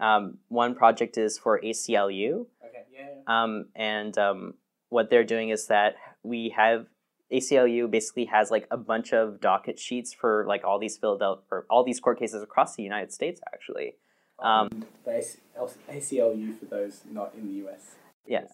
um, 0.00 0.38
one 0.48 0.74
project 0.74 1.18
is 1.18 1.38
for 1.38 1.60
aclu 1.60 2.46
okay, 2.64 2.84
yeah, 2.92 2.98
yeah. 2.98 3.42
Um, 3.42 3.66
and 3.76 4.16
um, 4.16 4.54
what 4.88 5.10
they're 5.10 5.24
doing 5.24 5.50
is 5.50 5.66
that 5.66 5.96
we 6.22 6.54
have 6.56 6.86
ACLU 7.32 7.90
basically 7.90 8.26
has 8.26 8.50
like 8.50 8.66
a 8.70 8.76
bunch 8.76 9.12
of 9.12 9.40
docket 9.40 9.78
sheets 9.78 10.12
for 10.12 10.44
like 10.46 10.64
all 10.64 10.78
these 10.78 10.98
Philadelphia 10.98 11.42
or 11.50 11.66
all 11.70 11.82
these 11.82 11.98
court 11.98 12.18
cases 12.18 12.42
across 12.42 12.76
the 12.76 12.82
United 12.82 13.12
States 13.12 13.40
actually. 13.52 13.94
Um, 14.38 14.68
And 14.70 14.86
the 15.04 15.70
ACLU 15.90 16.58
for 16.58 16.66
those 16.66 17.02
not 17.10 17.32
in 17.34 17.46
the 17.46 17.66
US. 17.66 17.94
Yeah. 18.26 18.44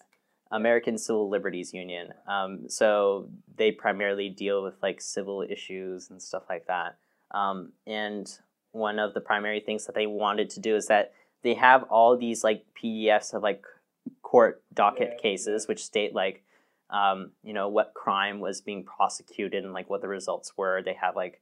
American 0.51 0.97
Civil 0.97 1.29
Liberties 1.29 1.73
Union. 1.73 2.13
Um, 2.27 2.69
so 2.69 3.29
they 3.55 3.71
primarily 3.71 4.29
deal 4.29 4.63
with 4.63 4.75
like 4.81 5.01
civil 5.01 5.43
issues 5.47 6.09
and 6.09 6.21
stuff 6.21 6.43
like 6.49 6.67
that. 6.67 6.97
Um, 7.31 7.73
and 7.85 8.29
one 8.71 8.99
of 8.99 9.13
the 9.13 9.21
primary 9.21 9.59
things 9.59 9.85
that 9.85 9.95
they 9.95 10.07
wanted 10.07 10.49
to 10.51 10.59
do 10.59 10.75
is 10.75 10.87
that 10.87 11.13
they 11.43 11.53
have 11.53 11.83
all 11.83 12.17
these 12.17 12.43
like 12.43 12.65
PDFs 12.81 13.33
of 13.33 13.43
like 13.43 13.63
court 14.21 14.63
docket 14.73 15.11
Yeah, 15.13 15.21
cases, 15.21 15.67
which 15.67 15.83
state 15.83 16.13
like, 16.15 16.43
um, 16.89 17.31
you 17.43 17.53
know, 17.53 17.69
what 17.69 17.93
crime 17.93 18.39
was 18.39 18.61
being 18.61 18.83
prosecuted 18.83 19.63
and 19.63 19.73
like 19.73 19.89
what 19.89 20.01
the 20.01 20.07
results 20.07 20.53
were. 20.57 20.81
They 20.81 20.95
have 20.99 21.15
like 21.15 21.41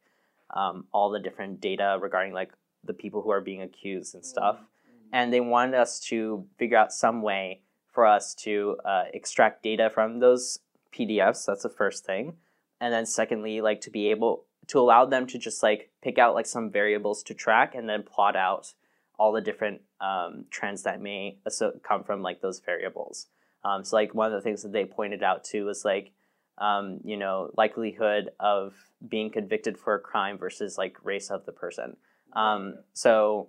um, 0.54 0.86
all 0.92 1.10
the 1.10 1.20
different 1.20 1.62
data 1.62 1.98
regarding 2.02 2.34
like 2.34 2.52
the 2.84 2.94
people 2.94 3.22
who 3.22 3.32
are 3.32 3.42
being 3.42 3.62
accused 3.62 4.16
and 4.16 4.26
stuff 4.26 4.58
and 5.12 5.32
they 5.32 5.40
wanted 5.40 5.76
us 5.76 6.00
to 6.00 6.46
figure 6.58 6.78
out 6.78 6.92
some 6.92 7.22
way 7.22 7.62
for 7.98 8.06
us 8.06 8.36
to 8.36 8.78
uh, 8.86 9.06
extract 9.12 9.64
data 9.64 9.90
from 9.90 10.20
those 10.20 10.60
PDFs. 10.96 11.48
That's 11.48 11.64
the 11.64 11.70
first 11.70 12.06
thing, 12.06 12.34
and 12.80 12.94
then 12.94 13.08
secondly, 13.08 13.60
like 13.60 13.82
to 13.82 13.90
be 13.90 14.12
able 14.12 14.46
to 14.68 14.80
allow 14.80 15.04
them 15.04 15.26
to 15.26 15.40
just 15.40 15.64
like 15.64 15.90
pick 16.04 16.20
out 16.20 16.36
like 16.36 16.46
some 16.46 16.70
variables 16.70 17.24
to 17.24 17.34
track 17.34 17.74
and 17.74 17.90
then 17.90 18.04
plot 18.04 18.36
out 18.36 18.76
all 19.18 19.32
the 19.32 19.42
different 19.42 19.82
um, 20.00 20.46
trends 20.52 20.84
that 20.84 21.02
may 21.02 21.40
come 21.82 22.04
from 22.04 22.22
like 22.22 22.40
those 22.40 22.60
variables. 22.60 23.26
Um, 23.66 23.84
so 23.84 23.96
like 23.96 24.14
one 24.14 24.28
of 24.28 24.34
the 24.34 24.42
things 24.42 24.62
that 24.62 24.74
they 24.74 24.86
pointed 24.86 25.24
out 25.24 25.44
too 25.44 25.66
was 25.66 25.84
like 25.84 26.12
um, 26.60 27.00
you 27.04 27.18
know 27.18 27.50
likelihood 27.58 28.30
of 28.40 28.76
being 29.08 29.32
convicted 29.32 29.76
for 29.76 29.96
a 29.96 30.00
crime 30.00 30.38
versus 30.38 30.78
like 30.78 31.04
race 31.04 31.32
of 31.32 31.48
the 31.48 31.52
person. 31.52 31.98
Um, 32.34 32.76
so 32.94 33.48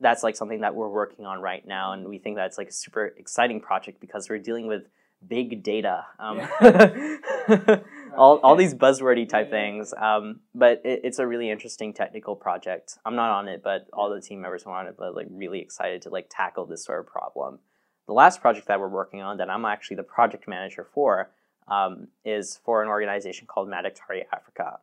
that's 0.00 0.22
like 0.22 0.36
something 0.36 0.60
that 0.60 0.74
we're 0.74 0.88
working 0.88 1.26
on 1.26 1.40
right 1.40 1.66
now, 1.66 1.92
and 1.92 2.08
we 2.08 2.18
think 2.18 2.36
that's 2.36 2.58
like 2.58 2.68
a 2.68 2.72
super 2.72 3.06
exciting 3.06 3.60
project 3.60 4.00
because 4.00 4.28
we're 4.28 4.38
dealing 4.38 4.66
with 4.66 4.88
big 5.26 5.62
data. 5.62 6.04
Um, 6.18 6.40
all, 8.16 8.38
all 8.38 8.56
these 8.56 8.74
buzzwordy 8.74 9.28
type 9.28 9.48
Yeah, 9.50 9.58
things. 9.58 9.94
Um, 9.94 10.40
but 10.54 10.82
it, 10.84 11.00
it's 11.04 11.18
a 11.18 11.26
really 11.26 11.50
interesting 11.50 11.92
technical 11.92 12.36
project. 12.36 12.98
I'm 13.04 13.16
not 13.16 13.30
on 13.30 13.48
it, 13.48 13.62
but 13.62 13.88
all 13.92 14.10
the 14.10 14.20
team 14.20 14.40
members 14.40 14.64
are 14.64 14.78
on 14.78 14.86
it, 14.86 14.96
but 14.98 15.14
like 15.14 15.26
really 15.30 15.60
excited 15.60 16.02
to 16.02 16.10
like 16.10 16.26
tackle 16.30 16.66
this 16.66 16.84
sort 16.84 17.00
of 17.00 17.06
problem. 17.06 17.58
The 18.06 18.12
last 18.12 18.40
project 18.40 18.68
that 18.68 18.80
we're 18.80 18.88
working 18.88 19.20
on 19.20 19.36
that 19.38 19.50
I'm 19.50 19.64
actually 19.64 19.96
the 19.96 20.02
project 20.02 20.48
manager 20.48 20.86
for 20.94 21.30
um, 21.66 22.08
is 22.24 22.58
for 22.64 22.82
an 22.82 22.88
organization 22.88 23.46
called 23.46 23.68
Madaktari 23.68 24.22
Africa. 24.32 24.78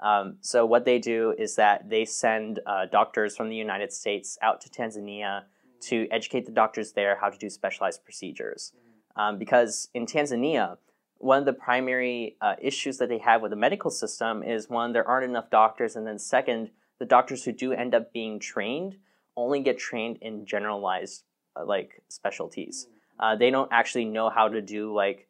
Um, 0.00 0.36
so 0.40 0.64
what 0.64 0.84
they 0.84 0.98
do 0.98 1.34
is 1.36 1.56
that 1.56 1.90
they 1.90 2.04
send 2.04 2.60
uh, 2.66 2.86
doctors 2.86 3.36
from 3.36 3.48
the 3.48 3.56
United 3.56 3.92
States 3.92 4.38
out 4.42 4.60
to 4.60 4.68
Tanzania 4.68 5.44
to 5.80 6.08
educate 6.10 6.46
the 6.46 6.52
doctors 6.52 6.92
there 6.92 7.16
how 7.20 7.28
to 7.28 7.38
do 7.38 7.50
specialized 7.50 8.04
procedures. 8.04 8.72
Um, 9.16 9.38
because 9.38 9.88
in 9.94 10.06
Tanzania, 10.06 10.78
one 11.18 11.38
of 11.40 11.44
the 11.44 11.52
primary 11.52 12.36
uh, 12.40 12.54
issues 12.60 12.98
that 12.98 13.08
they 13.08 13.18
have 13.18 13.42
with 13.42 13.50
the 13.50 13.56
medical 13.56 13.90
system 13.90 14.42
is 14.42 14.70
one, 14.70 14.92
there 14.92 15.06
aren't 15.06 15.28
enough 15.28 15.50
doctors, 15.50 15.96
and 15.96 16.06
then 16.06 16.18
second, 16.18 16.70
the 16.98 17.04
doctors 17.04 17.44
who 17.44 17.52
do 17.52 17.72
end 17.72 17.94
up 17.94 18.12
being 18.12 18.38
trained 18.38 18.96
only 19.36 19.60
get 19.60 19.78
trained 19.78 20.18
in 20.20 20.46
generalized 20.46 21.24
uh, 21.56 21.64
like 21.64 22.02
specialties. 22.08 22.88
Uh, 23.20 23.34
they 23.36 23.50
don't 23.50 23.72
actually 23.72 24.04
know 24.04 24.30
how 24.30 24.48
to 24.48 24.60
do 24.60 24.92
like 24.94 25.27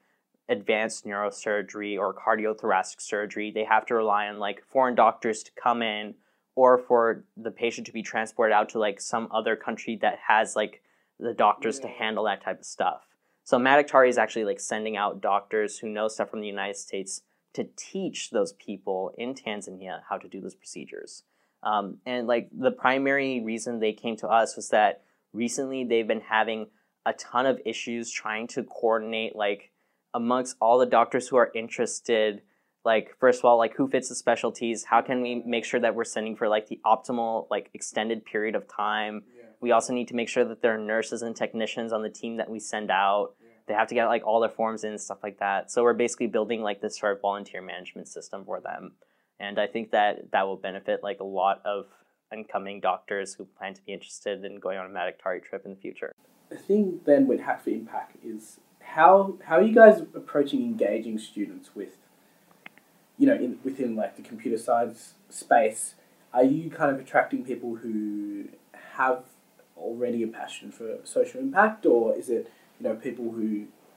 advanced 0.48 1.04
neurosurgery 1.04 1.98
or 1.98 2.14
cardiothoracic 2.14 3.00
surgery. 3.00 3.50
They 3.50 3.64
have 3.64 3.86
to 3.86 3.94
rely 3.94 4.28
on 4.28 4.38
like 4.38 4.62
foreign 4.64 4.94
doctors 4.94 5.42
to 5.44 5.50
come 5.62 5.82
in 5.82 6.14
or 6.54 6.78
for 6.78 7.24
the 7.36 7.50
patient 7.50 7.86
to 7.86 7.92
be 7.92 8.02
transported 8.02 8.52
out 8.52 8.70
to 8.70 8.78
like 8.78 9.00
some 9.00 9.28
other 9.30 9.56
country 9.56 9.96
that 10.02 10.18
has 10.26 10.56
like 10.56 10.82
the 11.20 11.34
doctors 11.34 11.78
to 11.80 11.88
handle 11.88 12.24
that 12.24 12.42
type 12.42 12.60
of 12.60 12.66
stuff. 12.66 13.02
So 13.44 13.58
Madaktari 13.58 14.08
is 14.08 14.18
actually 14.18 14.44
like 14.44 14.60
sending 14.60 14.96
out 14.96 15.20
doctors 15.20 15.78
who 15.78 15.88
know 15.88 16.08
stuff 16.08 16.30
from 16.30 16.40
the 16.40 16.46
United 16.46 16.76
States 16.76 17.22
to 17.54 17.66
teach 17.76 18.30
those 18.30 18.52
people 18.54 19.12
in 19.16 19.34
Tanzania 19.34 20.00
how 20.08 20.18
to 20.18 20.28
do 20.28 20.40
those 20.40 20.54
procedures. 20.54 21.22
Um, 21.62 21.98
and 22.06 22.26
like 22.26 22.48
the 22.52 22.70
primary 22.70 23.40
reason 23.40 23.80
they 23.80 23.92
came 23.92 24.16
to 24.18 24.28
us 24.28 24.54
was 24.54 24.68
that 24.70 25.02
recently 25.32 25.84
they've 25.84 26.06
been 26.06 26.20
having 26.20 26.66
a 27.04 27.12
ton 27.14 27.46
of 27.46 27.60
issues 27.64 28.10
trying 28.10 28.46
to 28.48 28.62
coordinate 28.62 29.34
like 29.34 29.70
amongst 30.14 30.56
all 30.60 30.78
the 30.78 30.86
doctors 30.86 31.28
who 31.28 31.36
are 31.36 31.50
interested 31.54 32.42
like 32.84 33.14
first 33.18 33.40
of 33.40 33.44
all 33.44 33.58
like 33.58 33.74
who 33.74 33.88
fits 33.88 34.08
the 34.08 34.14
specialties? 34.14 34.84
How 34.84 35.02
can 35.02 35.20
we 35.20 35.42
make 35.44 35.64
sure 35.64 35.80
that 35.80 35.94
we're 35.94 36.04
sending 36.04 36.36
for 36.36 36.48
like 36.48 36.68
the 36.68 36.80
optimal 36.86 37.46
like 37.50 37.70
extended 37.74 38.24
period 38.24 38.54
of 38.54 38.66
time? 38.68 39.24
Yeah. 39.36 39.44
we 39.60 39.72
also 39.72 39.92
need 39.92 40.08
to 40.08 40.14
make 40.14 40.28
sure 40.28 40.44
that 40.44 40.62
there 40.62 40.74
are 40.74 40.78
nurses 40.78 41.22
and 41.22 41.36
technicians 41.36 41.92
on 41.92 42.02
the 42.02 42.08
team 42.08 42.36
that 42.36 42.48
we 42.48 42.58
send 42.58 42.90
out. 42.90 43.34
Yeah. 43.40 43.48
they 43.66 43.74
have 43.74 43.88
to 43.88 43.94
get 43.94 44.06
like 44.06 44.26
all 44.26 44.40
their 44.40 44.48
forms 44.48 44.84
in 44.84 44.90
and 44.90 45.00
stuff 45.00 45.18
like 45.22 45.38
that. 45.40 45.70
So 45.70 45.82
we're 45.82 45.92
basically 45.92 46.28
building 46.28 46.62
like 46.62 46.80
this 46.80 46.98
sort 46.98 47.16
of 47.16 47.20
volunteer 47.20 47.60
management 47.60 48.08
system 48.08 48.44
for 48.44 48.60
them. 48.60 48.92
And 49.40 49.60
i 49.60 49.66
think 49.66 49.90
that 49.92 50.32
that 50.32 50.46
will 50.46 50.56
benefit 50.56 51.02
like 51.02 51.20
a 51.20 51.24
lot 51.24 51.60
of 51.64 51.86
incoming 52.32 52.80
doctors 52.80 53.34
who 53.34 53.44
plan 53.44 53.74
to 53.74 53.82
be 53.82 53.92
interested 53.92 54.44
in 54.44 54.60
going 54.60 54.78
on 54.78 54.86
a 54.86 54.88
Madaktari 54.88 55.42
trip 55.42 55.64
in 55.64 55.72
the 55.72 55.80
future. 55.80 56.12
The 56.50 56.56
thing 56.56 57.00
then 57.04 57.26
with 57.26 57.40
Hack4Impact 57.40 58.16
is 58.24 58.60
how 58.94 59.34
how 59.44 59.56
are 59.58 59.62
you 59.62 59.74
guys 59.74 60.00
approaching 60.14 60.62
engaging 60.62 61.18
students 61.18 61.74
with, 61.74 61.96
you 63.18 63.26
know, 63.26 63.34
in, 63.34 63.58
within 63.64 63.96
like 63.96 64.16
the 64.16 64.22
computer 64.22 64.56
science 64.58 65.14
space, 65.28 65.94
are 66.32 66.44
you 66.44 66.70
kind 66.70 66.90
of 66.94 66.98
attracting 67.00 67.44
people 67.44 67.76
who 67.76 68.44
have 68.96 69.22
already 69.76 70.22
a 70.22 70.26
passion 70.28 70.72
for 70.72 70.98
social 71.04 71.40
impact, 71.40 71.86
or 71.86 72.16
is 72.16 72.28
it 72.30 72.50
you 72.80 72.88
know 72.88 72.94
people 72.94 73.30
who 73.32 73.42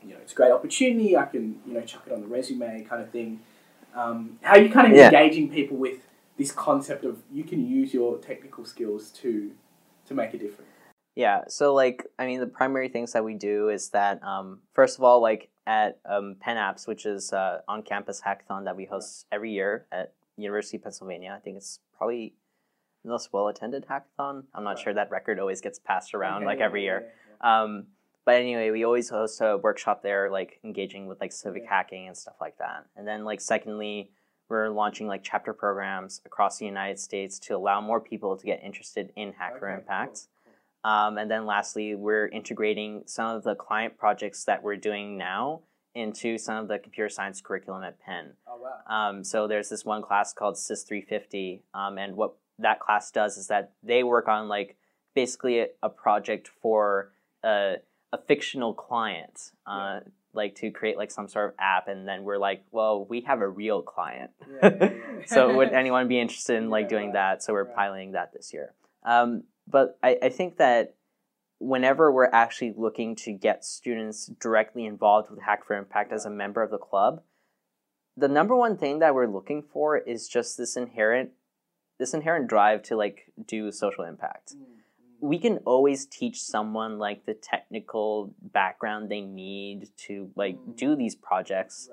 you 0.03 0.09
know 0.13 0.17
it's 0.21 0.33
a 0.33 0.35
great 0.35 0.51
opportunity, 0.51 1.15
I 1.15 1.25
can 1.25 1.59
you 1.65 1.73
know 1.73 1.81
chuck 1.81 2.03
it 2.07 2.13
on 2.13 2.21
the 2.21 2.27
resume 2.27 2.83
kind 2.83 3.01
of 3.01 3.09
thing? 3.11 3.39
Um, 3.95 4.39
how 4.41 4.53
are 4.55 4.61
you 4.61 4.69
kind 4.69 4.87
of 4.91 4.97
Yeah. 4.97 5.05
engaging 5.05 5.49
people 5.49 5.77
with 5.77 5.99
this 6.37 6.51
concept 6.51 7.03
of 7.05 7.19
you 7.31 7.43
can 7.43 7.65
use 7.67 7.93
your 7.93 8.17
technical 8.17 8.65
skills 8.65 9.09
to 9.21 9.51
to 10.07 10.13
make 10.13 10.33
a 10.33 10.37
difference? 10.37 10.70
Yeah, 11.15 11.41
so 11.47 11.73
like 11.73 12.05
I 12.17 12.25
mean 12.25 12.39
the 12.39 12.47
primary 12.47 12.87
things 12.89 13.11
that 13.13 13.23
we 13.25 13.33
do 13.33 13.69
is 13.69 13.89
that 13.89 14.23
um, 14.23 14.59
first 14.73 14.97
of 14.97 15.03
all 15.03 15.21
like 15.21 15.49
at 15.67 15.99
um, 16.05 16.35
PennApps, 16.45 16.87
which 16.87 17.05
is 17.05 17.33
uh, 17.33 17.61
on 17.67 17.83
campus 17.83 18.21
hackathon 18.25 18.65
that 18.65 18.75
we 18.75 18.85
host 18.85 19.25
every 19.31 19.51
year 19.51 19.85
at 19.91 20.13
University 20.37 20.77
of 20.77 20.83
Pennsylvania. 20.83 21.33
I 21.35 21.39
think 21.39 21.57
it's 21.57 21.79
probably 21.97 22.33
the 23.03 23.09
most 23.09 23.33
well 23.33 23.47
attended 23.49 23.85
hackathon. 23.89 24.43
I'm 24.55 24.63
not 24.63 24.75
Right. 24.75 24.79
sure 24.79 24.93
that 24.93 25.11
record 25.11 25.39
always 25.39 25.61
gets 25.61 25.79
passed 25.79 26.13
around 26.13 26.37
Okay, 26.37 26.45
like 26.45 26.59
yeah, 26.59 26.65
every 26.65 26.83
year. 26.83 27.11
yeah, 27.41 27.61
Um, 27.63 27.87
but 28.23 28.35
anyway, 28.35 28.69
we 28.71 28.83
always 28.85 29.09
host 29.09 29.41
a 29.41 29.57
workshop 29.57 30.03
there, 30.03 30.29
like 30.29 30.59
engaging 30.63 31.07
with 31.07 31.19
like 31.19 31.31
civic 31.31 31.63
Yeah. 31.63 31.69
hacking 31.69 32.07
and 32.07 32.15
stuff 32.17 32.35
like 32.39 32.57
that. 32.59 32.85
And 32.95 33.05
then 33.07 33.25
like 33.25 33.41
secondly, 33.41 34.11
we're 34.47 34.69
launching 34.69 35.07
like 35.07 35.23
chapter 35.23 35.53
programs 35.53 36.21
across 36.25 36.57
the 36.57 36.65
United 36.65 36.99
States 36.99 37.37
to 37.39 37.55
allow 37.55 37.81
more 37.81 37.99
people 37.99 38.37
to 38.37 38.45
get 38.45 38.63
interested 38.63 39.11
in 39.15 39.33
hacker 39.33 39.67
Okay, 39.69 39.79
impact. 39.81 40.13
cool, 40.13 40.27
Um, 40.83 41.17
and 41.17 41.29
then 41.29 41.45
lastly, 41.45 41.95
we're 41.95 42.27
integrating 42.27 43.03
some 43.05 43.35
of 43.35 43.43
the 43.43 43.55
client 43.55 43.97
projects 43.97 44.43
that 44.45 44.63
we're 44.63 44.77
doing 44.77 45.17
now 45.17 45.61
into 45.93 46.37
some 46.37 46.55
of 46.57 46.67
the 46.67 46.79
computer 46.79 47.09
science 47.09 47.41
curriculum 47.41 47.83
at 47.83 47.99
Penn. 47.99 48.33
Oh 48.47 48.59
wow. 48.61 49.09
Um, 49.09 49.23
so 49.23 49.47
there's 49.47 49.69
this 49.69 49.83
one 49.85 50.01
class 50.01 50.33
called 50.33 50.57
CIS 50.57 50.83
350, 50.83 51.63
um, 51.73 51.97
and 51.97 52.15
what 52.15 52.33
that 52.59 52.79
class 52.79 53.11
does 53.11 53.37
is 53.37 53.47
that 53.47 53.71
they 53.83 54.03
work 54.03 54.27
on 54.27 54.47
like 54.47 54.77
basically 55.13 55.59
a, 55.59 55.67
a 55.83 55.89
project 55.89 56.47
for 56.61 57.11
a, 57.43 57.75
a 58.13 58.17
fictional 58.27 58.73
client, 58.73 59.51
uh, 59.65 59.99
like 60.33 60.55
to 60.55 60.71
create 60.71 60.97
like 60.97 61.11
some 61.11 61.27
sort 61.27 61.49
of 61.49 61.55
app, 61.59 61.87
and 61.89 62.07
then 62.07 62.23
we're 62.23 62.37
like, 62.37 62.63
well, 62.71 63.05
we 63.05 63.21
have 63.21 63.41
a 63.41 63.47
real 63.47 63.81
client. 63.81 64.31
Yeah, 64.63 64.69
yeah, 64.79 64.89
yeah. 64.93 64.95
so 65.25 65.57
would 65.57 65.73
anyone 65.73 66.07
be 66.07 66.19
interested 66.19 66.55
in 66.55 66.69
like 66.69 66.85
Yeah, 66.85 66.97
doing 66.97 67.11
that? 67.13 67.43
So 67.43 67.51
we're 67.53 67.65
right. 67.65 67.75
piloting 67.75 68.13
that 68.13 68.31
this 68.33 68.53
year. 68.53 68.73
Um, 69.03 69.43
but 69.67 69.97
I, 70.03 70.17
I 70.23 70.29
think 70.29 70.57
that 70.57 70.95
whenever 71.59 72.11
we're 72.11 72.29
actually 72.31 72.73
looking 72.75 73.15
to 73.15 73.31
get 73.33 73.63
students 73.63 74.25
directly 74.39 74.85
involved 74.85 75.29
with 75.29 75.39
Hack4Impact 75.41 76.11
as 76.11 76.25
a 76.25 76.29
member 76.29 76.63
of 76.63 76.71
the 76.71 76.77
club, 76.77 77.21
the 78.17 78.27
number 78.27 78.55
one 78.55 78.77
thing 78.77 78.99
that 78.99 79.13
we're 79.15 79.27
looking 79.27 79.61
for 79.61 79.97
is 79.97 80.27
just 80.27 80.57
this 80.57 80.75
inherent 80.75 81.31
this 81.99 82.13
inherent 82.15 82.47
drive 82.47 82.81
to 82.81 82.95
like 82.95 83.31
do 83.45 83.71
social 83.71 84.03
impact. 84.03 84.55
Mm, 84.55 84.59
mm. 84.61 84.65
We 85.19 85.37
can 85.37 85.57
always 85.65 86.07
teach 86.07 86.41
someone 86.41 86.97
like 86.97 87.25
the 87.27 87.35
technical 87.35 88.33
background 88.41 89.09
they 89.09 89.21
need 89.21 89.89
to 90.07 90.31
like 90.35 90.57
Mm. 90.57 90.75
do 90.75 90.95
these 90.95 91.15
projects 91.15 91.89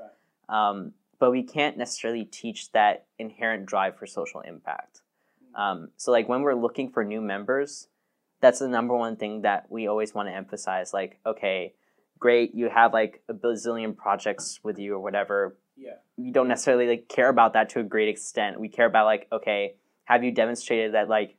Right. 0.48 0.70
um, 0.70 0.94
but 1.18 1.30
we 1.30 1.42
can't 1.42 1.76
necessarily 1.76 2.24
teach 2.24 2.72
that 2.72 3.06
inherent 3.18 3.66
drive 3.66 3.96
for 3.98 4.06
social 4.06 4.40
impact. 4.40 5.02
Um, 5.58 5.88
so, 5.96 6.12
like 6.12 6.28
when 6.28 6.42
we're 6.42 6.54
looking 6.54 6.90
for 6.90 7.04
new 7.04 7.20
members, 7.20 7.88
that's 8.40 8.60
the 8.60 8.68
number 8.68 8.96
one 8.96 9.16
thing 9.16 9.42
that 9.42 9.66
we 9.70 9.88
always 9.88 10.14
want 10.14 10.28
to 10.28 10.34
emphasize. 10.34 10.94
Like, 10.94 11.18
okay, 11.26 11.74
great, 12.18 12.54
you 12.54 12.68
have 12.68 12.92
like 12.92 13.22
a 13.28 13.34
bazillion 13.34 13.96
projects 13.96 14.60
with 14.62 14.78
you 14.78 14.94
or 14.94 15.00
whatever. 15.00 15.56
Yeah. 15.76 15.94
We 16.16 16.30
don't 16.30 16.48
necessarily 16.48 16.86
like 16.86 17.08
care 17.08 17.28
about 17.28 17.52
that 17.54 17.68
to 17.70 17.80
a 17.80 17.82
great 17.84 18.08
extent. 18.08 18.60
We 18.60 18.68
care 18.68 18.86
about 18.86 19.06
like, 19.06 19.26
okay, 19.32 19.74
have 20.04 20.22
you 20.24 20.30
demonstrated 20.32 20.94
that 20.94 21.08
like 21.08 21.36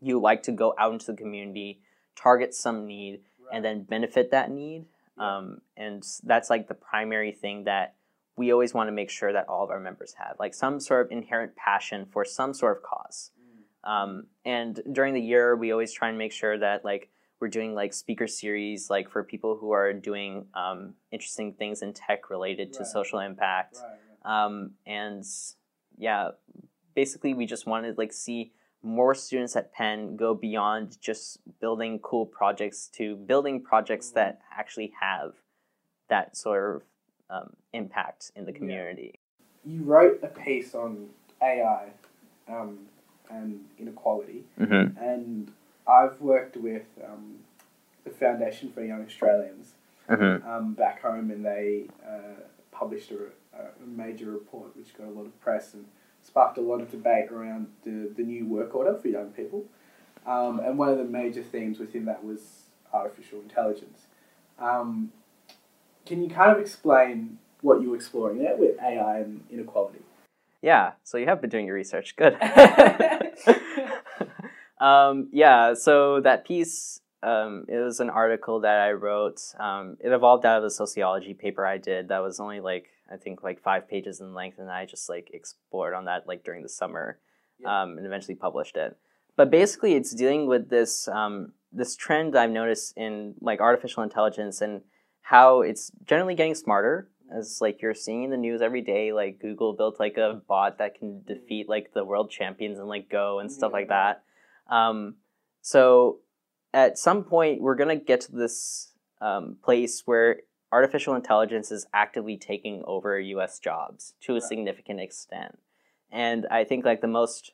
you 0.00 0.20
like 0.20 0.42
to 0.44 0.52
go 0.52 0.74
out 0.78 0.92
into 0.92 1.12
the 1.12 1.16
community, 1.16 1.80
target 2.16 2.54
some 2.54 2.86
need, 2.86 3.20
Right. 3.44 3.56
and 3.56 3.64
then 3.64 3.82
benefit 3.82 4.30
that 4.30 4.50
need. 4.50 4.86
Um, 5.18 5.60
and 5.76 6.02
that's 6.24 6.48
like 6.48 6.66
the 6.66 6.74
primary 6.74 7.32
thing 7.32 7.64
that 7.64 7.94
we 8.36 8.52
always 8.52 8.74
want 8.74 8.88
to 8.88 8.92
make 8.92 9.10
sure 9.10 9.32
that 9.32 9.48
all 9.48 9.62
of 9.64 9.70
our 9.70 9.80
members 9.80 10.14
have, 10.14 10.36
like 10.38 10.54
some 10.54 10.80
sort 10.80 11.06
of 11.06 11.12
inherent 11.12 11.54
passion 11.56 12.06
for 12.10 12.24
some 12.24 12.52
sort 12.52 12.76
of 12.76 12.82
cause. 12.82 13.30
Mm. 13.84 13.88
Um, 13.90 14.26
and 14.44 14.80
during 14.92 15.14
the 15.14 15.20
year, 15.20 15.54
we 15.56 15.70
always 15.72 15.92
try 15.92 16.08
and 16.08 16.18
make 16.18 16.32
sure 16.32 16.58
that 16.58 16.84
like 16.84 17.10
we're 17.40 17.48
doing 17.48 17.74
like 17.74 17.92
speaker 17.92 18.26
series, 18.26 18.90
like 18.90 19.08
for 19.10 19.22
people 19.22 19.56
who 19.56 19.70
are 19.72 19.92
doing 19.92 20.46
um, 20.54 20.94
interesting 21.10 21.52
things 21.52 21.82
in 21.82 21.92
tech 21.92 22.30
related 22.30 22.72
to 22.72 22.80
Right. 22.80 22.88
social 22.88 23.18
impact. 23.20 23.76
Right, 23.82 23.90
right. 24.24 24.44
Um, 24.44 24.72
and 24.86 25.24
yeah, 25.96 26.30
basically, 26.94 27.34
we 27.34 27.46
just 27.46 27.66
wanted 27.66 27.98
like 27.98 28.12
see 28.12 28.52
more 28.82 29.14
students 29.14 29.56
at 29.56 29.72
Penn 29.72 30.16
go 30.16 30.34
beyond 30.34 31.00
just 31.00 31.38
building 31.60 31.98
cool 32.00 32.26
projects 32.26 32.88
to 32.88 33.16
building 33.16 33.62
projects 33.62 34.10
Mhm. 34.10 34.14
that 34.14 34.40
actually 34.50 34.92
have 35.00 35.34
that 36.08 36.36
sort 36.36 36.76
of 36.76 36.82
um, 37.30 37.54
impact 37.72 38.30
in 38.36 38.44
the 38.46 38.52
community. 38.52 39.18
You 39.64 39.82
wrote 39.82 40.20
a 40.22 40.28
piece 40.28 40.74
on 40.74 41.08
AI 41.42 41.88
um, 42.48 42.78
and 43.30 43.60
inequality, 43.78 44.44
Mm-hmm. 44.60 44.98
and 45.02 45.50
I've 45.86 46.20
worked 46.20 46.56
with 46.56 46.84
um, 47.04 47.36
the 48.04 48.10
Foundation 48.10 48.70
for 48.72 48.82
Young 48.84 49.04
Australians 49.04 49.72
Mm-hmm. 50.08 50.46
um, 50.46 50.74
back 50.74 51.00
home, 51.00 51.30
and 51.30 51.44
they 51.44 51.84
uh, 52.06 52.42
published 52.70 53.10
a, 53.10 53.58
a 53.58 53.86
major 53.86 54.30
report 54.30 54.76
which 54.76 54.94
got 54.98 55.06
a 55.06 55.10
lot 55.10 55.24
of 55.24 55.40
press 55.40 55.72
and 55.72 55.86
sparked 56.22 56.58
a 56.58 56.60
lot 56.60 56.82
of 56.82 56.90
debate 56.90 57.30
around 57.32 57.68
the, 57.84 58.10
the 58.14 58.22
new 58.22 58.46
work 58.46 58.74
order 58.74 58.94
for 58.94 59.08
young 59.08 59.28
people. 59.30 59.64
Um, 60.26 60.60
and 60.60 60.76
one 60.78 60.88
of 60.90 60.98
the 60.98 61.04
major 61.04 61.42
themes 61.42 61.78
within 61.78 62.04
that 62.04 62.22
was 62.22 62.64
artificial 62.92 63.40
intelligence. 63.40 64.02
Um, 64.58 65.10
can 66.06 66.22
you 66.22 66.28
kind 66.28 66.52
of 66.52 66.58
explain 66.58 67.38
what 67.62 67.80
you 67.80 67.90
were 67.90 67.96
exploring 67.96 68.38
there 68.38 68.56
with 68.56 68.78
AI 68.82 69.20
and 69.20 69.42
inequality? 69.50 70.00
Yeah, 70.62 70.92
so 71.02 71.18
you 71.18 71.26
have 71.26 71.40
been 71.40 71.50
doing 71.50 71.66
your 71.66 71.74
research. 71.74 72.16
Good. 72.16 72.36
um, 74.80 75.28
yeah, 75.32 75.74
so 75.74 76.20
that 76.20 76.46
piece, 76.46 77.00
um, 77.22 77.64
it 77.68 77.76
was 77.76 78.00
an 78.00 78.10
article 78.10 78.60
that 78.60 78.80
I 78.80 78.92
wrote. 78.92 79.40
Um, 79.58 79.96
it 80.00 80.10
evolved 80.10 80.44
out 80.46 80.58
of 80.58 80.64
a 80.64 80.70
sociology 80.70 81.34
paper 81.34 81.66
I 81.66 81.78
did 81.78 82.08
that 82.08 82.22
was 82.22 82.40
only 82.40 82.60
like, 82.60 82.86
I 83.12 83.16
think 83.16 83.42
like 83.42 83.62
five 83.62 83.88
pages 83.88 84.20
in 84.20 84.34
length, 84.34 84.58
and 84.58 84.70
I 84.70 84.86
just 84.86 85.08
like 85.08 85.30
explored 85.32 85.94
on 85.94 86.06
that 86.06 86.26
like 86.26 86.44
during 86.44 86.62
the 86.62 86.68
summer 86.68 87.18
Yeah. 87.58 87.82
um, 87.82 87.98
and 87.98 88.06
eventually 88.06 88.34
published 88.34 88.76
it. 88.76 88.96
But 89.36 89.50
basically, 89.50 89.94
it's 89.94 90.14
dealing 90.14 90.46
with 90.46 90.70
this 90.70 91.08
um, 91.08 91.52
this 91.72 91.96
trend 91.96 92.36
I've 92.36 92.50
noticed 92.50 92.96
in 92.96 93.34
like 93.40 93.60
artificial 93.60 94.02
intelligence 94.02 94.60
and 94.62 94.80
how 95.24 95.62
it's 95.62 95.90
generally 96.04 96.34
getting 96.34 96.54
smarter. 96.54 97.08
As 97.34 97.58
like 97.60 97.80
you're 97.80 97.94
seeing 97.94 98.24
in 98.24 98.30
the 98.30 98.36
news 98.36 98.60
every 98.60 98.82
day, 98.82 99.12
like 99.12 99.40
Google 99.40 99.72
built 99.72 99.98
like 99.98 100.18
a 100.18 100.42
bot 100.46 100.78
that 100.78 100.98
can 100.98 101.22
defeat 101.26 101.66
like 101.66 101.92
the 101.94 102.04
world 102.04 102.30
champions 102.30 102.78
in 102.78 102.86
like 102.86 103.08
Go 103.08 103.38
and 103.38 103.50
stuff 103.50 103.72
like 103.72 103.88
that. 103.88 104.22
Um, 104.70 105.16
so 105.62 106.18
at 106.74 106.98
some 106.98 107.24
point, 107.24 107.62
we're 107.62 107.74
gonna 107.74 107.96
get 107.96 108.20
to 108.22 108.32
this 108.32 108.92
um, 109.22 109.56
place 109.64 110.02
where 110.04 110.40
artificial 110.70 111.14
intelligence 111.14 111.72
is 111.72 111.86
actively 111.94 112.36
taking 112.36 112.82
over 112.86 113.18
U.S. 113.18 113.58
jobs 113.58 114.12
to 114.20 114.36
a 114.36 114.42
significant 114.42 115.00
extent, 115.00 115.58
and 116.12 116.46
I 116.50 116.64
think 116.64 116.84
like 116.84 117.00
the 117.00 117.08
most 117.08 117.52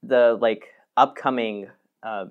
the 0.00 0.38
like 0.40 0.68
upcoming 0.96 1.68
uh, 2.04 2.26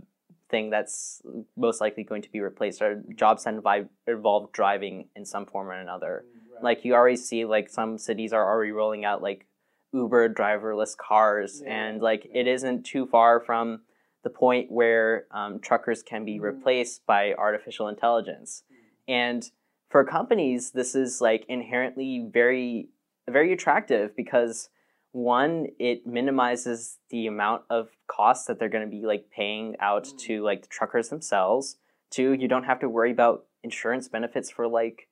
thing 0.50 0.70
that's 0.70 1.22
most 1.56 1.80
likely 1.82 2.04
going 2.04 2.22
to 2.22 2.32
be 2.32 2.41
replaced 2.41 2.82
are 2.82 3.02
jobs 3.16 3.43
that 3.43 3.54
involve, 3.54 3.88
involve 4.08 4.52
driving 4.52 5.08
in 5.16 5.26
some 5.26 5.45
form 5.45 5.68
or 5.68 5.74
another. 5.74 6.26
Right. 6.54 6.64
Like 6.64 6.86
you 6.86 6.93
already 6.93 7.18
see, 7.18 7.45
like 7.45 7.70
some 7.70 7.97
cities 7.97 8.34
are 8.34 8.45
already 8.45 8.72
rolling 8.72 9.06
out 9.06 9.22
like 9.22 9.45
Uber 9.93 10.30
driverless 10.34 10.95
cars, 10.97 11.62
Yeah, 11.64 11.74
and 11.74 12.02
like 12.02 12.28
it 12.34 12.47
isn't 12.47 12.84
too 12.84 13.06
far 13.06 13.39
from 13.39 13.82
the 14.24 14.30
point 14.30 14.72
where 14.72 15.26
um, 15.32 15.60
truckers 15.60 16.04
can 16.04 16.26
be 16.26 16.38
Mhm. 16.39 16.43
replaced 16.43 17.06
by 17.06 17.34
artificial 17.34 17.88
intelligence. 17.88 18.64
And 19.08 19.50
for 19.89 20.04
companies, 20.04 20.72
this 20.72 20.93
is 20.93 21.22
like 21.22 21.45
inherently 21.47 22.28
very, 22.32 22.89
very 23.28 23.54
attractive 23.54 24.16
because 24.16 24.70
one, 25.12 25.68
it 25.80 26.05
minimizes 26.05 26.97
the 27.10 27.28
amount 27.28 27.64
of 27.70 27.89
costs 28.07 28.45
that 28.47 28.60
they're 28.60 28.70
going 28.70 28.86
to 28.89 28.95
be 28.95 29.05
like 29.05 29.30
paying 29.32 29.76
out 29.80 30.05
Mm. 30.05 30.18
to 30.20 30.43
like 30.43 30.62
the 30.62 30.68
truckers 30.68 31.10
themselves. 31.10 31.78
Two, 32.12 32.34
you 32.34 32.47
don't 32.47 32.64
have 32.66 32.80
to 32.80 32.89
worry 32.89 33.12
about 33.12 33.45
insurance 33.64 34.07
benefits 34.07 34.49
for 34.49 34.68
like 34.68 35.07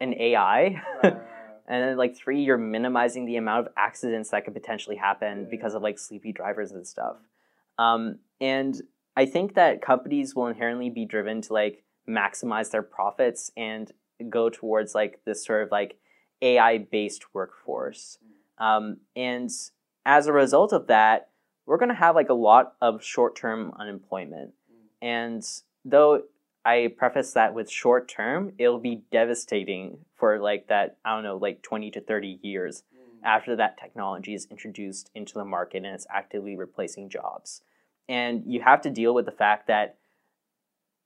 an 0.00 0.14
AI. 0.18 0.82
Right. 1.02 1.16
And 1.68 1.82
then 1.82 1.96
like 1.96 2.16
three, 2.16 2.42
you're 2.42 2.58
minimizing 2.58 3.24
the 3.24 3.36
amount 3.36 3.66
of 3.66 3.72
accidents 3.76 4.30
that 4.30 4.44
could 4.44 4.52
potentially 4.52 4.96
happen 4.96 5.42
Yeah. 5.42 5.46
because 5.48 5.74
of 5.74 5.80
like 5.80 5.96
sleepy 5.98 6.32
drivers 6.32 6.72
and 6.72 6.84
stuff. 6.86 7.16
Um, 7.78 8.18
and 8.40 8.82
I 9.16 9.26
think 9.26 9.54
that 9.54 9.80
companies 9.80 10.34
will 10.34 10.48
inherently 10.48 10.90
be 10.90 11.04
driven 11.06 11.40
to 11.42 11.52
like 11.52 11.84
maximize 12.06 12.72
their 12.72 12.82
profits 12.82 13.52
and 13.56 13.90
go 14.28 14.50
towards 14.50 14.92
like 14.94 15.20
this 15.24 15.44
sort 15.44 15.62
of 15.62 15.70
like 15.70 15.96
AI 16.42 16.78
based 16.78 17.32
workforce. 17.32 18.18
Um, 18.58 18.98
and 19.16 19.50
as 20.04 20.26
a 20.26 20.32
result 20.32 20.72
of 20.72 20.86
that, 20.88 21.28
we're 21.66 21.78
going 21.78 21.88
to 21.88 21.94
have 21.94 22.14
like 22.14 22.28
a 22.28 22.34
lot 22.34 22.74
of 22.80 23.02
short 23.02 23.36
term 23.36 23.72
unemployment. 23.78 24.52
And 25.00 25.42
though 25.84 26.22
I 26.64 26.92
preface 26.96 27.32
that 27.32 27.54
with 27.54 27.70
short 27.70 28.08
term, 28.08 28.52
it'll 28.58 28.78
be 28.78 29.02
devastating 29.10 29.98
for 30.14 30.38
like 30.38 30.68
that, 30.68 30.98
I 31.04 31.14
don't 31.14 31.24
know, 31.24 31.36
like 31.36 31.62
20 31.62 31.90
to 31.92 32.00
30 32.00 32.38
years 32.42 32.84
after 33.24 33.56
that 33.56 33.78
technology 33.78 34.34
is 34.34 34.46
introduced 34.50 35.10
into 35.14 35.34
the 35.34 35.44
market 35.44 35.78
and 35.78 35.86
it's 35.94 36.06
actively 36.12 36.56
replacing 36.56 37.08
jobs. 37.08 37.62
And 38.08 38.42
you 38.46 38.60
have 38.62 38.82
to 38.82 38.90
deal 38.90 39.14
with 39.14 39.26
the 39.26 39.32
fact 39.32 39.68
that 39.68 39.96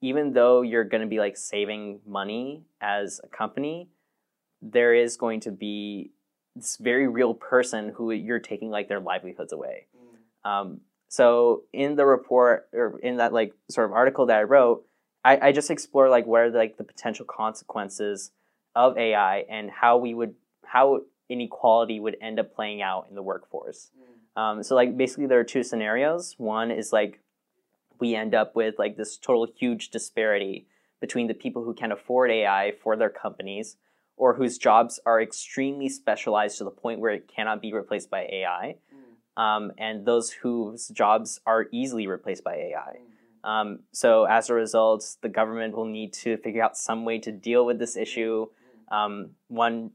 even 0.01 0.33
though 0.33 0.63
you're 0.63 0.85
going 0.85 1.03
to 1.03 1.07
be 1.07 1.19
like 1.19 1.37
saving 1.37 2.01
money 2.07 2.65
as 2.81 3.21
a 3.23 3.29
company, 3.29 3.89
there 4.63 4.95
is 4.95 5.17
going 5.17 5.41
to 5.41 5.51
be 5.51 6.11
this 6.57 6.79
very 6.81 7.07
real 7.07 7.35
person 7.35 7.93
who 7.95 8.11
you're 8.11 8.39
taking 8.39 8.71
like 8.71 8.89
their 8.89 9.01
livelihoods 9.01 9.53
away. 9.53 9.87
Um, 10.45 10.81
so 11.09 11.63
in 11.73 11.97
the 11.97 12.07
report 12.07 12.69
or 12.73 12.99
in 13.01 13.19
that 13.19 13.33
like 13.33 13.53
sort 13.71 13.89
of 13.89 13.93
article 13.93 14.27
that 14.27 14.39
I 14.39 14.43
wrote, 14.43 14.85
I, 15.25 15.49
I 15.49 15.53
just 15.53 15.71
explore 15.71 16.09
like 16.09 16.27
what 16.27 16.41
are 16.41 16.51
like 16.51 16.79
the 16.79 16.85
potential 16.85 17.27
consequences 17.27 18.31
of 18.75 18.97
AI 18.97 19.45
and 19.49 19.71
how 19.71 19.99
we 19.99 20.15
would 20.15 20.35
how 20.65 21.01
inequality 21.29 22.01
would 22.01 22.17
end 22.21 22.39
up 22.39 22.55
playing 22.55 22.83
out 22.83 23.07
in 23.09 23.15
the 23.15 23.23
workforce. 23.23 23.91
Um, 24.37 24.63
so 24.63 24.75
like 24.75 24.97
basically 24.97 25.27
there 25.27 25.41
are 25.41 25.45
two 25.45 25.63
scenarios. 25.63 26.35
One 26.39 26.71
is 26.71 26.93
like 26.93 27.21
we 27.99 28.15
end 28.15 28.35
up 28.35 28.55
with 28.55 28.79
like 28.79 28.97
this 28.97 29.17
total 29.17 29.47
huge 29.59 29.91
disparity 29.91 30.67
between 31.01 31.27
the 31.27 31.35
people 31.35 31.65
who 31.65 31.75
can 31.75 31.93
afford 31.93 32.31
AI 32.31 32.73
for 32.83 32.97
their 32.97 33.11
companies 33.11 33.77
or 34.17 34.35
whose 34.35 34.59
jobs 34.59 34.99
are 35.05 35.21
extremely 35.21 35.89
specialized 35.89 36.59
to 36.59 36.65
the 36.65 36.71
point 36.71 37.01
where 37.01 37.13
it 37.13 37.29
cannot 37.29 37.61
be 37.61 37.73
replaced 37.73 38.11
by 38.11 38.23
AI, 38.23 38.77
um, 39.37 39.73
and 39.79 40.07
those 40.07 40.31
whose 40.31 40.89
jobs 40.89 41.41
are 41.47 41.67
easily 41.71 42.07
replaced 42.07 42.43
by 42.43 42.55
AI. 42.55 42.97
Um, 43.45 43.81
so 43.93 44.25
as 44.25 44.51
a 44.51 44.55
result, 44.55 45.17
the 45.21 45.29
government 45.29 45.77
will 45.77 45.85
need 45.85 46.13
to 46.15 46.37
figure 46.39 46.63
out 46.63 46.77
some 46.77 47.05
way 47.05 47.19
to 47.21 47.31
deal 47.31 47.65
with 47.65 47.79
this 47.79 47.97
issue. 47.97 48.47
Um, 48.91 49.31
one 49.49 49.93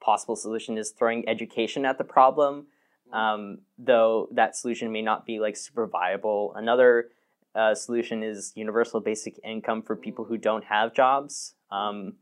possible 0.00 0.36
solution 0.36 0.76
is 0.78 0.90
throwing 0.90 1.28
education 1.28 1.84
at 1.86 1.98
the 1.98 2.04
problem, 2.04 2.66
um, 3.12 3.58
though 3.78 4.28
that 4.32 4.54
solution 4.54 4.92
may 4.92 5.02
not 5.02 5.24
be 5.24 5.40
like 5.40 5.56
super 5.56 5.86
viable. 5.86 6.52
Another 6.54 7.08
uh, 7.54 7.74
solution 7.74 8.22
is 8.22 8.52
universal 8.54 9.00
basic 9.00 9.40
income 9.42 9.82
for 9.82 9.96
people 9.96 10.24
who 10.26 10.36
don't 10.36 10.64
have 10.64 10.92
jobs. 10.92 11.54
Um, 11.70 12.14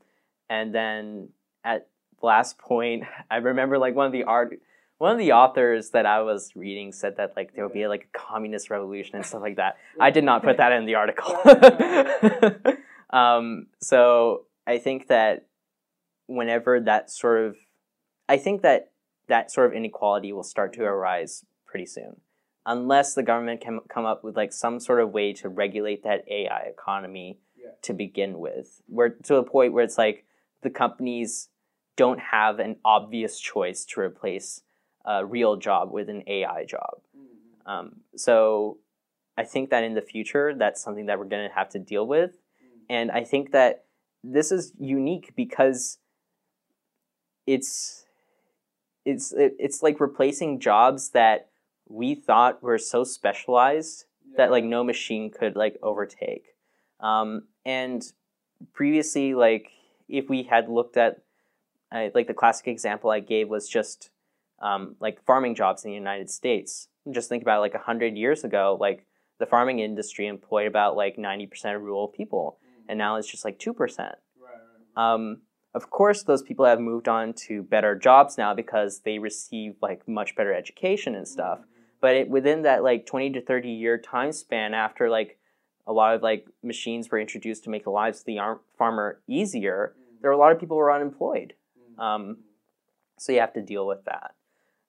and 0.53 0.75
then 0.75 1.31
at 1.65 1.89
last 2.21 2.59
point, 2.59 3.05
I 3.31 3.37
remember 3.37 3.79
like 3.79 3.95
one 3.95 4.07
of 4.07 4.13
the 4.13 4.25
art, 4.25 4.61
one 4.99 5.13
of 5.13 5.19
the 5.19 5.33
authors 5.33 5.91
that 5.91 6.05
I 6.05 6.21
was 6.21 6.53
reading 6.55 6.93
said 6.93 7.17
that 7.17 7.33
like 7.37 7.55
there 7.55 7.65
would 7.65 7.73
be 7.73 7.87
like 7.87 8.09
a 8.15 8.19
communist 8.19 8.69
revolution 8.69 9.17
and 9.17 9.25
stuff 9.25 9.41
like 9.41 9.57
that. 9.57 9.79
I 10.01 10.11
did 10.11 10.25
not 10.25 10.43
put 10.45 10.59
that 10.59 10.73
in 10.73 10.85
the 10.85 10.97
article. 10.97 11.35
um, 13.11 13.67
so 13.81 14.45
I 14.67 14.77
think 14.79 15.09
that 15.09 15.47
whenever 16.27 16.81
that 16.81 17.11
sort 17.11 17.45
of, 17.47 17.57
I 18.29 18.37
think 18.37 18.61
that 18.63 18.91
that 19.29 19.51
sort 19.51 19.69
of 19.69 19.73
inequality 19.73 20.33
will 20.33 20.43
start 20.43 20.75
to 20.75 20.83
arise 20.83 21.45
pretty 21.67 21.87
soon 21.87 22.21
unless 22.67 23.15
the 23.15 23.23
government 23.23 23.61
can 23.61 23.81
come 23.89 24.05
up 24.05 24.23
with 24.23 24.37
like 24.37 24.53
some 24.53 24.79
sort 24.79 25.01
of 25.01 25.11
way 25.11 25.33
to 25.33 25.49
regulate 25.49 26.05
that 26.05 26.25
AI 26.29 26.61
economy 26.61 27.39
Yeah. 27.57 27.71
to 27.83 27.93
begin 27.93 28.39
with, 28.39 28.83
where 28.87 29.09
to 29.09 29.37
a 29.37 29.43
point 29.43 29.73
where 29.73 29.83
it's 29.83 29.99
like 29.99 30.25
the 30.63 30.71
companies 30.71 31.49
don't 31.97 32.21
have 32.21 32.59
an 32.59 32.77
obvious 32.85 33.39
choice 33.39 33.85
to 33.85 34.01
replace 34.01 34.63
a 35.05 35.25
real 35.25 35.57
job 35.57 35.91
with 35.93 36.09
an 36.09 36.23
AI 36.27 36.65
job. 36.65 37.01
Um, 37.67 38.01
so 38.17 38.79
I 39.37 39.45
think 39.45 39.71
that 39.71 39.85
in 39.85 39.95
the 39.95 40.03
future, 40.03 40.55
that's 40.55 40.83
something 40.83 41.07
that 41.07 41.19
we're 41.19 41.27
going 41.27 41.49
to 41.49 41.55
have 41.55 41.69
to 41.71 41.79
deal 41.79 42.07
with, 42.07 42.39
and 42.89 43.11
I 43.11 43.25
think 43.25 43.53
that 43.53 43.85
this 44.25 44.53
is 44.53 44.73
unique 44.79 45.33
because 45.37 45.99
it's 47.47 48.05
it's 49.05 49.33
it, 49.33 49.57
it's 49.59 49.83
like 49.83 50.01
replacing 50.01 50.61
jobs 50.61 51.11
that 51.11 51.49
we 51.89 52.15
thought 52.15 52.63
were 52.63 52.79
so 52.79 53.05
specialized 53.05 54.05
that 54.37 54.51
like 54.51 54.65
no 54.65 54.85
machine 54.85 55.31
could 55.31 55.57
like 55.57 55.77
overtake. 55.83 56.55
Um, 57.01 57.49
and 57.65 58.05
previously, 58.73 59.35
like 59.35 59.71
if 60.13 60.29
we 60.29 60.45
had 60.45 60.69
looked 60.69 60.97
at 60.97 61.23
uh, 61.91 62.09
like 62.15 62.27
the 62.27 62.35
classic 62.35 62.69
example 62.69 63.11
I 63.11 63.21
gave 63.21 63.49
was 63.49 63.69
just 63.69 64.11
um, 64.61 64.95
like 65.01 65.25
farming 65.25 65.55
jobs 65.55 65.85
in 65.85 65.91
the 65.91 65.97
United 65.97 66.31
States. 66.31 66.89
Just 67.11 67.29
think 67.29 67.43
about 67.43 67.61
like 67.61 67.75
a 67.75 67.79
hundred 67.79 68.17
years 68.17 68.45
ago, 68.45 68.77
like 68.81 69.07
the 69.41 69.47
farming 69.47 69.81
industry 69.81 70.27
employed 70.27 70.69
about 70.69 70.97
like 70.97 71.19
ninety 71.19 71.47
percent 71.47 71.75
of 71.75 71.83
rural 71.83 72.07
people, 72.07 72.59
and 72.89 72.99
now 72.99 73.17
it's 73.17 73.29
just 73.29 73.45
like 73.45 73.59
two 73.59 73.73
percent. 73.73 74.15
Um, 74.97 75.39
of 75.75 75.89
course, 75.89 76.23
those 76.23 76.43
people 76.43 76.67
have 76.67 76.79
moved 76.79 77.09
on 77.09 77.33
to 77.49 77.63
better 77.63 77.95
jobs 77.97 78.37
now 78.37 78.55
because 78.55 79.01
they 79.01 79.19
receive 79.19 79.77
like 79.81 80.07
much 80.07 80.37
better 80.37 80.53
education 80.55 81.15
and 81.15 81.27
stuff. 81.27 81.61
But 82.01 82.15
it, 82.15 82.29
within 82.29 82.63
that 82.63 82.83
like 82.85 83.07
twenty 83.07 83.31
to 83.31 83.41
thirty 83.41 83.71
year 83.71 83.99
time 83.99 84.33
span, 84.33 84.75
after 84.75 85.09
like 85.09 85.39
a 85.87 85.93
lot 85.93 86.15
of 86.15 86.23
like 86.23 86.47
machines 86.63 87.11
were 87.11 87.19
introduced 87.19 87.65
to 87.65 87.71
make 87.71 87.85
the 87.85 87.91
lives 87.91 88.21
of 88.21 88.27
the 88.27 88.39
ar- 88.39 88.61
farmer 88.79 89.21
easier, 89.27 89.95
there 90.23 90.31
were 90.31 90.37
a 90.37 90.39
lot 90.39 90.53
of 90.53 90.61
people 90.61 90.77
who 90.77 90.79
were 90.79 90.93
unemployed. 90.93 91.55
Um, 91.99 92.39
so 93.19 93.33
you 93.33 93.41
have 93.41 93.53
to 93.55 93.63
deal 93.63 93.87
with 93.87 94.05
that. 94.07 94.35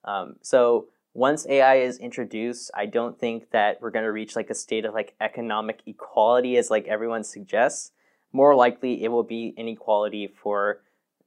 Um, 0.06 0.36
so 0.42 0.88
once 1.14 1.46
AI 1.48 1.76
is 1.76 1.98
introduced, 1.98 2.72
I 2.74 2.86
don't 2.86 3.20
think 3.20 3.52
that 3.52 3.82
we're 3.82 3.92
going 3.92 4.06
to 4.06 4.12
reach 4.12 4.36
like 4.36 4.50
a 4.50 4.56
state 4.56 4.86
of 4.86 4.94
like 4.94 5.16
economic 5.20 5.82
equality 5.86 6.58
as 6.58 6.72
like 6.72 6.88
everyone 6.88 7.24
suggests. 7.24 7.92
More 8.32 8.56
likely, 8.56 9.04
it 9.04 9.10
will 9.10 9.24
be 9.24 9.54
inequality 9.58 10.28
for 10.28 10.82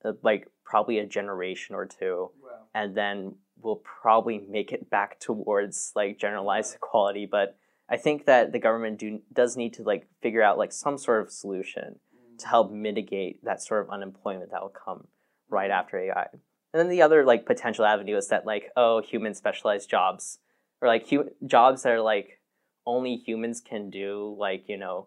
uh, 0.04 0.12
like 0.22 0.48
probably 0.64 0.98
a 0.98 1.06
generation 1.06 1.76
or 1.76 1.86
two, 1.86 2.30
and 2.74 2.96
then 2.96 3.36
we'll 3.62 3.76
probably 3.76 4.44
make 4.48 4.72
it 4.72 4.90
back 4.90 5.20
towards 5.20 5.92
like 5.94 6.18
generalized 6.18 6.74
equality. 6.74 7.26
But 7.26 7.56
I 7.88 7.96
think 7.96 8.26
that 8.26 8.50
the 8.50 8.58
government 8.58 8.98
do 8.98 9.20
does 9.32 9.56
need 9.56 9.74
to 9.74 9.84
like 9.84 10.08
figure 10.20 10.42
out 10.42 10.58
like 10.58 10.72
some 10.72 10.98
sort 10.98 11.22
of 11.22 11.30
solution 11.30 12.00
to 12.38 12.48
help 12.48 12.70
mitigate 12.70 13.44
that 13.44 13.62
sort 13.62 13.82
of 13.84 13.90
unemployment 13.90 14.50
that 14.50 14.62
will 14.62 14.68
come 14.68 15.06
right 15.48 15.70
after 15.70 15.98
AI. 15.98 16.26
And 16.72 16.80
then 16.80 16.88
the 16.88 17.02
other 17.02 17.24
like 17.24 17.46
potential 17.46 17.84
avenue 17.84 18.16
is 18.16 18.28
that 18.28 18.44
like 18.46 18.70
oh 18.76 19.00
human 19.02 19.34
specialized 19.34 19.88
jobs 19.88 20.38
or 20.80 20.88
like 20.88 21.08
hu- 21.08 21.30
jobs 21.46 21.82
that 21.82 21.92
are 21.92 22.00
like 22.00 22.40
only 22.86 23.16
humans 23.16 23.60
can 23.60 23.90
do 23.90 24.36
like 24.38 24.68
you 24.68 24.76
know 24.76 25.06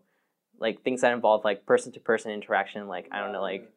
like 0.60 0.82
things 0.84 1.02
that 1.02 1.14
involve 1.14 1.44
like 1.46 1.66
person 1.66 1.92
to 1.94 2.00
person 2.00 2.32
interaction 2.32 2.88
like 2.88 3.08
I 3.12 3.20
don't 3.20 3.32
know 3.32 3.42
like 3.42 3.72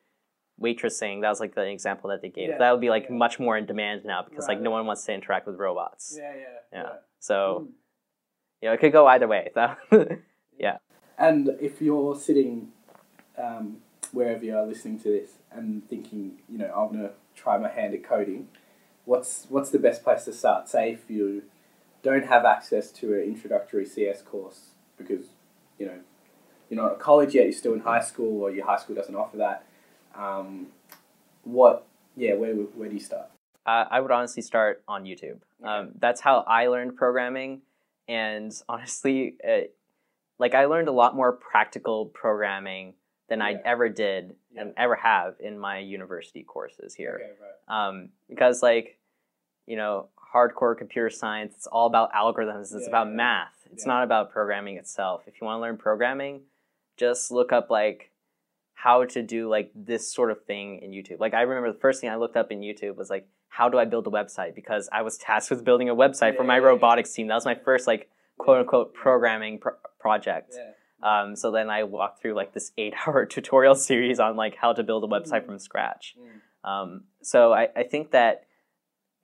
waitressing 0.61 1.20
that 1.22 1.28
was 1.28 1.40
like 1.40 1.55
the 1.55 1.66
example 1.66 2.11
that 2.11 2.22
they 2.22 2.28
gave 2.28 2.50
Yeah, 2.50 2.59
that 2.59 2.70
would 2.72 2.80
be 2.80 2.90
like 2.90 3.07
yeah. 3.09 3.14
much 3.16 3.38
more 3.38 3.57
in 3.57 3.66
demand 3.66 4.05
now 4.05 4.22
because 4.22 4.48
like 4.48 4.61
no 4.61 4.70
one 4.70 4.86
wants 4.86 5.05
to 5.05 5.12
interact 5.12 5.46
with 5.46 5.57
robots 5.57 6.14
Yeah, 6.18 6.32
yeah, 6.34 6.42
Yeah. 6.72 6.82
Mm. 6.82 6.98
so 7.18 7.68
you 8.61 8.68
know 8.68 8.74
it 8.74 8.80
could 8.80 8.92
go 8.92 9.07
either 9.07 9.26
way 9.28 9.50
yeah 10.59 10.78
And 11.18 11.50
if 11.61 11.80
you're 11.82 12.14
sitting 12.16 12.68
um, 13.37 13.78
wherever 14.12 14.45
you 14.45 14.57
are 14.57 14.66
listening 14.66 14.99
to 15.01 15.09
this 15.09 15.30
and 15.51 15.89
thinking, 15.89 16.39
you 16.49 16.59
know, 16.59 16.72
I'm 16.74 16.95
gonna 16.95 17.12
try 17.35 17.59
my 17.59 17.68
hand 17.68 17.95
at 17.95 18.05
coding, 18.05 18.49
what's 19.05 19.47
what's 19.49 19.70
the 19.70 19.78
best 19.78 20.03
place 20.05 20.24
to 20.24 20.33
start? 20.33 20.68
Say 20.68 20.93
if 20.93 21.11
you 21.11 21.43
don't 22.03 22.26
have 22.26 22.45
access 22.45 22.91
to 22.91 23.14
an 23.14 23.22
introductory 23.22 23.87
CS 23.87 24.22
course 24.22 24.70
because 24.97 25.26
you 25.78 25.87
know 25.87 25.99
you're 26.68 26.83
not 26.83 26.93
at 26.93 26.99
college 26.99 27.35
yet, 27.35 27.45
you're 27.45 27.53
still 27.53 27.74
in 27.74 27.80
high 27.80 28.01
school, 28.01 28.43
or 28.43 28.51
your 28.51 28.66
high 28.66 28.78
school 28.78 28.97
doesn't 28.97 29.14
offer 29.14 29.37
that. 29.39 29.64
Um, 30.14 30.68
what? 31.45 31.87
Yeah, 32.16 32.35
where 32.35 32.55
where 32.55 32.89
do 32.89 32.95
you 32.95 33.01
start? 33.01 33.28
Uh, 33.64 33.85
I 33.91 34.01
would 34.01 34.11
honestly 34.11 34.43
start 34.43 34.83
on 34.89 35.05
YouTube. 35.05 35.39
Um, 35.62 35.91
that's 35.99 36.20
how 36.20 36.41
I 36.41 36.66
learned 36.66 36.97
programming, 36.97 37.62
and 38.09 38.53
honestly, 38.68 39.37
it, 39.43 39.74
like 40.39 40.55
I 40.55 40.66
learned 40.66 40.89
a 40.89 40.93
lot 40.93 41.14
more 41.14 41.33
practical 41.33 42.07
programming 42.07 42.95
than 43.33 43.41
I 43.41 43.55
ever 43.64 43.89
did 43.89 44.37
and 44.59 44.74
ever 44.76 44.95
have 44.95 45.37
in 45.41 45.59
my 45.59 45.78
university 45.78 46.43
courses 46.43 46.95
here. 46.95 47.18
Okay, 47.18 47.33
right. 47.41 47.89
Um, 47.89 48.11
because 48.28 48.62
like, 48.62 48.99
you 49.64 49.74
know, 49.74 50.09
hardcore 50.35 50.76
computer 50.76 51.09
science, 51.09 51.55
it's 51.57 51.66
all 51.66 51.87
about 51.87 52.12
algorithms. 52.12 52.74
It's 52.74 52.83
Yeah, 52.83 52.89
about 52.89 53.07
yeah, 53.07 53.14
math. 53.14 53.55
It's 53.72 53.87
yeah. 53.87 53.93
not 53.95 54.05
about 54.05 54.33
programming 54.33 54.76
itself. 54.76 55.22
If 55.26 55.41
you 55.41 55.47
want 55.47 55.57
to 55.57 55.62
learn 55.62 55.78
programming, 55.78 56.43
just 56.99 57.30
look 57.30 57.53
up 57.53 57.70
like 57.70 58.11
how 58.74 59.07
to 59.07 59.22
do 59.22 59.49
like 59.49 59.70
this 59.74 60.12
sort 60.12 60.30
of 60.30 60.45
thing 60.45 60.80
in 60.83 60.91
YouTube. 60.91 61.18
Like 61.18 61.33
I 61.33 61.41
remember 61.41 61.72
the 61.72 61.78
first 61.78 62.03
thing 62.03 62.11
I 62.11 62.16
looked 62.16 62.37
up 62.37 62.53
in 62.53 62.61
YouTube 62.61 62.97
was 62.97 63.09
like 63.09 63.26
how 63.49 63.70
do 63.70 63.78
I 63.78 63.87
build 63.87 64.07
a 64.07 64.11
website 64.11 64.55
because 64.55 64.91
I 64.93 65.01
was 65.01 65.16
tasked 65.16 65.49
with 65.49 65.64
building 65.64 65.89
a 65.89 65.95
website 65.95 66.37
for 66.37 66.45
my 66.45 66.57
yeah, 66.57 66.61
yeah. 66.61 66.66
robotics 66.68 67.14
team. 67.14 67.28
That 67.28 67.37
was 67.37 67.47
my 67.47 67.55
first 67.55 67.87
like 67.87 68.11
quote 68.37 68.59
unquote 68.59 68.93
programming 68.93 69.59
pro- 69.59 69.76
project. 69.99 70.55
Um, 71.03 71.34
so 71.36 71.50
then 71.50 71.68
I 71.70 71.82
walked 71.84 72.20
through 72.20 72.34
like 72.34 72.53
this 72.53 72.72
eight 72.78 72.94
hour 73.07 73.26
tutorial 73.26 73.74
series 73.74 74.20
on 74.20 74.36
like 74.36 74.57
how 74.57 74.72
to 74.72 74.82
build 74.82 75.05
a 75.05 75.09
website 75.09 75.42
Mm. 75.42 75.46
from 75.46 75.59
scratch. 75.59 76.14
Mm. 76.18 76.68
Um, 76.68 77.05
so 77.22 77.53
I, 77.53 77.68
I 77.74 77.82
think 77.82 78.12
that 78.12 78.44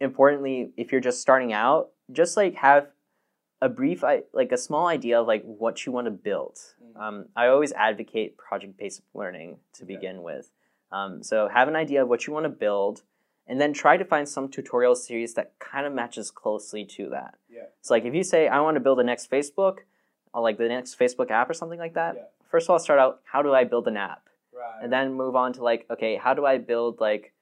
importantly, 0.01 0.72
if 0.76 0.93
you're 0.93 1.01
just 1.01 1.20
starting 1.20 1.53
out, 1.53 1.91
just 2.12 2.37
like 2.37 2.55
have 2.57 2.89
a 3.61 3.68
brief, 3.68 4.05
i- 4.05 4.22
like 4.33 4.53
a 4.53 4.57
small 4.57 4.87
idea 4.87 5.20
of 5.20 5.26
like 5.26 5.43
what 5.43 5.85
you 5.85 5.93
want 5.93 6.07
to 6.07 6.11
build. 6.12 6.59
Mm. 6.83 7.01
Um, 7.01 7.24
I 7.37 7.49
always 7.49 7.72
advocate 7.72 8.37
project-based 8.37 9.03
learning 9.14 9.59
to 9.74 9.85
Okay. 9.85 9.95
begin 9.95 10.22
with. 10.22 10.51
Um, 10.93 11.22
so 11.22 11.49
have 11.49 11.68
an 11.68 11.76
idea 11.76 12.03
of 12.03 12.09
what 12.09 12.26
you 12.26 12.33
want 12.33 12.45
to 12.45 12.51
build, 12.51 13.03
and 13.47 13.61
then 13.61 13.72
try 13.72 13.97
to 13.97 14.05
find 14.05 14.29
some 14.29 14.49
tutorial 14.49 14.95
series 14.95 15.35
that 15.35 15.59
kind 15.59 15.87
of 15.87 15.93
matches 15.93 16.31
closely 16.31 16.85
to 16.85 17.09
that. 17.11 17.35
Yeah. 17.49 17.64
So 17.83 17.95
like 17.95 18.05
if 18.05 18.14
you 18.14 18.22
say 18.22 18.49
I 18.49 18.61
want 18.61 18.76
to 18.76 18.81
build 18.81 18.99
the 18.99 19.05
next 19.05 19.31
Facebook, 19.31 19.79
like 20.43 20.59
the 20.59 20.68
next 20.68 20.99
Facebook 20.99 21.30
app 21.30 21.49
or 21.51 21.55
something 21.55 21.78
like 21.78 21.95
that. 21.95 22.14
Yeah. 22.16 22.22
First 22.51 22.66
of 22.66 22.70
all, 22.70 22.78
start 22.78 22.99
out 22.99 23.20
how 23.24 23.43
do 23.43 23.53
I 23.55 23.64
build 23.64 23.86
an 23.89 23.97
app, 23.97 24.22
Right. 24.53 24.82
and 24.82 24.93
then 24.93 25.12
move 25.14 25.36
on 25.36 25.53
to 25.55 25.62
like 25.62 25.86
okay 25.91 26.16
how 26.16 26.34
do 26.34 26.45
I 26.47 26.59
build 26.59 27.01
like 27.01 27.32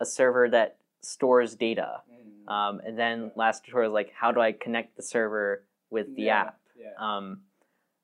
a 0.00 0.04
server 0.06 0.48
that 0.50 0.76
stores 1.02 1.54
data, 1.54 2.02
Mm. 2.10 2.52
um, 2.52 2.80
and 2.84 2.98
then 2.98 3.32
last 3.36 3.64
tutorial 3.64 3.90
is 3.92 3.94
like 3.94 4.12
how 4.12 4.32
do 4.32 4.40
I 4.40 4.52
connect 4.52 4.96
the 4.96 5.02
server 5.02 5.64
with 5.90 6.14
the 6.14 6.22
Yeah, 6.22 6.40
app. 6.40 6.60
Yeah. 6.78 6.92
Um, 6.98 7.42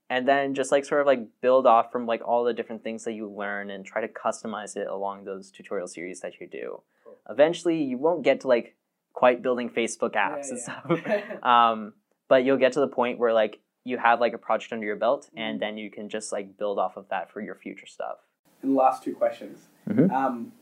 and 0.08 0.26
then 0.28 0.54
just 0.54 0.70
like 0.72 0.84
sort 0.84 1.00
of 1.00 1.06
like 1.06 1.26
build 1.40 1.66
off 1.66 1.90
from 1.90 2.06
like 2.06 2.22
all 2.26 2.44
the 2.44 2.52
different 2.54 2.82
things 2.84 3.04
that 3.04 3.12
you 3.14 3.28
learn 3.28 3.70
and 3.70 3.84
try 3.84 4.00
to 4.00 4.08
customize 4.08 4.76
it 4.76 4.86
along 4.86 5.24
those 5.24 5.50
tutorial 5.50 5.88
series 5.88 6.20
that 6.20 6.40
you 6.40 6.46
do. 6.46 6.80
Cool. 7.04 7.16
Eventually, 7.28 7.82
you 7.82 7.98
won't 7.98 8.22
get 8.22 8.40
to 8.42 8.48
like 8.48 8.76
quite 9.12 9.42
building 9.42 9.68
Facebook 9.70 10.12
apps 10.14 10.50
and 10.50 10.58
stuff, 10.60 10.84
um, 11.42 11.94
but 12.28 12.44
you'll 12.44 12.56
get 12.58 12.72
to 12.74 12.80
the 12.80 12.88
point 12.88 13.18
where 13.18 13.32
like 13.32 13.60
you 13.86 13.98
have 13.98 14.20
like 14.20 14.32
a 14.34 14.38
project 14.38 14.72
under 14.72 14.84
your 14.84 14.96
belt, 14.96 15.30
and 15.36 15.60
then 15.60 15.78
you 15.78 15.90
can 15.90 16.08
just 16.08 16.32
like 16.32 16.58
build 16.58 16.76
off 16.78 16.96
of 16.96 17.08
that 17.08 17.30
for 17.30 17.40
your 17.40 17.54
future 17.54 17.86
stuff. 17.86 18.18
and 18.62 18.74
last 18.74 19.02
two 19.04 19.14
questions. 19.14 19.68
Mhm. 19.88 20.10
Um, 20.10 20.52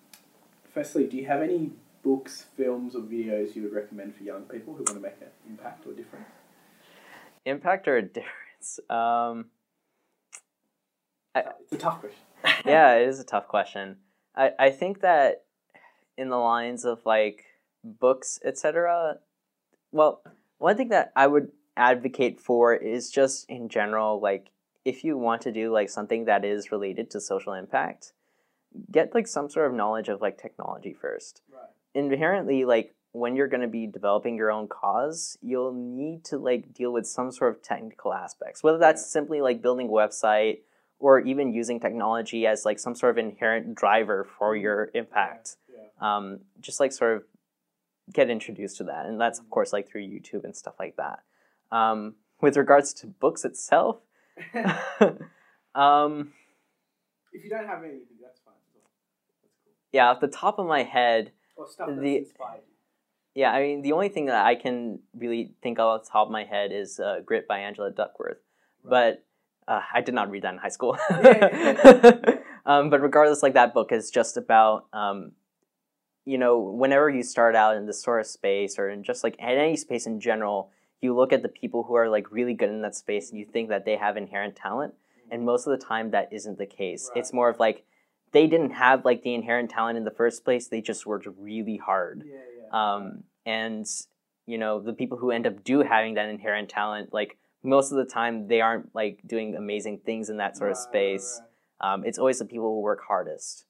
firstly, 0.75 1.07
do 1.07 1.17
you 1.17 1.27
have 1.27 1.41
any 1.41 1.71
books, 2.03 2.47
films, 2.57 2.95
or 2.95 3.01
videos 3.01 3.55
you 3.57 3.63
would 3.63 3.73
recommend 3.73 4.15
for 4.15 4.25
young 4.25 4.43
people 4.43 4.75
who 4.75 4.83
want 4.85 4.97
to 4.97 5.01
make 5.01 5.17
an 5.23 5.29
impact 5.49 5.87
or 5.87 5.93
difference? 5.93 6.27
Impact 7.47 7.89
or 7.89 7.97
a 7.97 8.03
difference? 8.19 8.81
Um, 8.91 9.47
I- 11.35 11.45
it's 11.63 11.73
a 11.73 11.79
tough 11.79 12.01
question. 12.01 12.21
yeah, 12.67 12.95
it 12.97 13.09
is 13.09 13.21
a 13.21 13.25
tough 13.25 13.49
question. 13.49 13.97
I, 14.37 14.53
I 14.59 14.71
think 14.71 15.01
that 15.01 15.45
in 16.19 16.29
the 16.29 16.37
lines 16.37 16.85
of 16.85 17.07
like 17.07 17.45
books, 17.83 18.39
etc. 18.45 19.19
Well, 19.93 20.21
one 20.59 20.77
thing 20.77 20.89
that 20.91 21.11
I 21.17 21.27
would 21.27 21.53
advocate 21.77 22.41
for 22.41 22.75
is 22.75 23.11
just 23.11 23.49
in 23.49 23.69
general, 23.69 24.21
like 24.21 24.51
if 24.85 25.05
you 25.05 25.17
want 25.17 25.43
to 25.43 25.53
do 25.53 25.73
like 25.73 25.89
something 25.91 26.27
that 26.27 26.45
is 26.45 26.71
related 26.71 27.11
to 27.11 27.21
social 27.21 27.55
impact, 27.55 28.13
get 28.91 29.15
like 29.15 29.27
some 29.27 29.49
sort 29.49 29.67
of 29.67 29.75
knowledge 29.75 30.09
of 30.09 30.21
like 30.21 30.37
technology 30.41 30.93
first. 30.93 31.43
Right. 31.53 31.71
Inherently, 31.95 32.65
like 32.65 32.95
when 33.13 33.37
you're 33.37 33.49
going 33.49 33.61
to 33.61 33.69
be 33.69 33.87
developing 33.87 34.37
your 34.37 34.51
own 34.51 34.67
cause, 34.69 35.39
you'll 35.41 35.73
need 35.73 36.25
to 36.25 36.39
like 36.39 36.75
deal 36.75 36.93
with 36.93 37.07
some 37.07 37.31
sort 37.31 37.55
of 37.55 37.63
technical 37.63 38.13
aspects, 38.13 38.63
whether 38.63 38.79
that's 38.79 39.03
Yeah. 39.03 39.07
simply 39.07 39.41
like 39.41 39.63
building 39.63 39.89
a 39.89 39.93
website 39.93 40.61
or 40.99 41.21
even 41.21 41.53
using 41.53 41.81
technology 41.81 42.47
as 42.47 42.65
like 42.65 42.79
some 42.79 42.95
sort 42.95 43.11
of 43.11 43.19
inherent 43.19 43.75
driver 43.75 44.25
for 44.39 44.57
your 44.57 44.91
impact. 44.95 45.57
Yeah. 45.73 46.17
Um, 46.17 46.41
just 46.61 46.81
like 46.81 46.93
sort 46.93 47.17
of 47.17 47.25
get 48.13 48.29
introduced 48.31 48.77
to 48.79 48.85
that, 48.85 49.07
and 49.07 49.21
that's 49.21 49.39
of 49.39 49.49
course 49.49 49.73
like 49.73 49.89
through 49.89 50.03
YouTube 50.03 50.45
and 50.45 50.55
stuff 50.55 50.75
like 50.79 50.97
that. 50.97 51.21
Um, 51.75 52.15
with 52.41 52.57
regards 52.57 52.93
to 52.95 53.07
books 53.07 53.45
itself, 53.45 53.97
um, 55.75 56.33
if 57.33 57.43
you 57.45 57.51
don't 57.51 57.67
have 57.67 57.81
anything, 57.83 58.17
that's 58.23 58.41
fine. 58.45 58.55
That's 58.75 59.55
cool. 59.65 59.73
yeah, 59.93 60.11
off 60.11 60.21
the 60.21 60.29
top 60.29 60.59
of 60.59 60.67
my 60.67 60.83
head, 60.83 61.33
Or 61.57 61.67
stuff 61.69 61.89
that's 61.89 62.01
The- 62.01 62.17
inspired 62.19 62.61
you. 62.67 62.75
Yeah, 63.37 63.51
I 63.51 63.61
mean, 63.63 63.83
the 63.83 63.91
only 63.93 64.09
thing 64.11 64.27
that 64.27 64.47
I 64.47 64.55
can 64.55 65.01
really 65.17 65.55
think 65.61 65.81
of 65.81 65.87
off 65.87 66.05
the 66.05 66.11
top 66.11 66.29
of 66.29 66.33
my 66.33 66.45
head 66.45 66.71
is 66.71 67.01
uh, 67.01 67.19
Grit 67.27 67.49
by 67.49 67.59
Angela 67.59 67.91
Duckworth. 67.91 68.39
But 68.85 69.25
uh, 69.67 69.81
I 69.93 70.03
did 70.03 70.15
not 70.15 70.31
read 70.31 70.45
that 70.45 70.53
in 70.53 70.59
high 70.61 70.69
school. 70.69 70.97
um, 72.67 72.91
but 72.91 73.01
regardless, 73.03 73.43
like 73.43 73.55
that 73.55 73.75
book 73.75 73.91
is 73.91 74.09
just 74.13 74.37
about, 74.37 74.87
um, 74.93 75.33
you 76.25 76.39
know, 76.39 76.61
whenever 76.61 77.11
you 77.11 77.25
start 77.25 77.57
out 77.57 77.77
in 77.77 77.87
the 77.87 77.93
sort 77.93 78.21
of 78.21 78.27
space 78.29 78.79
or 78.79 78.89
in 78.89 79.03
just 79.03 79.25
like 79.25 79.35
in 79.41 79.49
any 79.49 79.77
space 79.77 80.07
in 80.07 80.21
general, 80.21 80.71
you 81.05 81.15
look 81.15 81.33
at 81.33 81.43
the 81.43 81.49
people 81.49 81.85
who 81.85 81.95
are 81.95 82.09
like 82.09 82.33
really 82.33 82.55
good 82.55 82.69
in 82.69 82.83
that 82.83 82.95
space 82.97 83.31
and 83.31 83.39
you 83.39 83.47
think 83.47 83.69
that 83.69 83.85
they 83.85 83.97
have 83.97 84.17
inherent 84.17 84.57
talent. 84.57 84.95
And 85.31 85.45
most 85.45 85.67
of 85.67 85.79
the 85.79 85.85
time, 85.85 86.11
that 86.11 86.29
isn't 86.33 86.59
the 86.59 86.67
case. 86.67 87.11
Right. 87.11 87.21
It's 87.21 87.33
more 87.33 87.49
of 87.49 87.59
like 87.59 87.85
they 88.33 88.47
didn't 88.47 88.71
have 88.71 89.05
like 89.05 89.23
the 89.23 89.35
inherent 89.35 89.71
talent 89.71 89.97
in 89.97 90.05
the 90.05 90.11
first 90.11 90.45
place. 90.45 90.69
They 90.69 90.81
just 90.81 91.07
worked 91.07 91.27
really 91.39 91.77
hard 91.77 92.25
Yeah, 92.27 92.35
yeah. 92.61 92.95
um, 92.95 93.25
and 93.47 93.87
you 94.47 94.59
know 94.59 94.81
the 94.81 94.93
people 94.93 95.19
who 95.19 95.31
end 95.31 95.47
up 95.47 95.65
do 95.65 95.83
having 95.83 96.15
that 96.15 96.29
inherent 96.29 96.69
talent 96.69 97.13
like 97.13 97.39
most 97.63 97.91
of 97.93 97.97
the 97.97 98.05
time 98.05 98.47
they 98.49 98.61
aren't 98.61 98.95
like 98.95 99.21
doing 99.27 99.55
amazing 99.57 99.99
things 100.05 100.29
in 100.29 100.37
that 100.39 100.57
sort 100.57 100.71
of 100.71 100.77
space 100.77 101.41
right, 101.81 101.95
um, 101.95 102.05
it's 102.05 102.19
always 102.19 102.39
the 102.39 102.45
people 102.45 102.75
who 102.75 102.81
work 102.81 103.01
hardest 103.07 103.65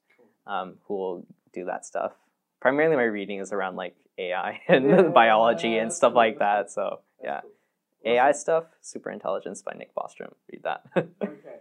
um, 0.47 0.75
who 0.87 0.95
will 0.95 1.27
do 1.53 1.65
that 1.65 1.87
stuff 1.87 2.13
primarily 2.61 2.97
my 2.97 3.03
reading 3.05 3.39
is 3.39 3.53
around 3.53 3.77
like 3.77 3.95
ai 4.19 4.61
and 4.69 4.91
Yeah, 4.91 5.03
biology 5.03 5.79
and 5.79 5.93
stuff 5.93 6.15
like 6.15 6.39
that 6.39 6.71
so 6.71 7.01
yeah 7.25 7.41
cool. 7.41 7.51
ai 8.13 8.33
stuff 8.33 8.65
super 8.81 9.11
intelligence 9.11 9.63
by 9.63 9.73
nick 9.73 9.95
bostrom 9.95 10.33
read 10.53 10.63
that 10.63 10.83
Okay. 11.23 11.59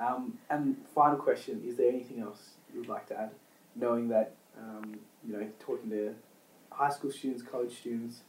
Um, 0.00 0.38
and 0.48 0.76
final 0.94 1.18
question: 1.18 1.62
Is 1.66 1.76
there 1.76 1.88
anything 1.88 2.20
else 2.20 2.52
you 2.72 2.80
would 2.80 2.88
like 2.88 3.06
to 3.08 3.20
add? 3.20 3.30
Knowing 3.76 4.08
that 4.08 4.34
um, 4.58 4.98
you 5.26 5.32
know, 5.32 5.46
talking 5.58 5.90
to 5.90 6.14
high 6.70 6.88
school 6.88 7.10
students, 7.10 7.42
college 7.42 7.76
students, 7.76 8.22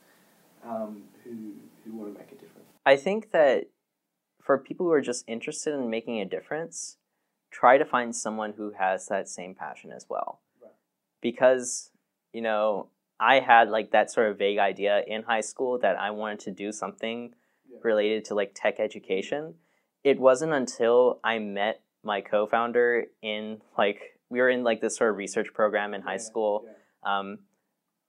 um, 0.65 1.03
who 1.23 1.53
who 1.83 1.95
want 1.95 2.13
to 2.13 2.19
make 2.19 2.31
a 2.31 2.35
difference. 2.35 2.67
I 2.85 2.97
think 2.97 3.31
that 3.31 3.69
for 4.41 4.57
people 4.57 4.85
who 4.85 4.91
are 4.91 5.01
just 5.01 5.23
interested 5.27 5.73
in 5.73 5.89
making 5.89 6.19
a 6.19 6.25
difference, 6.25 6.97
try 7.51 7.77
to 7.77 7.85
find 7.85 8.15
someone 8.15 8.53
who 8.53 8.71
has 8.71 9.07
that 9.07 9.29
same 9.29 9.55
passion 9.55 9.91
as 9.91 10.05
well. 10.09 10.41
Right. 10.61 10.71
Because, 11.21 11.91
you 12.33 12.41
know, 12.41 12.87
I 13.21 13.39
had 13.39 13.69
like 13.69 13.91
that 13.91 14.11
sort 14.11 14.29
of 14.31 14.37
vague 14.39 14.57
idea 14.57 15.03
in 15.07 15.23
high 15.23 15.41
school 15.41 15.77
that 15.79 15.95
I 15.95 16.09
wanted 16.09 16.39
to 16.41 16.51
do 16.51 16.71
something 16.71 17.35
related 17.83 18.25
to 18.25 18.35
like 18.35 18.51
tech 18.55 18.79
education. 18.79 19.53
It 20.03 20.19
wasn't 20.19 20.53
until 20.53 21.19
I 21.23 21.37
met 21.39 21.81
my 22.03 22.21
co-founder 22.21 23.05
in 23.21 23.61
like 23.77 24.17
we 24.29 24.39
were 24.39 24.49
in 24.49 24.63
like 24.63 24.81
this 24.81 24.97
sort 24.97 25.11
of 25.11 25.17
research 25.17 25.53
program 25.53 25.93
in 25.93 26.01
high 26.01 26.13
Yeah, 26.13 26.17
school 26.17 26.65
Yeah. 26.65 27.19
um, 27.19 27.39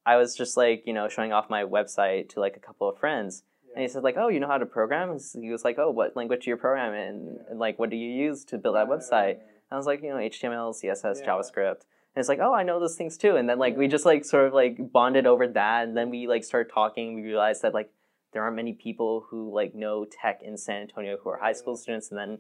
I 0.04 0.16
was 0.16 0.34
just 0.34 0.56
like, 0.56 0.82
you 0.86 0.92
know, 0.94 1.08
showing 1.08 1.32
off 1.32 1.48
my 1.50 1.62
website 1.62 2.30
to 2.30 2.40
like 2.40 2.56
a 2.56 2.60
couple 2.60 2.88
of 2.88 2.98
friends. 2.98 3.44
Yeah. 3.68 3.74
And 3.74 3.82
he 3.82 3.88
said, 3.88 4.02
like, 4.02 4.16
oh, 4.16 4.28
you 4.28 4.40
know 4.40 4.48
how 4.48 4.58
to 4.58 4.66
program? 4.66 5.16
He 5.40 5.50
was 5.50 5.64
like, 5.64 5.78
oh, 5.78 5.90
what 5.90 6.16
language 6.16 6.44
do 6.44 6.50
you 6.50 6.56
program 6.56 6.92
in? 6.94 7.38
And 7.48 7.58
like, 7.60 7.78
what 7.78 7.90
do 7.90 7.96
you 7.96 8.10
use 8.10 8.44
to 8.46 8.58
build 8.58 8.74
that 8.76 8.88
website? 8.88 9.38
I 9.70 9.76
was 9.76 9.86
like, 9.86 10.02
you 10.02 10.08
know, 10.10 10.16
HTML, 10.16 10.74
CSS. 10.74 11.24
JavaScript. 11.24 11.82
And 12.14 12.20
it's 12.20 12.28
like, 12.28 12.40
oh, 12.40 12.52
I 12.52 12.62
know 12.62 12.78
those 12.78 12.96
things 12.96 13.16
too. 13.16 13.36
And 13.36 13.48
then 13.48 13.58
like 13.58 13.76
we 13.76 13.88
just 13.88 14.04
like 14.04 14.24
sort 14.24 14.46
of 14.46 14.52
like 14.52 14.92
bonded 14.92 15.26
over 15.26 15.46
that. 15.48 15.84
And 15.84 15.96
then 15.96 16.10
we 16.10 16.26
like 16.26 16.44
started 16.44 16.72
talking. 16.72 17.14
We 17.14 17.22
realized 17.22 17.62
that 17.62 17.74
like 17.74 17.90
there 18.32 18.42
aren't 18.42 18.56
many 18.56 18.72
people 18.72 19.26
who 19.30 19.54
like 19.54 19.74
know 19.74 20.04
tech 20.04 20.40
in 20.42 20.56
San 20.56 20.82
Antonio 20.82 21.16
who 21.22 21.30
are 21.30 21.38
high 21.38 21.52
school 21.52 21.76
students. 21.76 22.10
And 22.10 22.18
then 22.18 22.38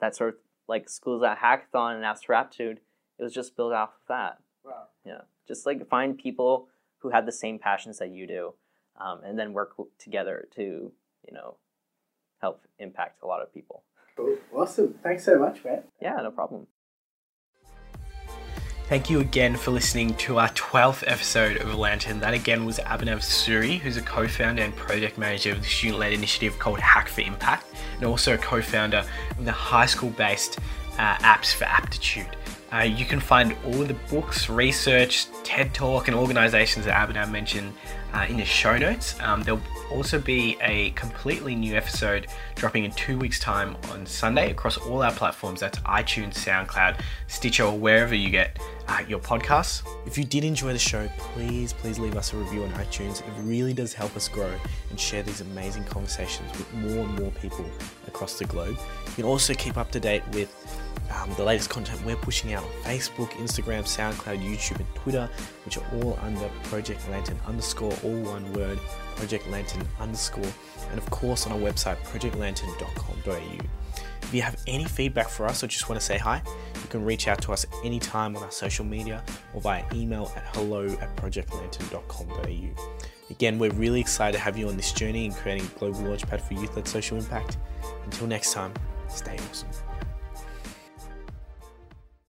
that 0.00 0.16
sort 0.16 0.30
of 0.30 0.36
like 0.68 0.88
Schools 0.88 1.22
Out 1.22 1.38
Hackathon 1.38 1.96
and 1.96 2.04
Apps 2.04 2.24
for 2.24 2.34
Aptitude, 2.34 2.80
it 3.18 3.22
was 3.22 3.32
just 3.32 3.56
built 3.56 3.72
off 3.72 3.90
of 3.90 4.08
that. 4.08 4.38
Wow. 4.64 4.84
Yeah, 5.04 5.22
just 5.46 5.66
like 5.66 5.86
find 5.88 6.16
people 6.16 6.68
who 6.98 7.10
have 7.10 7.26
the 7.26 7.32
same 7.32 7.58
passions 7.58 7.98
that 7.98 8.10
you 8.10 8.26
do, 8.26 8.54
um, 8.98 9.20
and 9.24 9.38
then 9.38 9.52
work 9.52 9.74
together 9.98 10.48
to 10.56 10.62
you 10.62 11.32
know 11.32 11.56
help 12.40 12.62
impact 12.78 13.22
a 13.22 13.26
lot 13.26 13.42
of 13.42 13.52
people. 13.52 13.84
Cool. 14.16 14.36
Awesome. 14.54 14.94
Thanks 15.02 15.24
so 15.24 15.38
much, 15.38 15.64
man. 15.64 15.82
Yeah, 16.00 16.16
no 16.22 16.30
problem. 16.30 16.66
Thank 18.94 19.10
you 19.10 19.18
again 19.18 19.56
for 19.56 19.72
listening 19.72 20.14
to 20.18 20.38
our 20.38 20.50
12th 20.50 21.02
episode 21.08 21.56
of 21.56 21.74
Lantern. 21.74 22.20
That 22.20 22.32
again 22.32 22.64
was 22.64 22.78
Abhinav 22.78 23.22
Suri, 23.22 23.80
who's 23.80 23.96
a 23.96 24.02
co 24.02 24.28
founder 24.28 24.62
and 24.62 24.76
project 24.76 25.18
manager 25.18 25.50
of 25.50 25.60
the 25.60 25.66
student 25.66 25.98
led 25.98 26.12
initiative 26.12 26.60
called 26.60 26.78
Hack4Impact, 26.78 27.62
and 27.96 28.04
also 28.04 28.34
a 28.34 28.38
co 28.38 28.62
founder 28.62 29.04
of 29.36 29.44
the 29.44 29.50
high 29.50 29.86
school 29.86 30.10
based 30.10 30.60
uh, 30.96 31.16
Apps 31.16 31.52
for 31.52 31.64
Aptitude. 31.64 32.36
Uh, 32.74 32.82
you 32.82 33.04
can 33.04 33.20
find 33.20 33.54
all 33.66 33.84
the 33.84 33.94
books, 34.10 34.48
research, 34.48 35.26
TED 35.44 35.72
Talk, 35.72 36.08
and 36.08 36.16
organizations 36.16 36.86
that 36.86 37.08
Abhinav 37.08 37.30
mentioned 37.30 37.72
uh, 38.12 38.26
in 38.28 38.36
the 38.36 38.44
show 38.44 38.76
notes. 38.76 39.14
Um, 39.20 39.44
there'll 39.44 39.60
also 39.92 40.18
be 40.18 40.56
a 40.60 40.90
completely 40.90 41.54
new 41.54 41.76
episode 41.76 42.26
dropping 42.56 42.84
in 42.84 42.90
two 42.92 43.16
weeks' 43.16 43.38
time 43.38 43.76
on 43.92 44.04
Sunday 44.06 44.50
across 44.50 44.76
all 44.76 45.04
our 45.04 45.12
platforms. 45.12 45.60
That's 45.60 45.78
iTunes, 45.80 46.34
SoundCloud, 46.34 47.00
Stitcher, 47.28 47.62
or 47.62 47.78
wherever 47.78 48.14
you 48.14 48.30
get 48.30 48.58
uh, 48.88 49.04
your 49.06 49.20
podcasts. 49.20 49.82
If 50.04 50.18
you 50.18 50.24
did 50.24 50.42
enjoy 50.42 50.72
the 50.72 50.78
show, 50.78 51.08
please, 51.18 51.72
please 51.72 52.00
leave 52.00 52.16
us 52.16 52.32
a 52.32 52.36
review 52.36 52.64
on 52.64 52.70
iTunes. 52.70 53.20
It 53.20 53.32
really 53.42 53.72
does 53.72 53.94
help 53.94 54.16
us 54.16 54.26
grow 54.26 54.52
and 54.90 54.98
share 54.98 55.22
these 55.22 55.40
amazing 55.40 55.84
conversations 55.84 56.50
with 56.58 56.74
more 56.74 57.04
and 57.04 57.20
more 57.20 57.30
people 57.40 57.64
across 58.08 58.36
the 58.36 58.46
globe. 58.46 58.76
You 59.06 59.12
can 59.14 59.24
also 59.26 59.54
keep 59.54 59.76
up 59.76 59.92
to 59.92 60.00
date 60.00 60.24
with 60.32 60.52
um, 61.10 61.32
the 61.36 61.44
latest 61.44 61.70
content 61.70 62.04
we're 62.04 62.16
pushing 62.16 62.52
out 62.52 62.64
on 62.64 62.70
Facebook, 62.82 63.30
Instagram, 63.32 63.82
SoundCloud, 63.82 64.42
YouTube, 64.42 64.76
and 64.76 64.94
Twitter, 64.94 65.28
which 65.64 65.76
are 65.76 65.84
all 65.94 66.18
under 66.22 66.48
Project 66.64 67.08
Lantern 67.10 67.38
underscore, 67.46 67.92
all 68.02 68.20
one 68.22 68.52
word, 68.52 68.78
Project 69.16 69.48
Lantern 69.48 69.86
underscore, 70.00 70.52
and 70.90 70.98
of 70.98 71.08
course 71.10 71.46
on 71.46 71.52
our 71.52 71.58
website, 71.58 71.96
projectlantern.com.au. 72.04 73.66
If 74.22 74.32
you 74.32 74.42
have 74.42 74.56
any 74.66 74.84
feedback 74.84 75.28
for 75.28 75.46
us 75.46 75.62
or 75.62 75.66
just 75.66 75.88
want 75.88 76.00
to 76.00 76.04
say 76.04 76.18
hi, 76.18 76.42
you 76.82 76.88
can 76.88 77.04
reach 77.04 77.28
out 77.28 77.40
to 77.42 77.52
us 77.52 77.66
anytime 77.84 78.36
on 78.36 78.42
our 78.42 78.50
social 78.50 78.84
media 78.84 79.22
or 79.52 79.60
via 79.60 79.84
email 79.92 80.32
at 80.34 80.44
hello 80.56 80.86
at 80.86 81.14
projectlantern.com.au. 81.16 83.04
Again, 83.30 83.58
we're 83.58 83.72
really 83.72 84.00
excited 84.00 84.36
to 84.36 84.42
have 84.42 84.56
you 84.56 84.68
on 84.68 84.76
this 84.76 84.92
journey 84.92 85.26
in 85.26 85.32
creating 85.32 85.66
a 85.66 85.78
global 85.78 86.00
launchpad 86.00 86.40
for 86.40 86.54
youth 86.54 86.74
led 86.76 86.88
social 86.88 87.18
impact. 87.18 87.58
Until 88.04 88.26
next 88.26 88.52
time, 88.52 88.72
stay 89.08 89.38
awesome. 89.50 89.68